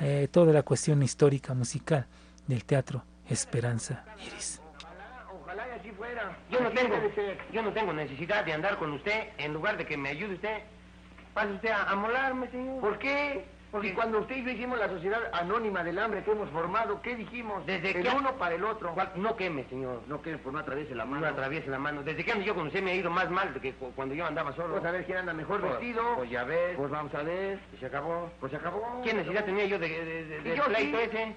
eh, 0.00 0.26
toda 0.30 0.54
la 0.54 0.62
cuestión 0.62 1.02
histórica 1.02 1.52
musical 1.52 2.06
del 2.46 2.64
teatro 2.64 3.04
Esperanza 3.28 4.04
Iris. 4.18 4.60
Ojalá 5.42 5.66
y 5.68 5.78
así 5.80 5.90
fuera. 5.92 6.36
Yo 6.50 6.60
no 6.60 6.70
tengo, 6.70 6.94
yo 7.52 7.62
no 7.62 7.72
tengo 7.72 7.92
necesidad 7.92 8.44
de 8.44 8.52
andar 8.52 8.76
con 8.78 8.92
usted 8.92 9.28
en 9.38 9.52
lugar 9.54 9.76
de 9.76 9.86
que 9.86 9.96
me 9.96 10.10
ayude 10.10 10.34
usted. 10.34 10.62
Pase 11.34 11.52
usted 11.52 11.70
a, 11.70 11.84
a 11.90 11.94
molarme, 11.94 12.48
señor. 12.50 12.80
¿Por 12.80 12.98
qué? 12.98 13.44
Porque 13.70 13.92
cuando 13.94 14.20
usted 14.20 14.36
y 14.36 14.44
yo 14.44 14.50
hicimos 14.50 14.78
la 14.78 14.88
sociedad 14.88 15.20
anónima 15.32 15.84
del 15.84 15.98
hambre 15.98 16.24
que 16.24 16.30
hemos 16.32 16.48
formado, 16.50 17.02
¿qué 17.02 17.14
dijimos? 17.16 17.66
Desde 17.66 17.90
el 17.98 18.02
que- 18.02 18.08
uno 18.16 18.34
para 18.36 18.54
el 18.54 18.64
otro. 18.64 18.94
¿Cuál? 18.94 19.12
No 19.16 19.36
queme, 19.36 19.64
señor. 19.68 20.02
No 20.06 20.22
queme, 20.22 20.38
por 20.38 20.54
no 20.54 20.58
atraviese 20.58 20.94
la 20.94 21.04
mano. 21.04 21.20
No 21.26 21.32
atraviese 21.32 21.68
la 21.68 21.78
mano. 21.78 22.02
Desde 22.02 22.24
que 22.24 22.32
ando 22.32 22.44
yo 22.46 22.54
con 22.54 22.68
usted 22.68 22.82
me 22.82 22.92
ha 22.92 22.94
ido 22.94 23.10
más 23.10 23.28
mal 23.30 23.52
de 23.52 23.60
que 23.60 23.74
cu- 23.74 23.92
cuando 23.94 24.14
yo 24.14 24.24
andaba 24.26 24.54
solo. 24.54 24.72
Pues 24.74 24.86
a 24.86 24.90
ver 24.90 25.04
quién 25.04 25.18
anda 25.18 25.34
mejor 25.34 25.60
Pues- 25.60 25.72
vestido. 25.72 26.02
Pues 26.16 26.30
ya 26.30 26.44
ves. 26.44 26.76
Pues 26.78 26.90
vamos 26.90 27.14
a 27.14 27.22
ver. 27.22 27.60
Y 27.74 27.76
se 27.76 27.86
acabó. 27.86 28.30
Pues 28.40 28.50
se 28.52 28.56
acabó. 28.56 29.02
¿Qué 29.04 29.12
necesidad 29.12 29.44
tenía 29.44 29.66
yo 29.66 29.78
de, 29.78 29.88
de, 29.88 30.24
de, 30.24 30.38
Y 30.38 30.42
del 30.44 30.56
yo 30.56 30.64
pleito 30.64 30.98
sí. 30.98 31.04
ese? 31.04 31.36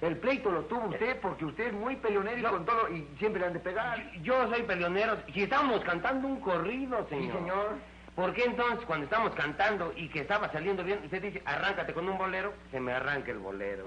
El 0.00 0.16
pleito 0.16 0.50
lo 0.50 0.62
tuvo 0.64 0.86
usted 0.86 1.20
porque 1.20 1.44
usted 1.44 1.66
es 1.68 1.72
muy 1.74 1.94
peleonero 1.96 2.38
y 2.38 2.42
No. 2.42 2.50
con 2.50 2.64
todo 2.64 2.88
y 2.88 3.06
siempre 3.18 3.40
le 3.40 3.46
han 3.48 3.52
de 3.52 3.60
pegar. 3.60 4.10
Yo 4.22 4.48
soy 4.48 4.62
peleonero. 4.62 5.18
Si 5.34 5.42
estábamos 5.42 5.82
cantando 5.84 6.26
un 6.26 6.40
corrido, 6.40 7.06
señor. 7.08 7.32
Sí, 7.32 7.38
señor. 7.38 7.68
¿Por 8.14 8.32
qué 8.32 8.44
entonces 8.44 8.84
cuando 8.86 9.04
estamos 9.04 9.34
cantando 9.34 9.92
y 9.96 10.08
que 10.08 10.20
estaba 10.20 10.50
saliendo 10.52 10.82
bien, 10.84 11.00
usted 11.04 11.22
dice, 11.22 11.42
arráncate 11.44 11.92
con 11.92 12.08
un 12.08 12.18
bolero? 12.18 12.52
Se 12.70 12.80
me 12.80 12.92
arranca 12.92 13.30
el 13.30 13.38
bolero. 13.38 13.84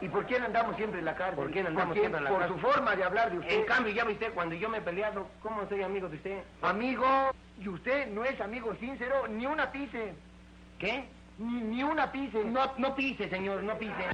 ¿Y 0.00 0.08
por 0.08 0.26
quién 0.26 0.42
andamos 0.42 0.74
siempre 0.76 0.98
en 0.98 1.04
la 1.04 1.14
cárcel? 1.14 1.36
¿Por 1.36 1.50
quién 1.52 1.66
andamos 1.66 1.94
¿Por 1.94 1.98
siempre 2.00 2.18
en 2.18 2.24
la 2.24 2.30
Por 2.30 2.40
cárcel? 2.40 2.56
su 2.60 2.66
forma 2.66 2.96
de 2.96 3.04
hablar 3.04 3.30
de 3.30 3.38
usted. 3.38 3.52
En 3.52 3.64
cambio, 3.66 3.92
ya 3.92 4.04
viste, 4.04 4.30
cuando 4.30 4.54
yo 4.56 4.68
me 4.68 4.78
he 4.78 4.80
peleado, 4.80 5.28
¿cómo 5.42 5.68
soy 5.68 5.82
amigo 5.82 6.08
de 6.08 6.16
usted? 6.16 6.42
Amigo, 6.62 7.06
y 7.60 7.68
usted 7.68 8.08
no 8.08 8.24
es 8.24 8.40
amigo 8.40 8.74
sincero, 8.80 9.28
ni 9.28 9.46
una 9.46 9.70
pise. 9.70 10.14
¿Qué? 10.78 11.04
Ni, 11.38 11.60
ni 11.62 11.82
una 11.82 12.10
pise. 12.12 12.44
No, 12.44 12.72
no 12.78 12.94
pise, 12.94 13.28
señor, 13.28 13.62
no 13.62 13.76
pise. 13.78 14.12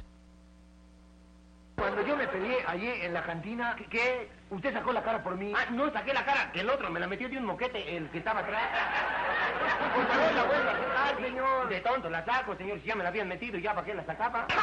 Cuando 1.75 2.05
yo 2.05 2.17
me 2.17 2.27
peleé 2.27 2.57
allí 2.67 2.87
en 2.87 3.13
la 3.13 3.23
cantina, 3.23 3.75
¿Qué? 3.89 4.29
usted 4.49 4.73
sacó 4.73 4.91
la 4.91 5.01
cara 5.01 5.23
por 5.23 5.37
mí. 5.37 5.53
Ah, 5.55 5.67
no 5.71 5.89
saqué 5.91 6.13
la 6.13 6.25
cara, 6.25 6.51
que 6.51 6.59
el 6.59 6.69
otro 6.69 6.89
me 6.89 6.99
la 6.99 7.07
metió 7.07 7.29
de 7.29 7.37
un 7.37 7.45
moquete, 7.45 7.95
el 7.95 8.09
que 8.09 8.17
estaba 8.17 8.41
atrás. 8.41 8.63
Por 9.95 10.05
favor, 10.07 10.33
la 10.33 10.43
vuelva 10.43 10.71
a 10.71 10.77
sacar, 10.77 11.21
señor. 11.21 11.69
De 11.69 11.79
tonto 11.79 12.09
la 12.09 12.25
saco, 12.25 12.55
señor, 12.57 12.79
si 12.81 12.87
ya 12.87 12.95
me 12.95 13.03
la 13.03 13.09
habían 13.09 13.29
metido, 13.29 13.57
ya 13.59 13.73
para 13.73 13.85
qué 13.85 13.93
la 13.93 14.05
sacaba. 14.05 14.45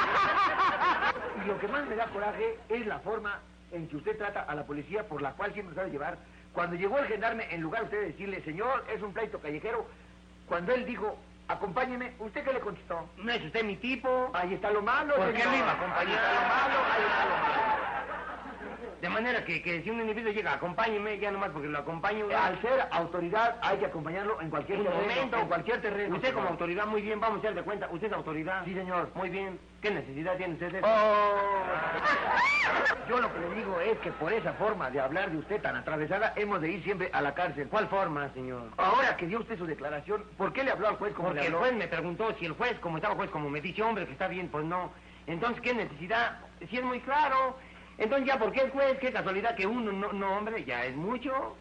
Y 1.43 1.49
lo 1.49 1.59
que 1.59 1.69
más 1.69 1.87
me 1.87 1.97
da 1.97 2.07
coraje 2.07 2.59
es 2.69 2.87
la 2.87 2.99
forma 3.01 3.41
en 3.73 3.89
que 3.89 3.97
usted 3.97 4.17
trata 4.19 4.43
a 4.43 4.55
la 4.55 4.65
policía, 4.65 5.07
por 5.09 5.23
la 5.23 5.33
cual 5.33 5.53
siempre 5.55 5.75
sabe 5.75 5.91
llevar. 5.91 6.19
Cuando 6.53 6.77
llegó 6.77 6.99
el 6.99 7.07
gendarme, 7.07 7.47
en 7.51 7.61
lugar 7.61 7.83
de 7.83 7.87
usted 7.87 8.07
decirle, 8.09 8.43
señor, 8.43 8.85
es 8.93 9.03
un 9.03 9.13
pleito 9.13 9.39
callejero, 9.41 9.87
cuando 10.49 10.73
él 10.75 10.85
dijo, 10.87 11.19
acompáñeme, 11.49 12.15
¿usted 12.19 12.45
qué 12.45 12.53
le 12.53 12.61
contestó? 12.61 13.09
No 13.17 13.33
es 13.33 13.45
usted 13.45 13.65
mi 13.65 13.77
tipo. 13.77 14.31
Ahí 14.35 14.55
está 14.55 14.71
lo 14.71 14.83
malo, 14.83 15.15
¿Por 15.17 15.33
qué 15.33 15.47
me 15.47 15.59
iba 15.59 15.71
a 15.71 15.75
acompañar? 15.75 16.07
Ahí 16.07 16.15
está 16.15 16.35
lo 16.35 16.49
malo, 16.49 16.79
ahí 16.93 17.03
está 17.03 17.25
lo 17.25 17.37
malo. 17.37 17.77
De 19.01 19.09
manera 19.09 19.45
que, 19.45 19.63
que 19.63 19.83
si 19.83 19.91
un 19.91 20.01
individuo 20.01 20.33
llega, 20.33 20.55
acompáñeme, 20.55 21.19
ya 21.19 21.31
nomás 21.31 21.51
porque 21.51 21.69
lo 21.69 21.79
acompaño. 21.79 22.27
Al 22.37 22.61
ser 22.63 22.87
autoridad 22.91 23.57
hay 23.63 23.79
que 23.79 23.87
acompañarlo 23.87 24.41
en 24.41 24.51
cualquier 24.51 24.79
Un 24.79 24.85
terreno. 24.87 25.03
momento. 25.03 25.37
En 25.39 25.47
cualquier 25.49 25.81
terreno. 25.83 26.17
Usted 26.17 26.35
como 26.35 26.49
autoridad, 26.49 26.87
muy 26.87 27.03
bien, 27.03 27.21
vamos 27.21 27.45
a 27.45 27.51
de 27.53 27.63
cuenta. 27.63 27.89
Usted 27.91 28.07
es 28.09 28.13
autoridad. 28.13 28.65
Sí, 28.65 28.75
señor. 28.75 29.11
Muy 29.15 29.29
bien. 29.31 29.59
¿Qué 29.81 29.91
necesidad 29.91 30.37
tiene 30.37 30.55
usted 30.55 30.73
de 30.73 30.79
eso? 30.79 30.87
Oh. 30.89 31.37
Yo 33.09 33.21
lo 33.21 33.33
que 33.33 33.39
le 33.39 33.55
digo 33.55 33.81
es 33.81 33.99
que 33.99 34.11
por 34.13 34.33
esa 34.33 34.53
forma 34.55 34.91
de 34.91 35.01
hablar 35.01 35.31
de 35.31 35.37
usted 35.39 35.61
tan 35.63 35.77
atravesada, 35.77 36.33
hemos 36.37 36.61
de 36.61 36.71
ir 36.73 36.83
siempre 36.83 37.09
a 37.13 37.21
la 37.21 37.35
cárcel. 37.35 37.69
¿Cuál 37.69 37.87
forma, 37.89 38.29
señor? 38.35 38.63
Ahora 38.79 39.17
que 39.17 39.27
dio 39.27 39.39
usted 39.41 39.57
su 39.59 39.67
declaración, 39.67 40.25
¿por 40.37 40.53
qué 40.53 40.65
le 40.65 40.73
habló 40.73 40.89
al 40.89 40.97
juez 40.97 41.15
como 41.15 41.29
Porque 41.29 41.41
le 41.43 41.47
el 41.47 41.55
habló? 41.55 41.67
juez 41.67 41.75
me 41.79 41.87
preguntó 41.89 42.35
si 42.39 42.47
el 42.47 42.53
juez, 42.53 42.79
como 42.81 42.97
estaba 42.97 43.15
juez, 43.15 43.31
como 43.31 43.49
me 43.49 43.61
dice, 43.61 43.83
hombre, 43.83 44.07
que 44.07 44.13
está 44.13 44.27
bien, 44.27 44.49
pues 44.49 44.65
no. 44.65 44.91
Entonces, 45.29 45.61
¿qué 45.61 45.75
necesidad? 45.75 46.39
Si 46.71 46.77
es 46.79 46.83
muy 46.85 47.01
claro. 47.01 47.57
Entonces, 47.99 48.27
ya, 48.27 48.39
¿por 48.39 48.53
qué 48.53 48.61
el 48.63 48.71
juez? 48.71 48.99
Qué 48.99 49.13
casualidad 49.13 49.55
que 49.57 49.67
uno, 49.67 49.91
no, 49.93 50.13
no 50.13 50.37
hombre, 50.37 50.65
ya 50.65 50.85
es 50.85 50.95
mucho. 50.95 51.57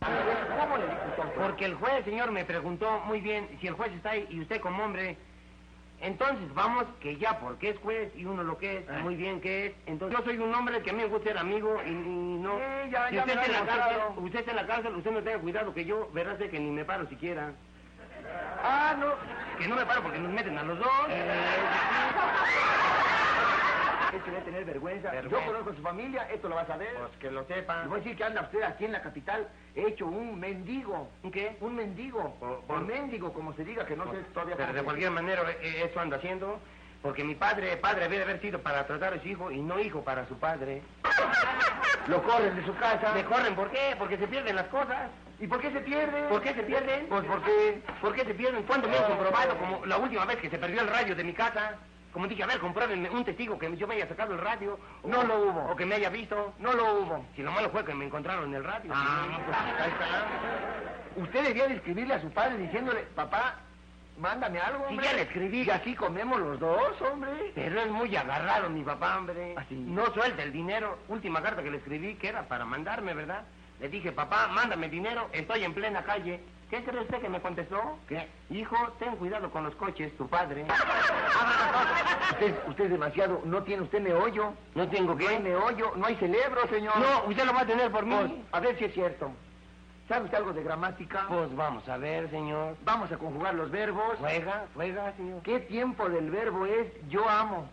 ¿Cómo 0.00 0.76
le 0.78 0.84
juez? 0.86 1.30
Porque 1.36 1.64
el 1.66 1.74
juez, 1.74 2.04
señor, 2.04 2.30
me 2.30 2.44
preguntó 2.44 3.00
muy 3.00 3.20
bien 3.20 3.48
si 3.60 3.66
el 3.66 3.74
juez 3.74 3.92
está 3.92 4.10
ahí 4.10 4.26
y 4.30 4.40
usted 4.40 4.60
como 4.60 4.84
hombre. 4.84 5.16
Entonces, 6.00 6.54
vamos, 6.54 6.86
que 7.00 7.16
ya 7.18 7.38
porque 7.40 7.70
es 7.70 7.78
juez 7.80 8.10
y 8.16 8.24
uno 8.24 8.42
lo 8.42 8.56
que 8.56 8.78
es, 8.78 8.84
Ah. 8.88 9.00
muy 9.02 9.16
bien 9.16 9.40
que 9.42 9.66
es. 9.66 9.72
Entonces, 9.84 10.18
yo 10.18 10.24
soy 10.24 10.38
un 10.38 10.54
hombre 10.54 10.80
que 10.80 10.88
a 10.90 10.92
mí 10.94 11.02
me 11.02 11.08
gusta 11.08 11.28
ser 11.28 11.36
amigo 11.38 11.76
y, 11.84 11.90
y 11.90 11.92
no. 11.92 12.54
Sí, 12.56 12.90
ya- 12.90 13.08
si 13.10 13.16
ya 13.16 13.20
usted 13.22 13.34
está 13.38 13.46
en 13.46 13.52
la 13.52 13.66
cárcel, 13.66 14.00
usted 14.16 14.38
está 14.38 14.50
en 14.52 14.56
la 14.56 14.66
cárcel, 14.66 14.94
usted 14.96 15.10
no 15.10 15.22
tenga 15.22 15.38
cuidado 15.40 15.74
que 15.74 15.84
yo, 15.84 16.08
verás 16.14 16.38
que 16.38 16.58
ni 16.58 16.70
me 16.70 16.84
paro 16.86 17.06
siquiera. 17.08 17.52
Ah, 18.64 18.94
no. 18.98 19.12
Que 19.58 19.68
no 19.68 19.76
me 19.76 19.84
paro 19.84 20.02
porque 20.02 20.18
nos 20.18 20.32
meten 20.32 20.56
a 20.56 20.62
los 20.62 20.78
dos. 20.78 20.88
Es 21.10 21.24
que 24.18 24.30
debe 24.30 24.42
tener 24.42 24.64
vergüenza. 24.64 25.10
Vergüenza. 25.10 25.40
Yo 25.46 25.52
conozco 25.52 25.70
a 25.70 25.74
su 25.76 25.82
familia, 25.82 26.28
esto 26.32 26.48
lo 26.48 26.56
va 26.56 26.62
a 26.62 26.66
saber. 26.66 26.94
Pues 26.98 27.16
que 27.18 27.30
lo 27.30 27.44
sepa. 27.44 27.82
Le 27.82 27.88
voy 27.88 28.00
a 28.00 28.02
decir 28.02 28.16
que 28.16 28.24
anda 28.24 28.42
usted 28.42 28.62
aquí 28.62 28.84
en 28.84 28.92
la 28.92 29.02
capital 29.02 29.48
hecho 29.74 30.06
un 30.06 30.38
mendigo. 30.38 31.08
¿Un 31.22 31.30
qué? 31.30 31.56
Un 31.60 31.76
mendigo. 31.76 32.34
Por- 32.40 32.60
por- 32.62 32.80
mendigo, 32.82 33.32
como 33.32 33.52
se 33.54 33.64
diga, 33.64 33.84
que 33.86 33.96
no 33.96 34.10
sé 34.12 34.18
todavía 34.34 34.56
Pero 34.56 34.72
de 34.72 34.82
cualquier 34.82 35.10
manera, 35.10 35.42
eh, 35.62 35.86
eso 35.88 36.00
anda 36.00 36.16
haciendo. 36.16 36.58
Porque 37.02 37.24
mi 37.24 37.34
padre, 37.34 37.78
padre 37.78 38.02
debe 38.02 38.16
de 38.18 38.22
haber 38.24 38.40
sido 38.42 38.60
para 38.60 38.86
tratar 38.86 39.14
a 39.14 39.20
su 39.22 39.28
hijo 39.28 39.50
y 39.50 39.62
no 39.62 39.80
hijo 39.80 40.02
para 40.04 40.26
su 40.28 40.38
padre. 40.38 40.82
Lo 42.08 42.22
corren 42.22 42.56
de 42.56 42.64
su 42.66 42.74
casa. 42.76 43.14
¿Me 43.14 43.24
corren 43.24 43.54
por 43.54 43.70
qué? 43.70 43.94
Porque 43.98 44.18
se 44.18 44.26
pierden 44.28 44.56
las 44.56 44.66
cosas. 44.66 45.10
¿Y 45.38 45.46
por 45.46 45.60
qué 45.60 45.70
se 45.70 45.80
pierde? 45.80 46.22
¿Por 46.28 46.42
qué 46.42 46.52
se 46.52 46.62
pierden? 46.62 47.06
Pues 47.08 47.24
porque... 47.24 47.80
¿Por 48.02 48.14
qué 48.14 48.24
se 48.26 48.34
pierden? 48.34 48.62
¿Cuándo 48.64 48.88
me 48.88 48.98
han 48.98 49.04
comprobado? 49.04 49.56
Como 49.56 49.86
la 49.86 49.96
última 49.96 50.26
vez 50.26 50.36
que 50.38 50.50
se 50.50 50.58
perdió 50.58 50.82
el 50.82 50.88
radio 50.88 51.14
de 51.16 51.24
mi 51.24 51.32
casa. 51.32 51.76
Como 52.12 52.26
dije, 52.26 52.42
a 52.42 52.46
ver, 52.46 52.58
compruébenme 52.58 53.08
un 53.10 53.24
testigo 53.24 53.56
que 53.58 53.76
yo 53.76 53.86
me 53.86 53.94
haya 53.94 54.08
sacado 54.08 54.32
el 54.34 54.40
radio. 54.40 54.78
No 55.04 55.22
lo 55.22 55.38
hubo. 55.44 55.70
O 55.70 55.76
que 55.76 55.86
me 55.86 55.94
haya 55.94 56.08
visto. 56.10 56.54
No 56.58 56.72
lo 56.72 56.94
hubo. 57.00 57.24
Si 57.36 57.42
lo 57.42 57.52
malo 57.52 57.70
fue 57.70 57.84
que 57.84 57.94
me 57.94 58.06
encontraron 58.06 58.46
en 58.48 58.54
el 58.56 58.64
radio. 58.64 58.92
Ah, 58.94 59.26
Sí. 59.28 59.42
pues 59.46 59.56
ahí 59.56 59.90
está. 59.90 61.22
Usted 61.22 61.44
debía 61.44 61.68
de 61.68 61.74
escribirle 61.76 62.14
a 62.14 62.20
su 62.20 62.30
padre 62.30 62.56
diciéndole, 62.58 63.02
papá, 63.14 63.56
mándame 64.18 64.58
algo, 64.60 64.84
Sí, 64.88 64.90
hombre. 64.90 65.06
ya 65.06 65.12
le 65.12 65.22
escribí. 65.22 65.62
Y 65.62 65.70
así 65.70 65.94
comemos 65.94 66.40
los 66.40 66.58
dos, 66.58 67.00
hombre. 67.02 67.52
Pero 67.54 67.80
es 67.80 67.88
muy 67.90 68.14
agarrado 68.16 68.68
mi 68.70 68.82
papá, 68.82 69.18
hombre. 69.18 69.54
¿Ah, 69.56 69.64
sí? 69.68 69.76
No 69.76 70.06
suelta 70.12 70.42
el 70.42 70.52
dinero. 70.52 70.98
Última 71.08 71.40
carta 71.42 71.62
que 71.62 71.70
le 71.70 71.76
escribí, 71.78 72.16
que 72.16 72.28
era 72.28 72.42
para 72.48 72.64
mandarme, 72.64 73.14
¿verdad? 73.14 73.44
Le 73.80 73.88
dije, 73.88 74.10
papá, 74.12 74.48
mándame 74.48 74.88
dinero, 74.88 75.28
estoy 75.32 75.64
en 75.64 75.74
plena 75.74 76.02
calle. 76.02 76.40
¿Qué 76.70 76.84
cree 76.84 77.00
usted 77.00 77.20
que 77.20 77.28
me 77.28 77.40
contestó? 77.40 77.98
¿Qué? 78.08 78.28
Hijo, 78.50 78.76
ten 79.00 79.16
cuidado 79.16 79.50
con 79.50 79.64
los 79.64 79.74
coches, 79.74 80.16
tu 80.16 80.28
padre. 80.28 80.64
Usted, 82.32 82.54
usted 82.68 82.84
es 82.84 82.90
demasiado, 82.90 83.42
no 83.44 83.62
tiene 83.64 83.82
usted 83.82 84.00
meollo. 84.00 84.54
¿No 84.74 84.88
tengo 84.88 85.14
No 85.14 85.20
hay 85.20 85.36
qué? 85.36 85.40
meollo, 85.40 85.92
no 85.96 86.06
hay 86.06 86.14
cerebro, 86.16 86.66
señor. 86.68 86.96
No, 86.98 87.24
usted 87.28 87.44
lo 87.44 87.52
va 87.52 87.62
a 87.62 87.66
tener 87.66 87.90
por 87.90 88.06
mí. 88.06 88.14
Pues, 88.16 88.30
a 88.52 88.60
ver 88.60 88.78
si 88.78 88.84
es 88.84 88.94
cierto. 88.94 89.30
¿Sabe 90.08 90.24
usted 90.24 90.38
algo 90.38 90.52
de 90.52 90.62
gramática? 90.62 91.26
Pues 91.28 91.54
vamos 91.54 91.88
a 91.88 91.96
ver, 91.96 92.30
señor. 92.30 92.76
Vamos 92.84 93.10
a 93.12 93.18
conjugar 93.18 93.54
los 93.54 93.70
verbos. 93.70 94.16
Juega, 94.18 94.64
juega, 94.74 95.12
señor. 95.16 95.42
¿Qué 95.42 95.60
tiempo 95.60 96.08
del 96.08 96.30
verbo 96.30 96.66
es 96.66 96.86
yo 97.08 97.28
amo? 97.28 97.68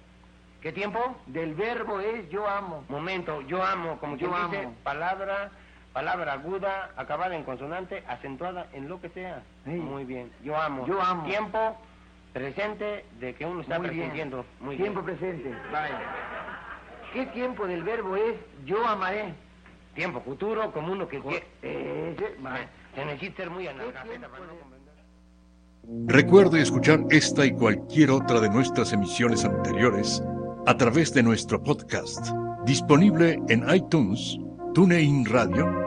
¿Qué 0.62 0.72
tiempo? 0.74 1.16
Del 1.28 1.54
verbo 1.56 2.00
es 2.00 2.28
yo 2.30 2.48
amo. 2.48 2.84
Momento, 2.90 3.42
yo 3.42 3.64
amo, 3.64 3.98
como 4.00 4.18
Yo 4.18 4.30
quien 4.32 4.50
dice, 4.52 4.64
amo. 4.66 4.76
palabra, 4.84 5.52
palabra 5.98 6.34
aguda, 6.34 6.92
acabada 6.96 7.36
en 7.36 7.44
consonante, 7.44 8.04
acentuada 8.08 8.68
en 8.72 8.88
lo 8.88 9.02
que 9.02 9.10
sea. 9.10 9.42
Sí. 9.66 9.72
Muy 9.72 10.06
bien. 10.06 10.32
Yo 10.44 10.56
amo. 10.56 10.86
Yo 10.86 11.02
amo. 11.02 11.24
Tiempo 11.24 11.76
presente 12.34 13.04
de 13.20 13.34
que 13.34 13.44
uno 13.48 13.62
está 13.62 13.80
Muy 13.80 13.90
bien. 13.90 14.12
Muy 14.60 14.78
tiempo 14.78 15.02
bien. 15.02 15.18
presente. 15.18 15.56
Vaya. 15.72 16.00
¿Qué 17.14 17.26
tiempo 17.28 17.66
del 17.66 17.82
verbo 17.82 18.16
es 18.16 18.36
yo 18.64 18.86
amaré? 18.88 19.34
Tiempo 19.96 20.22
futuro, 20.22 20.72
como 20.72 20.92
uno 20.92 21.08
que... 21.08 21.18
vaya. 21.18 22.70
Se 22.94 23.04
necesita 23.04 23.38
ser 23.38 23.50
muy 23.50 23.64
¿Qué 23.64 23.70
analfabeta 23.70 24.04
tiempo 24.08 24.28
para 24.30 24.46
no 24.46 24.54
de- 24.54 24.60
comprender. 24.60 26.16
Recuerde 26.16 26.62
escuchar 26.62 27.00
esta 27.10 27.44
y 27.44 27.54
cualquier 27.54 28.12
otra 28.12 28.40
de 28.40 28.50
nuestras 28.50 28.94
emisiones 28.94 29.44
anteriores 29.44 30.22
a 30.68 30.78
través 30.78 31.12
de 31.16 31.24
nuestro 31.24 31.64
podcast, 31.64 32.28
disponible 32.66 33.40
en 33.50 33.68
iTunes, 33.74 34.38
TuneIn 34.76 35.26
Radio 35.26 35.87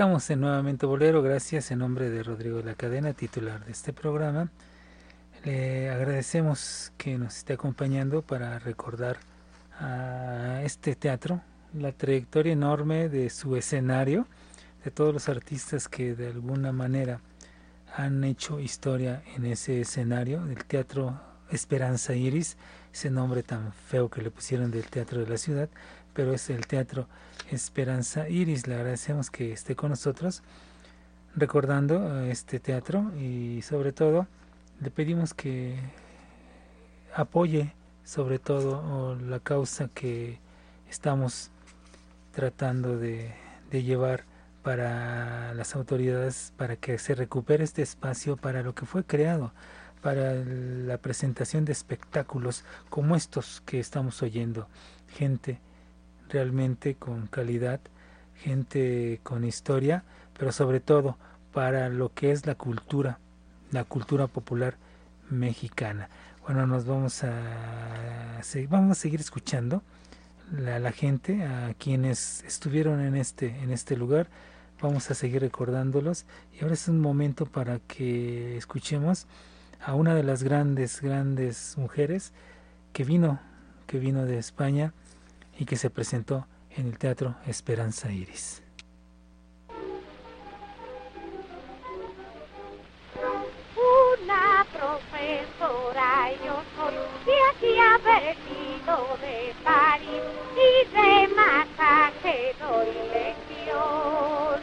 Estamos 0.00 0.30
en 0.30 0.40
Nuevamente 0.40 0.86
Bolero, 0.86 1.20
gracias 1.20 1.70
en 1.70 1.80
nombre 1.80 2.08
de 2.08 2.22
Rodrigo 2.22 2.56
de 2.56 2.64
la 2.64 2.74
Cadena, 2.74 3.12
titular 3.12 3.62
de 3.66 3.72
este 3.72 3.92
programa. 3.92 4.48
Le 5.44 5.90
agradecemos 5.90 6.90
que 6.96 7.18
nos 7.18 7.36
esté 7.36 7.52
acompañando 7.52 8.22
para 8.22 8.58
recordar 8.60 9.18
a 9.78 10.62
este 10.64 10.94
teatro, 10.94 11.42
la 11.74 11.92
trayectoria 11.92 12.54
enorme 12.54 13.10
de 13.10 13.28
su 13.28 13.56
escenario, 13.56 14.26
de 14.82 14.90
todos 14.90 15.12
los 15.12 15.28
artistas 15.28 15.86
que 15.86 16.14
de 16.14 16.28
alguna 16.28 16.72
manera 16.72 17.20
han 17.94 18.24
hecho 18.24 18.58
historia 18.58 19.22
en 19.36 19.44
ese 19.44 19.82
escenario 19.82 20.42
del 20.46 20.64
Teatro 20.64 21.20
Esperanza 21.50 22.14
Iris, 22.14 22.56
ese 22.90 23.10
nombre 23.10 23.42
tan 23.42 23.74
feo 23.74 24.08
que 24.08 24.22
le 24.22 24.30
pusieron 24.30 24.70
del 24.70 24.86
Teatro 24.86 25.20
de 25.20 25.26
la 25.28 25.36
Ciudad, 25.36 25.68
pero 26.14 26.34
es 26.34 26.50
el 26.50 26.66
Teatro 26.66 27.06
Esperanza 27.50 28.28
Iris. 28.28 28.66
Le 28.66 28.74
agradecemos 28.74 29.30
que 29.30 29.52
esté 29.52 29.76
con 29.76 29.90
nosotros. 29.90 30.42
recordando 31.36 32.22
este 32.22 32.58
teatro 32.58 33.12
y 33.16 33.62
sobre 33.62 33.92
todo 33.92 34.26
le 34.80 34.90
pedimos 34.90 35.32
que 35.32 35.78
apoye 37.14 37.72
sobre 38.04 38.38
todo 38.38 39.14
la 39.14 39.38
causa 39.38 39.88
que 39.94 40.38
estamos 40.88 41.50
tratando 42.32 42.98
de, 42.98 43.32
de 43.70 43.82
llevar 43.82 44.24
para 44.62 45.54
las 45.54 45.76
autoridades 45.76 46.52
para 46.56 46.76
que 46.76 46.98
se 46.98 47.14
recupere 47.14 47.64
este 47.64 47.82
espacio 47.82 48.36
para 48.36 48.62
lo 48.62 48.74
que 48.74 48.86
fue 48.86 49.04
creado 49.04 49.52
para 50.02 50.34
la 50.34 50.98
presentación 50.98 51.64
de 51.64 51.72
espectáculos 51.72 52.64
como 52.88 53.16
estos 53.16 53.62
que 53.64 53.78
estamos 53.80 54.22
oyendo 54.22 54.66
gente 55.08 55.60
realmente 56.30 56.94
con 56.94 57.26
calidad 57.26 57.80
gente 58.36 59.20
con 59.22 59.44
historia 59.44 60.04
pero 60.38 60.52
sobre 60.52 60.80
todo 60.80 61.18
para 61.52 61.88
lo 61.88 62.12
que 62.14 62.32
es 62.32 62.46
la 62.46 62.54
cultura 62.54 63.18
la 63.70 63.84
cultura 63.84 64.26
popular 64.26 64.76
mexicana. 65.28 66.08
Bueno 66.46 66.66
nos 66.66 66.86
vamos 66.86 67.22
a 67.24 68.40
vamos 68.68 68.98
a 68.98 69.00
seguir 69.00 69.20
escuchando 69.20 69.82
a 70.56 70.78
la 70.78 70.92
gente 70.92 71.44
a 71.44 71.74
quienes 71.78 72.42
estuvieron 72.44 73.00
en 73.00 73.16
este 73.16 73.48
en 73.60 73.70
este 73.70 73.96
lugar. 73.96 74.28
Vamos 74.82 75.10
a 75.10 75.14
seguir 75.14 75.42
recordándolos. 75.42 76.24
Y 76.54 76.62
ahora 76.62 76.74
es 76.74 76.88
un 76.88 77.00
momento 77.00 77.44
para 77.44 77.80
que 77.80 78.56
escuchemos 78.56 79.26
a 79.84 79.94
una 79.94 80.14
de 80.14 80.22
las 80.22 80.42
grandes, 80.42 81.02
grandes 81.02 81.76
mujeres 81.76 82.32
que 82.92 83.04
vino, 83.04 83.40
que 83.86 83.98
vino 83.98 84.24
de 84.24 84.38
España 84.38 84.94
y 85.60 85.66
que 85.66 85.76
se 85.76 85.90
presentó 85.90 86.46
en 86.74 86.86
el 86.86 86.98
Teatro 86.98 87.36
Esperanza 87.46 88.10
Iris. 88.10 88.62
Una 93.76 94.66
profesora 94.72 96.30
yo 96.44 96.62
soy 96.76 96.94
que 97.60 97.78
ha 97.78 97.98
venido 97.98 99.18
de 99.20 99.54
París 99.62 100.22
y 100.56 100.96
de 100.96 101.28
masaje 101.34 102.56
doy 102.58 102.88
lección 103.12 104.60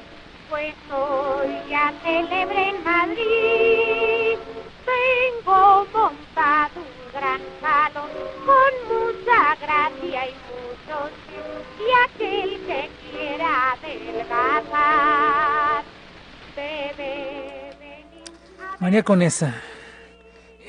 pues 0.50 0.74
hoy 0.92 1.70
ya 1.70 1.94
celebre 2.04 2.70
en 2.70 2.84
Madrid. 2.84 4.40
Tengo 4.86 5.86
montado 5.94 6.80
un 6.82 7.14
gran 7.14 7.42
salón 7.62 8.10
con 8.46 8.74
mucha 8.90 9.56
gracia 9.62 10.30
y 10.30 10.47
y 10.88 11.88
aquel 12.06 12.50
que 12.66 12.90
quiera 13.12 13.74
adelgazar. 13.74 15.18
María 18.80 19.04
Conesa. 19.04 19.56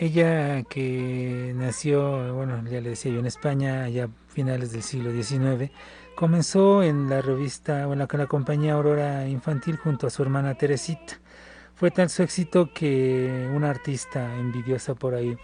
Ella 0.00 0.62
que 0.62 1.52
nació, 1.56 2.32
bueno, 2.34 2.62
ya 2.70 2.80
le 2.80 2.90
decía 2.90 3.10
yo, 3.12 3.18
en 3.18 3.26
España, 3.26 3.88
ya 3.88 4.04
a 4.04 4.08
finales 4.28 4.70
del 4.70 4.82
siglo 4.82 5.10
XIX, 5.10 5.72
Comenzó 6.18 6.82
en 6.82 7.08
la 7.08 7.22
revista 7.22 7.86
o 7.86 7.92
en 7.92 8.00
la, 8.00 8.08
compañía 8.08 8.72
Aurora 8.74 9.28
Infantil 9.28 9.76
junto 9.76 10.08
a 10.08 10.10
su 10.10 10.20
hermana 10.20 10.56
Teresita. 10.56 11.20
Fue 11.76 11.92
tal 11.92 12.10
su 12.10 12.24
éxito 12.24 12.70
que 12.74 13.48
una 13.54 13.70
artista 13.70 14.34
envidiosa 14.34 14.96
por 14.96 15.14
ahí 15.14 15.38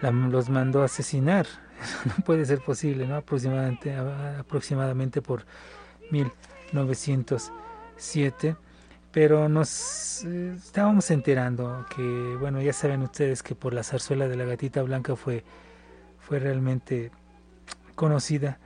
los 0.00 0.48
mandó 0.48 0.82
a 0.82 0.84
asesinar. 0.84 1.48
No 2.04 2.14
puede 2.24 2.44
ser 2.44 2.60
posible, 2.60 3.06
¿no? 3.06 3.14
Aproximadamente, 3.16 3.94
aproximadamente 3.94 5.22
por 5.22 5.46
1907 6.10 8.56
pero 9.12 9.48
nos 9.48 10.24
eh, 10.24 10.54
estábamos 10.56 11.10
enterando 11.10 11.84
que, 11.94 12.36
bueno, 12.38 12.62
ya 12.62 12.72
saben 12.72 13.02
ustedes 13.02 13.42
que 13.42 13.54
por 13.54 13.74
la 13.74 13.82
zarzuela 13.82 14.28
de 14.28 14.36
la 14.36 14.44
gatita 14.44 14.82
blanca 14.82 15.16
fue, 15.16 15.44
fue 16.20 16.38
realmente 16.38 17.10
conocida 17.96 18.58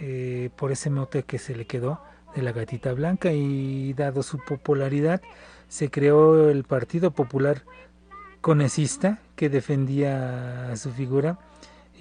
eh, 0.00 0.50
por 0.56 0.72
ese 0.72 0.90
mote 0.90 1.22
que 1.22 1.38
se 1.38 1.54
le 1.54 1.66
quedó 1.66 2.00
de 2.34 2.42
la 2.42 2.52
gatita 2.52 2.92
blanca. 2.92 3.32
Y 3.32 3.92
dado 3.92 4.24
su 4.24 4.38
popularidad 4.38 5.22
se 5.68 5.90
creó 5.90 6.50
el 6.50 6.64
Partido 6.64 7.12
Popular 7.12 7.62
Conecista 8.40 9.20
que 9.36 9.48
defendía 9.48 10.74
su 10.74 10.90
figura 10.90 11.38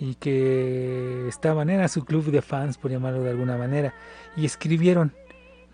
y 0.02 0.16
que 0.16 1.28
estaban, 1.28 1.70
era 1.70 1.88
su 1.88 2.04
club 2.06 2.32
de 2.32 2.42
fans 2.42 2.80
por 2.80 2.90
llamarlo 2.90 3.22
de 3.22 3.30
alguna 3.30 3.56
manera 3.56 3.94
y 4.36 4.46
escribieron, 4.48 5.14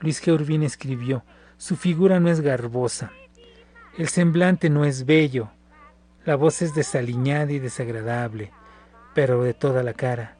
Luis 0.01 0.21
G. 0.21 0.33
Urbín 0.33 0.63
escribió, 0.63 1.23
su 1.55 1.77
figura 1.77 2.19
no 2.19 2.29
es 2.29 2.41
garbosa, 2.41 3.13
el 3.97 4.09
semblante 4.09 4.69
no 4.69 4.83
es 4.83 5.05
bello, 5.05 5.49
la 6.25 6.35
voz 6.35 6.61
es 6.61 6.75
desaliñada 6.75 7.53
y 7.53 7.59
desagradable, 7.59 8.51
pero 9.15 9.41
de 9.43 9.53
toda 9.53 9.81
la 9.81 9.93
cara, 9.93 10.35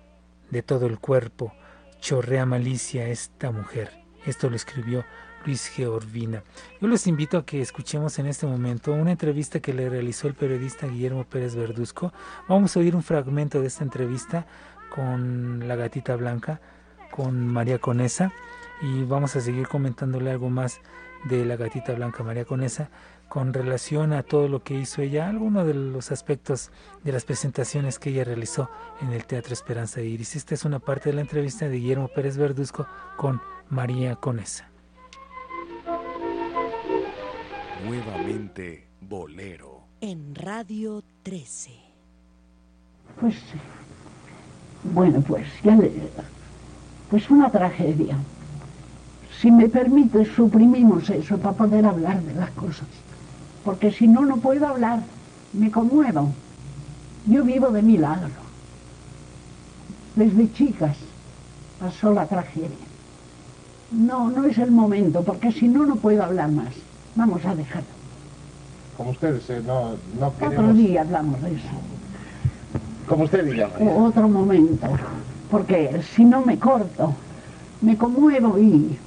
de 0.51 0.61
todo 0.63 0.85
el 0.85 0.99
cuerpo, 0.99 1.53
chorrea 2.01 2.45
malicia 2.45 3.07
esta 3.07 3.51
mujer. 3.51 3.91
Esto 4.25 4.49
lo 4.49 4.57
escribió 4.57 5.05
Luis 5.47 5.69
Georvina. 5.69 6.43
Yo 6.81 6.89
les 6.89 7.07
invito 7.07 7.37
a 7.37 7.45
que 7.45 7.61
escuchemos 7.61 8.19
en 8.19 8.25
este 8.25 8.45
momento 8.45 8.91
una 8.91 9.11
entrevista 9.11 9.61
que 9.61 9.73
le 9.73 9.89
realizó 9.89 10.27
el 10.27 10.33
periodista 10.33 10.87
Guillermo 10.87 11.23
Pérez 11.23 11.55
Verduzco. 11.55 12.11
Vamos 12.49 12.75
a 12.75 12.81
oír 12.81 12.97
un 12.97 13.01
fragmento 13.01 13.61
de 13.61 13.67
esta 13.67 13.85
entrevista 13.85 14.45
con 14.93 15.65
la 15.65 15.77
gatita 15.77 16.17
blanca, 16.17 16.59
con 17.11 17.47
María 17.47 17.79
Conesa, 17.79 18.33
y 18.81 19.03
vamos 19.03 19.37
a 19.37 19.41
seguir 19.41 19.69
comentándole 19.69 20.31
algo 20.31 20.49
más 20.49 20.81
de 21.23 21.45
la 21.45 21.55
gatita 21.55 21.93
blanca 21.93 22.25
María 22.25 22.43
Conesa 22.43 22.89
con 23.29 23.53
relación 23.53 24.11
a 24.11 24.23
todo 24.23 24.49
lo 24.49 24.63
que 24.63 24.73
hizo 24.73 25.01
ella, 25.01 25.29
algunos 25.29 25.65
de 25.65 25.75
los 25.75 26.11
aspectos 26.11 26.71
de 27.05 27.13
las 27.13 27.23
presentaciones 27.23 27.99
que 27.99 28.09
ella 28.09 28.25
realizó 28.25 28.69
en 29.01 29.13
el 29.13 29.25
Teatro 29.25 29.53
Esperanza 29.53 30.01
Iris. 30.01 30.35
Esta 30.35 30.55
es 30.55 30.65
una 30.65 30.79
parte 30.79 31.09
de 31.09 31.15
la 31.15 31.21
entrevista 31.21 31.69
de 31.69 31.77
Guillermo 31.77 32.09
Pérez 32.09 32.35
Verduzco 32.35 32.85
con 33.15 33.41
María 33.69 34.17
Conesa. 34.17 34.69
Nuevamente 37.85 38.87
Bolero. 39.01 39.81
En 40.01 40.35
Radio 40.35 41.03
13. 41.23 41.71
Pues, 43.19 43.35
bueno, 44.83 45.21
pues 45.21 45.47
ya 45.63 45.75
le, 45.75 45.91
pues 47.09 47.29
una 47.29 47.49
tragedia. 47.49 48.17
Si 49.39 49.51
me 49.51 49.69
permite, 49.69 50.25
suprimimos 50.25 51.09
eso 51.09 51.37
para 51.37 51.55
poder 51.55 51.85
hablar 51.85 52.21
de 52.21 52.33
las 52.33 52.51
cosas 52.51 52.87
porque 53.67 53.91
si 53.91 54.07
no, 54.07 54.25
no 54.25 54.37
puedo 54.37 54.65
hablar, 54.65 55.01
me 55.51 55.69
conmuevo. 55.69 56.31
Yo 57.25 57.43
vivo 57.43 57.69
de 57.69 57.81
milagro. 57.81 58.29
Desde 60.15 60.53
chicas 60.53 60.95
pasó 61.77 62.13
la 62.13 62.25
tragedia. 62.27 62.87
No, 63.91 64.31
no 64.31 64.45
es 64.45 64.57
el 64.57 64.71
momento, 64.71 65.21
porque 65.21 65.51
si 65.51 65.67
no, 65.67 65.85
no 65.85 65.97
puedo 65.97 66.23
hablar 66.23 66.49
más. 66.49 66.73
Vamos 67.17 67.43
a 67.45 67.55
dejarlo. 67.55 67.87
Como 68.95 69.09
ustedes, 69.09 69.49
no, 69.65 69.97
no 70.19 70.37
queremos... 70.37 70.69
Otro 70.69 70.73
día 70.73 71.01
hablamos 71.01 71.41
de 71.41 71.55
eso. 71.55 71.67
Como 73.09 73.23
usted 73.23 73.43
diga. 73.43 73.71
Otro 73.79 74.29
momento, 74.29 74.87
porque 75.49 75.99
si 76.15 76.23
no 76.23 76.45
me 76.45 76.59
corto, 76.59 77.15
me 77.81 77.97
conmuevo 77.97 78.59
y 78.59 78.97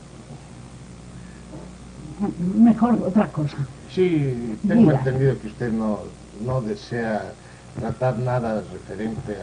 mejor 2.57 2.95
otra 3.07 3.29
cosa. 3.29 3.59
Sí, 3.93 4.57
tengo 4.67 4.91
entendido 4.91 5.39
que 5.41 5.47
usted 5.47 5.73
no, 5.73 6.01
no 6.45 6.63
desea 6.63 7.33
tratar 7.79 8.19
nada 8.19 8.65
referente 8.73 9.37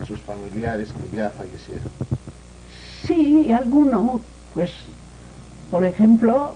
a 0.00 0.06
sus 0.06 0.20
familiares 0.20 0.92
que 0.92 1.16
ya 1.16 1.30
fallecieron. 1.30 1.88
Sí, 3.06 3.50
alguno, 3.52 4.20
pues, 4.54 4.70
por 5.70 5.84
ejemplo, 5.84 6.54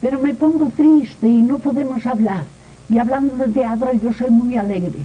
pero 0.00 0.18
me 0.18 0.34
pongo 0.34 0.70
triste 0.76 1.28
y 1.28 1.42
no 1.42 1.58
podemos 1.58 2.04
hablar. 2.06 2.44
Y 2.88 2.98
hablando 2.98 3.36
de 3.36 3.52
teatro 3.52 3.92
yo 3.92 4.12
soy 4.12 4.30
muy 4.30 4.56
alegre. 4.56 5.00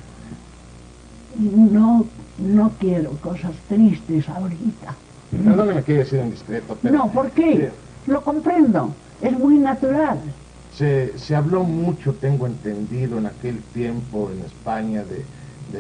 Y 1.38 1.44
no, 1.44 2.06
no 2.38 2.72
quiero 2.80 3.12
cosas 3.22 3.52
tristes 3.68 4.28
ahorita. 4.30 4.96
Perdóneme 5.32 5.84
que 5.84 5.96
haya 5.96 6.06
sido 6.06 6.24
indiscreto, 6.24 6.78
pero... 6.82 6.98
No, 6.98 7.12
¿por 7.12 7.32
qué? 7.32 7.70
Lo 8.08 8.22
comprendo, 8.22 8.94
es 9.22 9.38
muy 9.38 9.58
natural. 9.58 10.20
Se, 10.78 11.18
se, 11.18 11.36
habló 11.36 11.64
mucho, 11.64 12.14
tengo 12.14 12.48
entendido, 12.48 13.18
en 13.18 13.26
aquel 13.26 13.60
tiempo 13.74 14.30
en 14.32 14.46
España 14.46 15.04
de, 15.04 15.26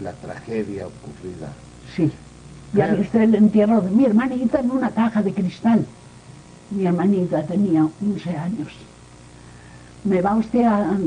la 0.02 0.12
tragedia 0.12 0.88
ocurrida. 0.88 1.54
Sí. 1.96 2.12
Ya 2.74 2.88
viste 2.88 3.24
el 3.24 3.34
entierro 3.36 3.80
de 3.80 3.90
mi 3.92 4.04
hermanita 4.04 4.60
en 4.60 4.72
una 4.72 4.90
caja 4.90 5.22
de 5.22 5.34
cristal. 5.34 5.86
Mi 6.72 6.86
hermanita 6.86 7.44
tenía 7.44 7.88
11 8.02 8.30
años. 8.38 8.68
¿Me 10.06 10.22
va 10.22 10.36
usted 10.36 10.64
a...? 10.64 10.98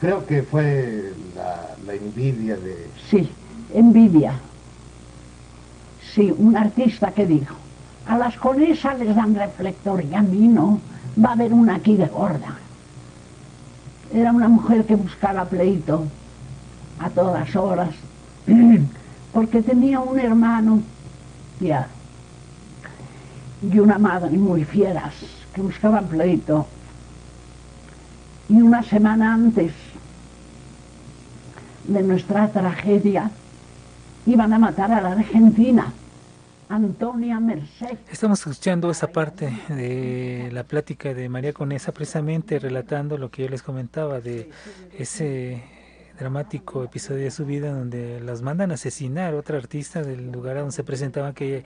Creo 0.00 0.24
que 0.24 0.42
fue 0.44 1.12
la, 1.34 1.74
la 1.84 1.94
envidia 1.94 2.56
de... 2.56 2.88
Sí, 3.10 3.28
envidia. 3.74 4.32
Sí, 6.14 6.32
un 6.36 6.56
artista 6.56 7.10
que 7.10 7.26
dijo, 7.26 7.54
a 8.06 8.16
las 8.16 8.36
conesas 8.36 8.98
les 8.98 9.14
dan 9.14 9.34
reflector 9.34 10.04
y 10.04 10.14
a 10.14 10.22
mí 10.22 10.48
no, 10.48 10.80
va 11.22 11.30
a 11.30 11.32
haber 11.32 11.52
una 11.52 11.74
aquí 11.74 11.96
de 11.96 12.06
gorda 12.06 12.56
Era 14.14 14.32
una 14.32 14.48
mujer 14.48 14.84
que 14.84 14.94
buscaba 14.94 15.44
pleito 15.44 16.06
a 17.00 17.10
todas 17.10 17.54
horas, 17.56 17.90
porque 19.32 19.62
tenía 19.62 20.00
un 20.00 20.18
hermano 20.18 20.80
ya 21.60 21.88
y 23.60 23.78
una 23.80 23.98
madre 23.98 24.30
muy 24.38 24.64
fieras 24.64 25.14
que 25.52 25.60
buscaban 25.60 26.06
pleito. 26.06 26.66
Y 28.48 28.62
una 28.62 28.82
semana 28.82 29.34
antes 29.34 29.72
de 31.84 32.02
nuestra 32.02 32.48
tragedia 32.48 33.30
iban 34.26 34.52
a 34.52 34.58
matar 34.58 34.90
a 34.90 35.00
la 35.02 35.12
Argentina. 35.12 35.92
Antonia 36.70 37.40
Merced. 37.40 37.96
Estamos 38.10 38.46
escuchando 38.46 38.90
esa 38.90 39.06
parte 39.06 39.50
de 39.68 40.50
la 40.52 40.64
plática 40.64 41.14
de 41.14 41.28
María 41.28 41.54
Conesa, 41.54 41.92
precisamente 41.92 42.58
relatando 42.58 43.16
lo 43.16 43.30
que 43.30 43.44
yo 43.44 43.48
les 43.48 43.62
comentaba 43.62 44.20
de 44.20 44.50
ese 44.98 45.62
dramático 46.18 46.84
episodio 46.84 47.24
de 47.24 47.30
su 47.30 47.46
vida 47.46 47.72
donde 47.72 48.20
las 48.20 48.42
mandan 48.42 48.70
a 48.70 48.74
asesinar 48.74 49.34
otra 49.34 49.56
artista 49.56 50.02
del 50.02 50.30
lugar 50.30 50.56
donde 50.56 50.72
se 50.72 50.84
presentaba 50.84 51.32
que, 51.32 51.64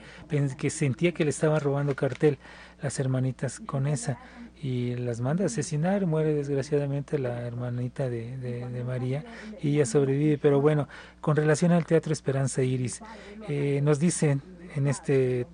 que 0.57 0.69
sentía 0.69 1.11
que 1.11 1.23
le 1.25 1.31
estaban 1.31 1.59
robando 1.59 1.95
cartel 1.95 2.37
las 2.81 2.99
hermanitas 2.99 3.59
Conesa 3.59 4.19
y 4.63 4.95
las 4.95 5.19
manda 5.19 5.43
a 5.43 5.47
asesinar, 5.47 6.05
muere 6.05 6.33
desgraciadamente 6.33 7.19
la 7.19 7.41
hermanita 7.41 8.09
de, 8.09 8.37
de, 8.37 8.83
María 8.85 9.25
y 9.61 9.75
ella 9.75 9.85
sobrevive, 9.85 10.37
pero 10.37 10.61
bueno, 10.61 10.87
con 11.19 11.35
relación 11.35 11.73
al 11.73 11.85
Teatro 11.85 12.13
Esperanza 12.13 12.63
Iris, 12.63 13.01
eh, 13.49 13.81
nos 13.83 13.99
dicen 13.99 14.41
en 14.75 14.87
este, 14.87 15.47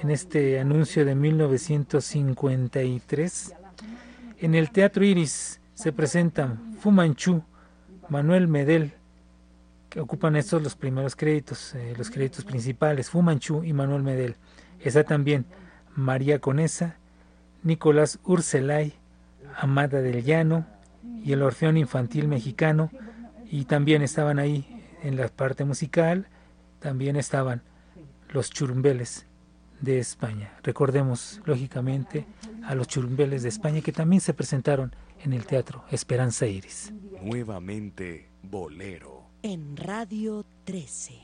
en 0.00 0.10
este 0.10 0.60
anuncio 0.60 1.04
de 1.04 1.16
1953, 1.16 3.54
en 4.38 4.54
el 4.54 4.70
Teatro 4.70 5.04
Iris 5.04 5.60
se 5.74 5.92
presentan 5.92 6.76
Fumanchu, 6.78 7.42
Manuel 8.08 8.46
Medel, 8.46 8.92
que 9.90 9.98
ocupan 9.98 10.36
estos 10.36 10.62
los 10.62 10.76
primeros 10.76 11.16
créditos, 11.16 11.74
eh, 11.74 11.92
los 11.98 12.08
créditos 12.08 12.44
principales, 12.44 13.10
Fumanchu 13.10 13.64
y 13.64 13.72
Manuel 13.72 14.04
Medel. 14.04 14.36
Está 14.78 15.02
también 15.02 15.44
María 15.96 16.38
Conesa, 16.38 16.98
Nicolás 17.64 18.20
Urselay, 18.24 18.94
Amada 19.56 20.00
del 20.00 20.22
Llano 20.22 20.66
y 21.24 21.32
el 21.32 21.42
Orfeón 21.42 21.76
Infantil 21.76 22.28
Mexicano. 22.28 22.90
Y 23.50 23.64
también 23.64 24.02
estaban 24.02 24.38
ahí 24.38 24.82
en 25.02 25.16
la 25.16 25.28
parte 25.28 25.64
musical, 25.64 26.28
también 26.78 27.16
estaban 27.16 27.62
los 28.28 28.50
churumbeles 28.50 29.26
de 29.80 29.98
España. 29.98 30.52
Recordemos, 30.62 31.40
lógicamente, 31.44 32.26
a 32.64 32.74
los 32.74 32.88
churumbeles 32.88 33.42
de 33.42 33.48
España 33.48 33.80
que 33.80 33.92
también 33.92 34.20
se 34.20 34.34
presentaron 34.34 34.94
en 35.22 35.32
el 35.32 35.46
Teatro 35.46 35.84
Esperanza 35.90 36.46
Iris. 36.46 36.92
Nuevamente, 37.22 38.28
Bolero. 38.42 39.24
En 39.42 39.76
Radio 39.76 40.44
13. 40.64 41.20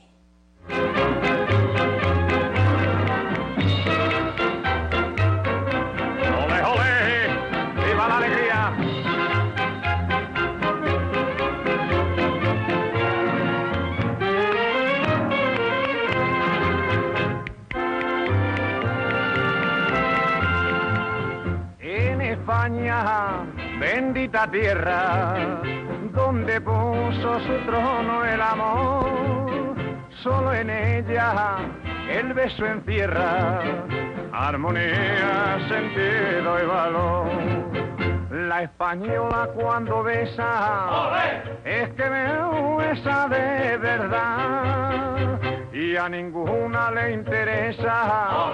Bendita 23.79 24.47
tierra, 24.51 25.63
donde 26.13 26.61
puso 26.61 27.41
su 27.41 27.59
trono 27.65 28.25
el 28.25 28.41
amor, 28.41 29.75
solo 30.23 30.53
en 30.53 30.69
ella 30.69 31.57
el 32.11 32.35
beso 32.35 32.67
encierra 32.67 33.63
armonía, 34.33 35.59
sentido 35.69 36.63
y 36.63 36.67
valor. 36.67 37.27
La 38.31 38.63
española 38.65 39.49
cuando 39.55 40.03
besa 40.03 41.13
es 41.65 41.89
que 41.95 42.11
me 42.11 42.77
besa 42.77 43.29
de 43.29 43.77
verdad 43.79 45.41
y 45.73 45.97
a 45.97 46.09
ninguna 46.09 46.91
le 46.91 47.13
interesa 47.13 48.53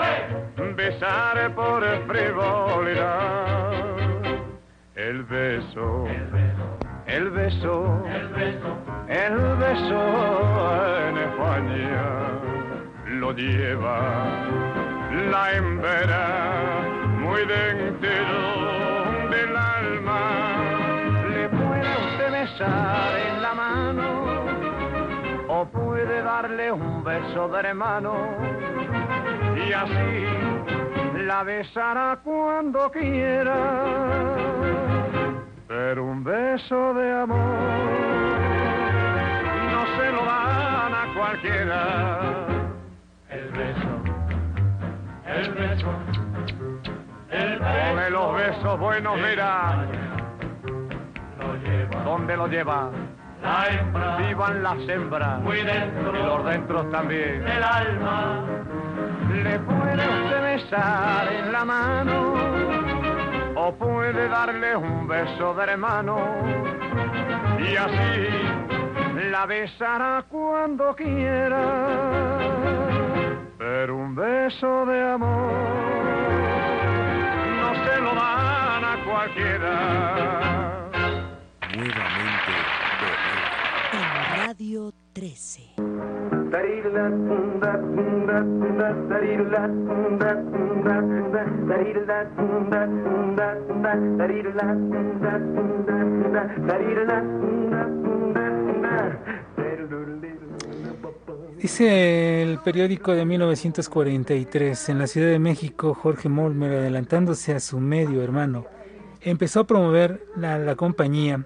besar 0.76 1.54
por 1.54 1.82
frivolidad. 2.06 3.75
El 4.96 5.24
beso, 5.24 6.06
el 7.04 7.30
beso, 7.30 8.02
el 9.08 9.56
beso, 9.58 9.92
en 11.06 11.18
España 11.18 12.04
lo 13.04 13.32
lleva 13.32 13.98
la 15.30 15.52
hembra 15.52 16.80
muy 17.18 17.44
dentro 17.44 18.08
del 19.28 19.54
alma. 19.54 20.64
Le 21.28 21.48
puede 21.50 21.92
usted 22.08 22.32
besar 22.32 23.18
en 23.18 23.42
la 23.42 23.52
mano 23.52 24.46
o 25.48 25.66
puede 25.66 26.22
darle 26.22 26.72
un 26.72 27.04
beso 27.04 27.48
de 27.48 27.58
hermano 27.60 28.14
y 29.56 29.72
así 29.74 30.95
la 31.26 31.42
besará 31.42 32.18
cuando 32.22 32.90
quiera. 32.90 33.56
Pero 35.66 36.04
un 36.04 36.22
beso 36.22 36.94
de 36.94 37.12
amor 37.12 37.38
no 39.72 39.86
se 39.96 40.12
lo 40.12 40.24
dan 40.24 40.94
a 40.94 41.14
cualquiera. 41.16 42.46
El 43.28 43.48
beso, 43.50 43.88
el 45.26 45.54
beso, 45.54 45.90
el 47.30 47.58
beso. 47.58 48.10
los 48.10 48.36
besos 48.36 48.78
buenos, 48.78 49.16
mira. 49.20 49.84
¿Dónde 52.04 52.36
lo 52.36 52.46
lleva? 52.46 52.90
vivan 54.18 54.62
las 54.62 54.88
hembras 54.88 55.40
muy 55.40 55.62
dentro, 55.62 56.16
y 56.16 56.22
los 56.22 56.44
dentros 56.44 56.90
también 56.90 57.44
del 57.44 57.62
alma. 57.62 58.44
Le 59.30 59.58
puede 59.60 60.22
usted 60.22 60.42
besar 60.42 61.32
en 61.32 61.52
la 61.52 61.64
mano 61.64 62.34
o 63.56 63.72
puede 63.74 64.28
darle 64.28 64.76
un 64.76 65.06
beso 65.06 65.54
de 65.54 65.62
hermano 65.64 66.18
y 67.58 67.76
así 67.76 68.28
la 69.30 69.46
besará 69.46 70.24
cuando 70.28 70.94
quiera. 70.94 72.38
Pero 73.58 73.96
un 73.96 74.14
beso 74.14 74.86
de 74.86 75.02
amor 75.10 75.52
no 77.60 77.74
se 77.84 78.00
lo 78.00 78.14
dan 78.14 78.84
a 78.84 79.04
cualquiera. 79.04 80.36
Radio 84.36 84.92
13. 85.12 86.35
Dice 101.58 102.42
el 102.42 102.58
periódico 102.60 103.12
de 103.12 103.24
1943, 103.24 104.88
en 104.88 104.98
la 104.98 105.06
Ciudad 105.06 105.28
de 105.28 105.38
México, 105.38 105.94
Jorge 105.94 106.28
Molmer, 106.28 106.72
adelantándose 106.72 107.54
a 107.54 107.60
su 107.60 107.80
medio 107.80 108.22
hermano, 108.22 108.66
empezó 109.20 109.60
a 109.60 109.66
promover 109.66 110.26
la, 110.36 110.58
la 110.58 110.76
compañía, 110.76 111.44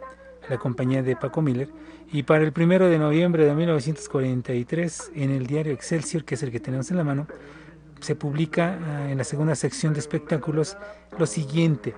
la 0.49 0.59
compañía 0.59 1.03
de 1.03 1.17
Paco 1.17 1.41
Miller, 1.41 1.69
y 2.13 2.25
para 2.25 2.45
el 2.45 2.53
primero 2.53 2.89
de 2.89 2.99
noviembre 2.99 3.45
de 3.45 3.55
1943, 3.55 5.13
en 5.15 5.31
el 5.31 5.47
diario 5.47 5.73
Excelsior, 5.73 6.25
que 6.25 6.35
es 6.35 6.43
el 6.43 6.51
que 6.51 6.59
tenemos 6.59 6.91
en 6.91 6.97
la 6.97 7.05
mano, 7.05 7.29
se 8.01 8.17
publica 8.17 8.79
ah, 8.85 9.11
en 9.11 9.19
la 9.19 9.25
segunda 9.25 9.55
sección 9.55 9.93
de 9.93 10.01
espectáculos 10.01 10.77
lo 11.19 11.27
siguiente. 11.27 11.95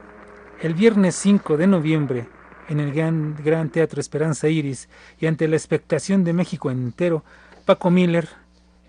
El 0.60 0.74
viernes 0.74 1.14
5 1.16 1.56
de 1.56 1.66
noviembre, 1.66 2.26
en 2.68 2.80
el 2.80 2.92
Gran, 2.92 3.36
Gran 3.42 3.70
Teatro 3.70 4.00
Esperanza 4.00 4.48
Iris, 4.48 4.88
y 5.18 5.26
ante 5.26 5.48
la 5.48 5.56
expectación 5.56 6.24
de 6.24 6.34
México 6.34 6.70
entero, 6.70 7.24
Paco 7.64 7.90
Miller, 7.90 8.28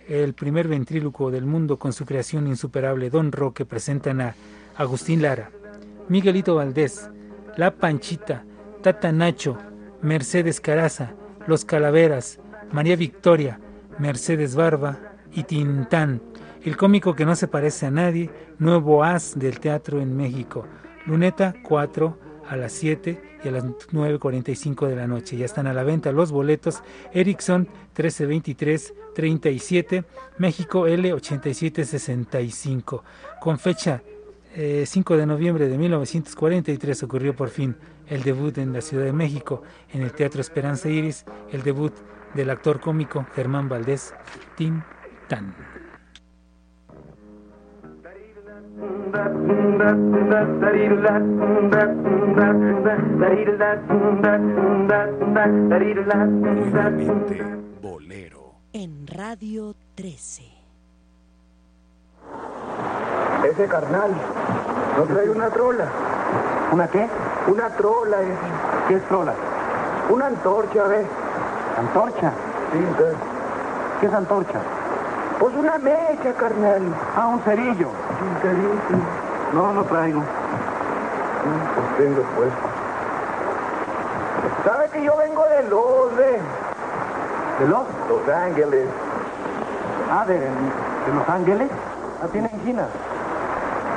el 0.10 0.34
primer 0.34 0.68
ventríloco 0.68 1.32
del 1.32 1.46
mundo 1.46 1.80
con 1.80 1.94
su 1.94 2.06
creación 2.06 2.48
insuperable 2.48 3.10
Don 3.10 3.32
Roque, 3.32 3.64
presentan 3.64 4.20
a 4.20 4.36
Agustín 4.76 5.22
Lara, 5.22 5.52
Miguelito 6.10 6.56
Valdés, 6.56 7.10
La 7.56 7.72
Panchita, 7.72 8.44
Tata 8.82 9.14
Nacho, 9.14 9.58
Mercedes 10.04 10.60
Caraza, 10.60 11.14
Los 11.48 11.66
Calaveras, 11.66 12.40
María 12.72 12.98
Victoria, 12.98 13.60
Mercedes 13.98 14.56
Barba 14.56 15.00
y 15.32 15.44
Tintán, 15.44 16.22
el 16.62 16.78
cómico 16.78 17.16
que 17.16 17.26
no 17.26 17.36
se 17.36 17.48
parece 17.48 17.86
a 17.86 17.92
nadie, 17.92 18.30
nuevo 18.60 19.02
as 19.04 19.40
del 19.40 19.62
teatro 19.62 20.02
en 20.02 20.14
México. 20.16 20.68
Luneta 21.06 21.54
4 21.64 22.20
a 22.50 22.58
las 22.58 22.74
7 22.74 23.22
y 23.44 23.48
a 23.48 23.52
las 23.52 23.64
9.45 23.64 24.88
de 24.88 24.98
la 24.98 25.08
noche. 25.08 25.38
Ya 25.38 25.46
están 25.46 25.68
a 25.68 25.74
la 25.74 25.84
venta 25.84 26.12
los 26.12 26.34
boletos 26.34 26.84
Ericsson 27.14 27.70
1323-37, 27.96 30.04
México 30.38 30.88
L8765, 30.88 33.02
con 33.40 33.58
fecha 33.58 34.04
5 34.54 35.14
eh, 35.14 35.18
de 35.18 35.26
noviembre 35.26 35.68
de 35.68 35.78
1943 35.78 37.04
ocurrió 37.04 37.36
por 37.36 37.50
fin 37.50 37.76
el 38.14 38.22
debut 38.22 38.56
en 38.60 38.74
la 38.74 38.82
Ciudad 38.82 39.06
de 39.06 39.14
México 39.14 39.64
en 39.92 40.04
el 40.04 40.14
Teatro 40.14 40.42
Esperanza 40.42 40.88
Iris, 40.88 41.26
el 41.52 41.64
debut 41.64 41.94
del 42.36 42.52
actor 42.52 42.80
cómico 42.80 43.26
Germán 43.34 43.68
Valdés 43.68 44.14
Tintán. 44.56 45.56
Bolero. 57.82 58.54
En 58.74 59.08
Radio 59.08 59.76
13. 59.96 60.44
Ese 63.50 63.68
carnal 63.68 64.12
no 64.98 65.04
trae 65.04 65.30
una 65.30 65.50
trola. 65.50 65.92
¿Una 66.72 66.88
qué? 66.88 67.08
Una 67.48 67.70
trola 67.72 68.22
ese. 68.22 68.38
¿Qué 68.88 68.96
es 68.96 69.08
trola? 69.08 69.34
Una 70.10 70.28
antorcha, 70.28 70.84
¿ves? 70.84 71.06
¿Antorcha? 71.78 72.32
Sí, 72.72 72.78
entonces. 72.78 73.18
¿Qué 74.00 74.08
es 74.08 74.14
antorcha? 74.14 74.60
Pues 75.40 75.56
una 75.56 75.78
mecha, 75.78 76.34
carnal. 76.40 76.82
Ah, 77.18 77.28
un 77.28 77.42
cerillo. 77.42 77.88
Un 77.90 78.42
cerillo. 78.42 79.02
No, 79.54 79.74
no 79.74 79.84
traigo. 79.84 80.22
Pues 81.76 81.98
tengo 81.98 82.24
pues. 82.36 82.50
¿Sabe 84.64 84.90
que 84.90 85.04
yo 85.04 85.18
vengo 85.18 85.44
de 85.46 85.64
los, 85.64 86.18
de? 86.18 86.40
¿De 87.60 87.68
los? 87.68 87.84
Los 88.08 88.30
Ángeles. 88.30 88.88
Ah, 90.12 90.26
de, 90.26 90.40
de 90.40 91.14
Los 91.14 91.28
Ángeles. 91.28 91.70
Ah, 92.24 92.28
tiene 92.32 92.50
angina. 92.54 92.88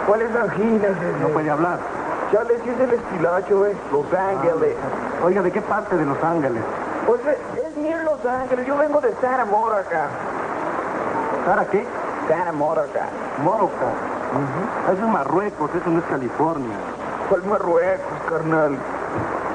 ¿Cuáles 0.06 0.34
anginas? 0.34 0.90
Ese? 0.90 1.20
No 1.20 1.28
puede 1.28 1.50
hablar. 1.50 1.78
Chale, 2.32 2.60
si 2.64 2.70
es 2.70 2.80
el 2.80 2.92
estilacho, 2.92 3.66
¿eh? 3.66 3.76
Los 3.92 4.12
Ángeles. 4.12 4.74
Ah, 4.82 5.24
oiga, 5.24 5.42
¿de 5.42 5.52
qué 5.52 5.62
parte 5.62 5.96
de 5.96 6.04
Los 6.04 6.22
Ángeles? 6.24 6.60
Pues 7.06 7.20
es 7.24 7.76
ni 7.76 7.88
en 7.88 8.04
Los 8.04 8.24
Ángeles. 8.26 8.66
Yo 8.66 8.76
vengo 8.76 9.00
de 9.00 9.12
Santa 9.20 9.44
Mónica. 9.44 10.08
¿Sara 11.44 11.64
qué? 11.66 11.86
Santa 12.28 12.52
Mónica. 12.52 13.06
Mónica. 13.44 14.92
Eso 14.92 15.04
es 15.04 15.12
Marruecos, 15.12 15.70
eso 15.72 15.88
no 15.88 16.00
es 16.00 16.04
California. 16.06 16.76
¿Cuál 17.28 17.44
Marruecos, 17.44 18.18
carnal? 18.28 18.76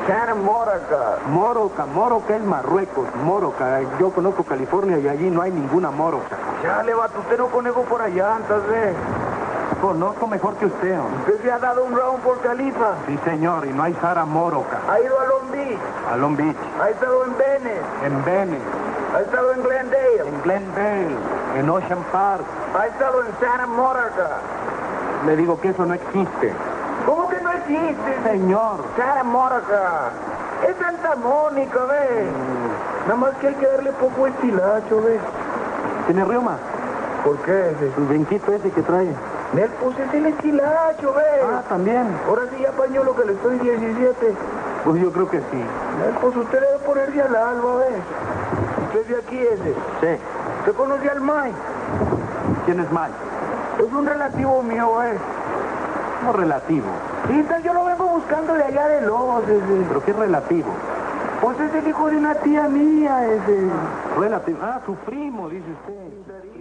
Santa 0.08 0.36
Mónica. 0.36 1.18
Moroca, 1.28 1.86
Moroca 1.88 2.36
es 2.38 2.44
Marruecos, 2.44 3.06
Moroca. 3.26 3.82
Yo 4.00 4.12
conozco 4.12 4.44
California 4.46 4.98
y 4.98 5.10
allí 5.10 5.30
no 5.30 5.42
hay 5.42 5.52
ninguna 5.52 5.92
Moroca. 5.92 6.38
Ya 6.64 6.84
le 6.84 6.93
va, 6.93 7.10
no 7.38 7.48
conejo 7.48 7.82
por 7.82 8.02
allá, 8.02 8.38
entonces. 8.38 8.96
Conozco 9.80 10.28
mejor 10.28 10.56
que 10.56 10.66
usted. 10.66 11.00
¿Usted 11.22 11.42
se 11.42 11.52
ha 11.52 11.60
dado 11.60 11.86
un 11.86 11.96
round 11.96 12.22
por 12.22 12.39
Califa? 12.42 12.93
Sí, 13.08 13.18
señor, 13.24 13.66
y 13.66 13.70
no 13.70 13.84
hay 13.84 13.93
Sara 13.96 14.26
Moroca. 14.26 14.80
¿Ha 14.89 15.00
ido 15.00 15.20
a 15.20 15.26
Long 15.26 15.52
Beach? 15.52 15.80
A 16.12 16.18
Long 16.18 16.36
Beach. 16.36 16.58
¿Ha 16.82 16.89
estado 16.89 17.26
en 17.26 17.38
Venice? 17.38 17.82
En 18.06 18.26
Venice. 18.26 18.66
¿Ha 19.16 19.22
estado 19.22 19.54
en 19.54 19.64
Glendale? 19.64 20.28
En 20.28 20.42
Glendale. 20.43 21.16
En 21.58 21.70
Ocean 21.70 22.04
Park. 22.12 22.43
¿Ha 22.80 22.88
estado 22.88 23.22
en 23.22 23.32
Santa 23.39 23.68
Mónica? 23.68 24.30
Le 25.26 25.36
digo 25.36 25.60
que 25.60 25.70
eso 25.70 25.86
no 25.86 25.93
existe. 25.93 26.54
¿Cómo 27.06 27.28
que 27.30 27.42
no 27.42 27.52
existe? 27.52 28.24
Señor. 28.24 28.84
Santa 28.98 29.24
Mónica. 29.24 30.12
Es 30.68 30.76
Santa 30.78 31.16
Mónica, 31.16 31.86
¿ves? 31.86 32.28
Mm. 32.28 33.08
Nada 33.08 33.20
más 33.20 33.36
que 33.36 33.48
hay 33.48 33.56
que 33.56 33.68
darle 33.68 33.92
poco 33.93 34.28
estilacho, 34.28 35.02
¿ves? 35.02 35.20
¿Tiene 36.06 36.24
rioma? 36.26 36.58
¿Por 37.24 37.38
qué? 37.39 37.76
El 37.98 38.06
benquito 38.06 38.54
ese 38.54 38.70
que 38.70 38.82
trae. 38.82 39.08
Nel, 39.54 39.70
pues 39.82 40.00
es 40.00 40.14
el 40.14 40.26
estilacho, 40.28 41.14
¿ves? 41.14 41.44
Ah, 41.44 41.62
también. 41.68 42.08
Ahora 42.28 42.44
sí 42.50 42.62
ya 42.62 42.70
apañó 42.70 43.04
lo 43.04 43.16
que 43.16 43.26
le 43.26 43.34
estoy 43.34 43.60
17. 43.60 44.34
Pues 44.86 45.02
yo 45.02 45.12
creo 45.12 45.30
que 45.30 45.40
sí. 45.40 45.64
Nel, 46.00 46.14
pues 46.22 46.36
usted 46.38 46.62
debe 46.62 46.78
ponerse 46.86 47.22
al 47.22 47.36
alba, 47.36 47.76
¿ves? 47.78 48.02
Usted 48.88 49.02
es 49.02 49.08
de 49.10 49.18
aquí 49.18 49.38
ese. 49.40 49.74
Sí. 50.00 50.22
¿Usted 50.60 50.74
conoce 50.76 51.10
al 51.10 51.22
Mai? 51.22 51.52
¿Quién 52.66 52.80
es 52.80 52.92
Mai? 52.92 53.12
Es 53.80 53.92
un 53.92 54.06
relativo 54.06 54.64
mío, 54.64 54.98
¿ves? 55.00 55.20
No 56.24 56.34
relativo. 56.34 56.86
Sí, 57.28 57.34
entonces 57.34 57.66
yo 57.66 57.74
lo 57.74 57.84
vengo 57.84 58.06
buscando 58.06 58.54
de 58.54 58.64
allá 58.64 58.88
de 58.88 59.02
Lobos, 59.02 59.44
ese. 59.44 59.86
¿Pero 59.88 60.04
qué 60.04 60.14
relativo? 60.14 60.70
Pues 61.42 61.60
es 61.60 61.74
el 61.74 61.88
hijo 61.88 62.10
de 62.10 62.18
una 62.18 62.36
tía 62.36 62.70
mía, 62.70 63.28
ese. 63.28 63.68
Relativo. 64.18 64.60
Ah, 64.62 64.80
su 64.86 64.96
primo, 64.96 65.50
dice 65.50 65.66
usted. 65.72 66.61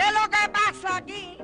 es 0.00 0.14
lo 0.14 0.30
que 0.30 0.48
pasa 0.50 0.96
aquí? 0.96 1.36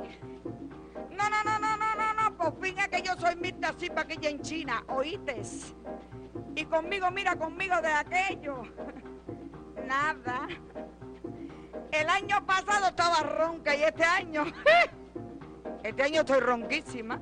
No, 1.11 1.29
no, 1.29 1.45
no, 1.45 1.59
no, 1.59 1.77
no, 1.77 1.95
no, 1.97 2.15
no, 2.15 2.37
por 2.39 2.59
fin 2.63 2.79
es 2.79 2.89
que 2.89 3.03
yo 3.03 3.13
soy 3.21 3.37
Mirta 3.37 3.75
Zipa 3.79 4.01
aquella 4.01 4.31
en 4.31 4.41
China, 4.41 4.83
¿oíste? 4.89 5.43
Y 6.57 6.65
conmigo, 6.67 7.11
mira, 7.11 7.35
conmigo 7.37 7.75
de 7.81 7.93
aquello. 7.93 8.63
Nada. 9.87 10.49
El 11.91 12.09
año 12.09 12.45
pasado 12.47 12.89
estaba 12.89 13.21
ronca 13.21 13.75
y 13.75 13.83
este 13.83 14.05
año, 14.05 14.45
este 15.83 16.03
año 16.03 16.21
estoy 16.21 16.41
ronquísima. 16.41 17.21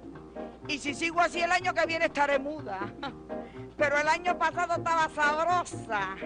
Y 0.69 0.79
si 0.79 0.95
sigo 0.95 1.21
así 1.21 1.41
el 1.41 1.51
año 1.51 1.75
que 1.75 1.87
viene 1.87 2.07
estaré 2.07 2.39
muda. 2.39 2.81
Pero 3.77 3.99
el 3.99 4.09
año 4.09 4.39
pasado 4.39 4.75
estaba 4.75 5.09
sabrosa. 5.09 6.17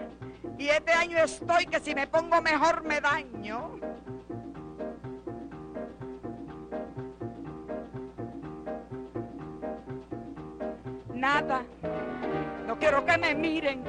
Y 0.59 0.69
este 0.69 0.93
año 0.93 1.19
estoy 1.19 1.67
que 1.67 1.81
si 1.81 1.95
me 1.95 2.07
pongo 2.07 2.41
mejor 2.43 2.83
me 2.83 3.01
daño. 3.01 3.79
Nada. 11.15 11.65
No 12.77 12.81
quiero 12.81 13.07
que 13.07 13.17
me 13.17 13.35
miren. 13.35 13.83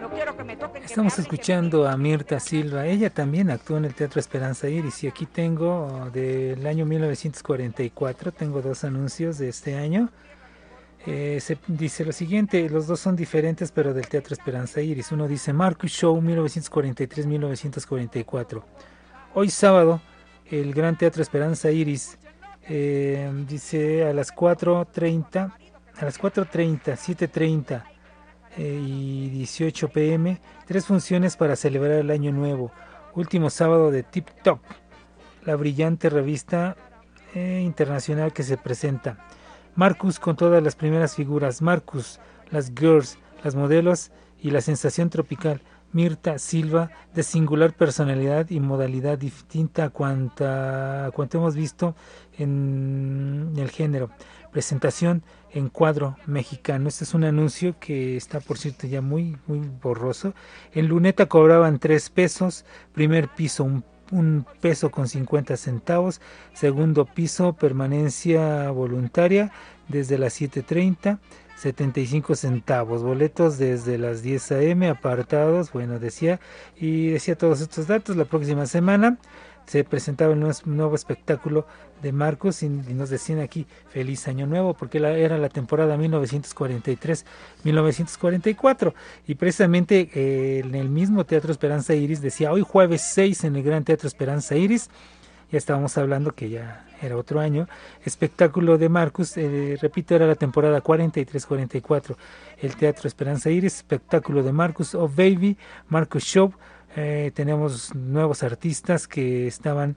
No 0.00 0.08
quiero 0.10 0.36
que 0.36 0.44
me 0.44 0.56
toquen. 0.56 0.80
que 0.80 0.86
Estamos 0.86 1.18
escuchando 1.18 1.88
a 1.88 1.96
Mirta 1.96 2.38
Silva. 2.38 2.86
Ella 2.86 3.10
también 3.10 3.50
actuó 3.50 3.78
en 3.78 3.86
el 3.86 3.94
Teatro 3.94 4.20
Esperanza 4.20 4.68
Iris 4.68 5.02
y 5.02 5.08
aquí 5.08 5.26
tengo 5.26 6.08
del 6.12 6.64
año 6.68 6.86
1944, 6.86 8.30
tengo 8.30 8.62
dos 8.62 8.84
anuncios 8.84 9.38
de 9.38 9.48
este 9.48 9.74
año. 9.74 10.08
Eh, 11.04 11.40
se 11.40 11.58
dice 11.66 12.04
lo 12.04 12.12
siguiente, 12.12 12.70
los 12.70 12.86
dos 12.86 13.00
son 13.00 13.16
diferentes 13.16 13.72
pero 13.72 13.92
del 13.92 14.06
Teatro 14.06 14.34
Esperanza 14.34 14.80
Iris. 14.80 15.10
Uno 15.10 15.26
dice 15.26 15.52
Marcus 15.52 15.90
Show 15.90 16.22
1943-1944. 16.22 18.62
Hoy 19.34 19.50
sábado, 19.50 20.00
el 20.48 20.72
Gran 20.72 20.96
Teatro 20.96 21.22
Esperanza 21.22 21.72
Iris 21.72 22.18
eh, 22.68 23.28
dice 23.48 24.04
a 24.04 24.12
las 24.12 24.32
4.30, 24.32 25.52
a 25.96 26.04
las 26.04 26.20
4.30, 26.20 26.94
7.30 26.94 27.82
eh, 27.84 27.95
y 28.56 29.28
18 29.28 29.88
pm, 29.88 30.40
tres 30.66 30.86
funciones 30.86 31.36
para 31.36 31.56
celebrar 31.56 31.98
el 31.98 32.10
año 32.10 32.32
nuevo. 32.32 32.72
Último 33.14 33.50
sábado 33.50 33.90
de 33.90 34.02
Tip 34.02 34.28
Top, 34.42 34.60
la 35.44 35.56
brillante 35.56 36.10
revista 36.10 36.76
eh, 37.34 37.62
internacional 37.64 38.32
que 38.32 38.42
se 38.42 38.56
presenta. 38.56 39.18
Marcus 39.74 40.18
con 40.18 40.36
todas 40.36 40.62
las 40.62 40.74
primeras 40.74 41.14
figuras, 41.14 41.60
Marcus, 41.60 42.18
las 42.50 42.72
girls, 42.74 43.18
las 43.44 43.54
modelos 43.54 44.10
y 44.40 44.50
la 44.50 44.60
sensación 44.60 45.10
tropical. 45.10 45.60
Mirta 45.92 46.38
Silva, 46.38 46.90
de 47.14 47.22
singular 47.22 47.72
personalidad 47.72 48.50
y 48.50 48.60
modalidad 48.60 49.16
distinta 49.16 49.84
a 49.84 49.90
cuanta, 49.90 51.06
a 51.06 51.10
cuanto 51.10 51.38
hemos 51.38 51.54
visto 51.54 51.94
en 52.36 53.54
el 53.56 53.70
género. 53.70 54.10
Presentación 54.52 55.22
en 55.56 55.70
cuadro 55.70 56.16
mexicano. 56.26 56.88
Este 56.88 57.04
es 57.04 57.14
un 57.14 57.24
anuncio 57.24 57.76
que 57.80 58.16
está, 58.16 58.40
por 58.40 58.58
cierto, 58.58 58.86
ya 58.86 59.00
muy, 59.00 59.36
muy 59.46 59.60
borroso. 59.82 60.34
En 60.74 60.86
Luneta 60.88 61.26
cobraban 61.26 61.78
tres 61.78 62.10
pesos, 62.10 62.66
primer 62.92 63.28
piso 63.28 63.64
un, 63.64 63.82
un 64.12 64.46
peso 64.60 64.90
con 64.90 65.08
50 65.08 65.56
centavos, 65.56 66.20
segundo 66.52 67.06
piso 67.06 67.54
permanencia 67.54 68.70
voluntaria 68.70 69.50
desde 69.88 70.18
las 70.18 70.40
7.30. 70.40 71.18
75 71.56 72.34
centavos, 72.34 73.02
boletos 73.02 73.56
desde 73.56 73.96
las 73.96 74.20
10 74.20 74.52
a.m. 74.52 74.90
apartados, 74.90 75.72
bueno, 75.72 75.98
decía, 75.98 76.38
y 76.76 77.08
decía 77.08 77.34
todos 77.38 77.62
estos 77.62 77.86
datos, 77.86 78.14
la 78.14 78.26
próxima 78.26 78.66
semana 78.66 79.16
se 79.66 79.84
presentaba 79.84 80.32
un 80.32 80.50
nuevo 80.64 80.94
espectáculo 80.94 81.66
de 82.02 82.12
Marcos 82.12 82.62
y, 82.62 82.68
nos 82.68 83.10
decían 83.10 83.40
aquí 83.40 83.66
feliz 83.88 84.28
año 84.28 84.46
nuevo 84.46 84.74
porque 84.74 84.98
era 84.98 85.38
la 85.38 85.48
temporada 85.48 85.96
1943-1944 85.96 88.92
y 89.26 89.34
precisamente 89.34 90.10
eh, 90.14 90.60
en 90.64 90.74
el 90.74 90.88
mismo 90.88 91.24
Teatro 91.24 91.52
Esperanza 91.52 91.94
Iris 91.94 92.20
decía 92.20 92.52
hoy 92.52 92.62
jueves 92.62 93.02
6 93.14 93.44
en 93.44 93.56
el 93.56 93.62
Gran 93.62 93.84
Teatro 93.84 94.08
Esperanza 94.08 94.56
Iris 94.56 94.90
ya 95.50 95.58
estábamos 95.58 95.96
hablando 95.96 96.32
que 96.32 96.50
ya 96.50 96.84
era 97.00 97.16
otro 97.16 97.38
año, 97.38 97.68
espectáculo 98.04 98.78
de 98.78 98.88
Marcus, 98.88 99.36
eh, 99.36 99.78
repito, 99.80 100.16
era 100.16 100.26
la 100.26 100.34
temporada 100.34 100.82
43-44, 100.82 102.16
el 102.58 102.74
Teatro 102.74 103.06
Esperanza 103.06 103.48
Iris, 103.50 103.76
espectáculo 103.76 104.42
de 104.42 104.52
Marcus, 104.52 104.96
Oh 104.96 105.08
Baby, 105.08 105.56
Marcus 105.88 106.24
Show, 106.24 106.52
eh, 106.98 107.30
tenemos 107.34 107.94
nuevos 107.94 108.42
artistas 108.42 109.06
que 109.06 109.46
estaban 109.46 109.96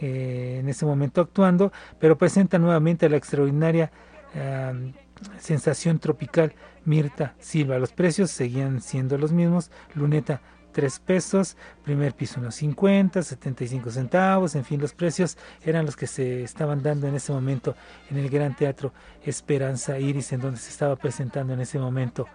eh, 0.00 0.58
en 0.60 0.68
ese 0.68 0.84
momento 0.84 1.20
actuando, 1.20 1.72
pero 2.00 2.18
presenta 2.18 2.58
nuevamente 2.58 3.08
la 3.08 3.16
extraordinaria 3.16 3.92
eh, 4.34 4.92
sensación 5.38 6.00
tropical 6.00 6.52
Mirta 6.84 7.36
Silva. 7.38 7.78
Los 7.78 7.92
precios 7.92 8.32
seguían 8.32 8.80
siendo 8.80 9.16
los 9.16 9.30
mismos, 9.30 9.70
Luneta 9.94 10.40
3 10.72 10.98
pesos, 11.00 11.56
primer 11.84 12.14
piso 12.14 12.40
unos 12.40 12.56
50, 12.56 13.22
75 13.22 13.90
centavos, 13.90 14.56
en 14.56 14.64
fin, 14.64 14.80
los 14.80 14.92
precios 14.92 15.38
eran 15.62 15.86
los 15.86 15.94
que 15.94 16.08
se 16.08 16.42
estaban 16.42 16.82
dando 16.82 17.06
en 17.06 17.14
ese 17.14 17.32
momento 17.32 17.76
en 18.10 18.18
el 18.18 18.28
Gran 18.28 18.56
Teatro 18.56 18.92
Esperanza 19.22 20.00
Iris, 20.00 20.32
en 20.32 20.40
donde 20.40 20.58
se 20.58 20.70
estaba 20.70 20.96
presentando 20.96 21.52
en 21.54 21.60
ese 21.60 21.78
momento 21.78 22.26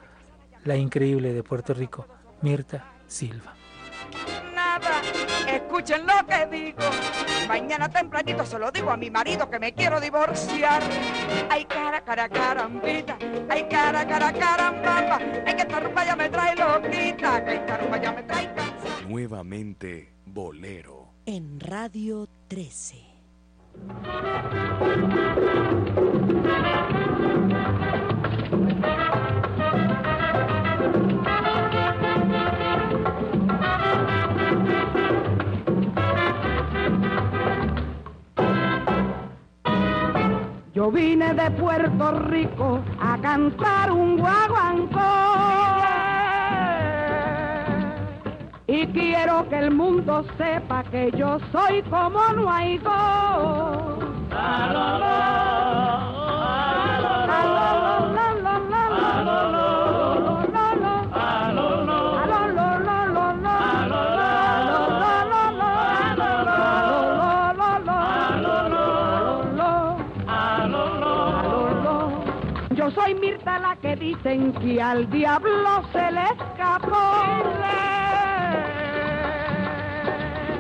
la 0.64 0.78
increíble 0.78 1.34
de 1.34 1.44
Puerto 1.44 1.74
Rico, 1.74 2.08
Mirta 2.42 2.94
Silva. 3.08 3.65
Nada. 4.54 5.02
Escuchen 5.48 6.06
lo 6.06 6.26
que 6.26 6.46
digo. 6.48 6.90
Mañana 7.48 7.90
tempranito 7.90 8.46
se 8.46 8.58
lo 8.58 8.72
digo 8.72 8.92
a 8.92 8.98
mi 8.98 9.10
marido 9.10 9.50
que 9.50 9.60
me 9.60 9.74
quiero 9.74 10.00
divorciar. 10.00 10.82
Ay, 11.50 11.66
cara, 11.66 12.02
cara, 12.02 12.30
carambita. 12.30 13.18
Ay, 13.50 13.68
cara, 13.70 14.06
cara, 14.08 14.34
carambamba. 14.34 15.20
Ay, 15.46 15.56
que 15.56 15.62
esta 15.62 15.80
rumba 15.80 16.06
ya 16.06 16.16
me 16.16 16.30
trae 16.30 16.56
loquita. 16.56 17.46
Que 17.46 17.56
esta 17.56 17.78
rumba 17.78 17.98
ya 17.98 18.12
me 18.12 18.24
trae 18.24 18.54
cansada. 18.54 19.02
Nuevamente 19.08 20.14
Bolero. 20.26 21.14
En 21.26 21.60
Radio 21.60 22.28
13. 22.48 23.06
Yo 40.76 40.92
vine 40.92 41.34
de 41.34 41.50
Puerto 41.52 42.12
Rico 42.28 42.82
a 43.00 43.18
cantar 43.22 43.90
un 43.94 44.18
guaguancó. 44.18 45.00
Y 48.68 48.86
quiero 48.88 49.48
que 49.48 49.58
el 49.58 49.72
mundo 49.72 50.26
sepa 50.38 50.84
que 50.92 51.12
yo 51.12 51.40
soy 51.54 51.82
como 51.84 52.20
no 52.34 52.52
hay. 52.52 52.78
Dicen 74.00 74.54
que 74.54 74.82
al 74.82 75.10
diablo 75.10 75.84
se 75.92 76.12
le 76.12 76.24
escapó. 76.24 77.24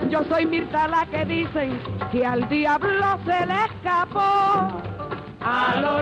Yo 0.09 0.23
soy 0.29 0.45
Mirta 0.45 0.87
la 0.87 1.05
que 1.07 1.25
dicen 1.25 1.79
que 2.11 2.25
al 2.25 2.47
diablo 2.47 3.19
se 3.25 3.45
le 3.45 3.65
escapó. 3.65 4.81
A 5.41 5.75
lo, 5.81 5.95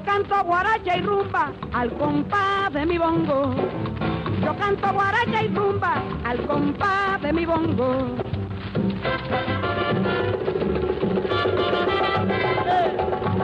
Yo 0.00 0.06
canto 0.06 0.44
guaracha 0.44 0.96
y 0.96 1.02
rumba 1.02 1.52
al 1.74 1.92
compás 1.98 2.72
de 2.72 2.86
mi 2.86 2.96
bongo. 2.96 3.54
Yo 4.42 4.56
canto 4.56 4.92
guaracha 4.94 5.42
y 5.42 5.48
rumba 5.48 6.02
al 6.24 6.46
compás 6.46 7.20
de 7.20 7.32
mi 7.34 7.44
bongo. 7.44 8.16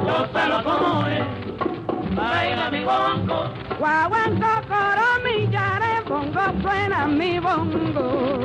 Yo 0.06 0.26
sé 0.32 0.48
lo 0.48 0.64
como 0.64 1.04
baila 2.14 2.70
mi 2.70 2.84
guaguancó. 2.84 3.50
Guaguanco, 3.78 4.48
coro, 4.66 5.08
millares, 5.24 6.04
bongo, 6.08 6.40
suena 6.62 7.06
mi 7.06 7.38
bongo. 7.38 8.38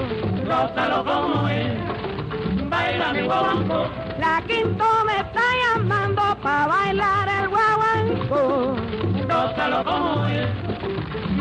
Gózalo 0.46 1.06
como 1.06 1.48
es, 1.48 2.70
baila 2.70 3.14
mi 3.14 3.22
guaguancó. 3.22 3.88
La 4.20 4.44
quinto 4.46 4.86
me 5.06 5.18
está 5.22 5.42
llamando 5.64 6.22
pa' 6.44 6.68
bailar 6.68 7.28
el 7.42 7.50
guaguanco. 8.16 8.76
Gózalo 9.28 9.84
como 9.84 10.26
es, 10.28 10.50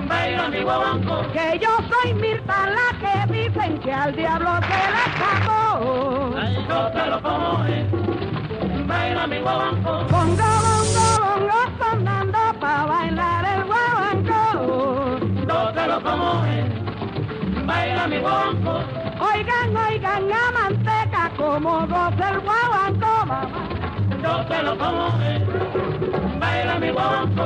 baila 0.08 0.48
mi 0.48 0.62
guaguancó. 0.62 1.22
Que 1.32 1.58
yo 1.58 1.68
soy 1.90 2.14
Mirta 2.14 2.66
la 2.70 2.98
que 3.00 3.32
dicen 3.32 3.78
que 3.78 3.92
al 3.92 4.14
diablo 4.14 4.50
se 4.60 4.80
le 4.94 5.00
escapó. 5.06 5.60
Gózalo 6.68 7.22
como 7.22 7.64
es, 7.64 8.86
baila 8.86 9.26
mi 9.26 9.38
guaguancó. 9.38 9.92
Bongo, 10.10 10.50
bongo, 10.66 11.06
bongo, 11.24 11.60
sonando 11.78 12.38
pa' 12.60 12.86
bailar 12.86 13.44
el 13.44 13.64
guaguanco. 13.64 14.40
Gózalo 15.46 16.02
como 16.02 16.44
es, 16.44 17.66
baila 17.66 18.06
mi 18.06 18.18
guaguancó. 18.18 18.84
Oigan, 19.20 19.76
oigan 19.76 20.32
a 20.32 20.50
manteca 20.52 21.30
como 21.36 21.86
goza 21.86 22.30
el 22.30 22.40
guaguanco, 22.40 23.26
mamá. 23.26 23.79
Yo 24.22 24.46
te 24.46 24.62
lo 24.62 24.76
como 24.76 25.18
baila 26.38 26.78
mi 26.78 26.90
guapo. 26.90 27.44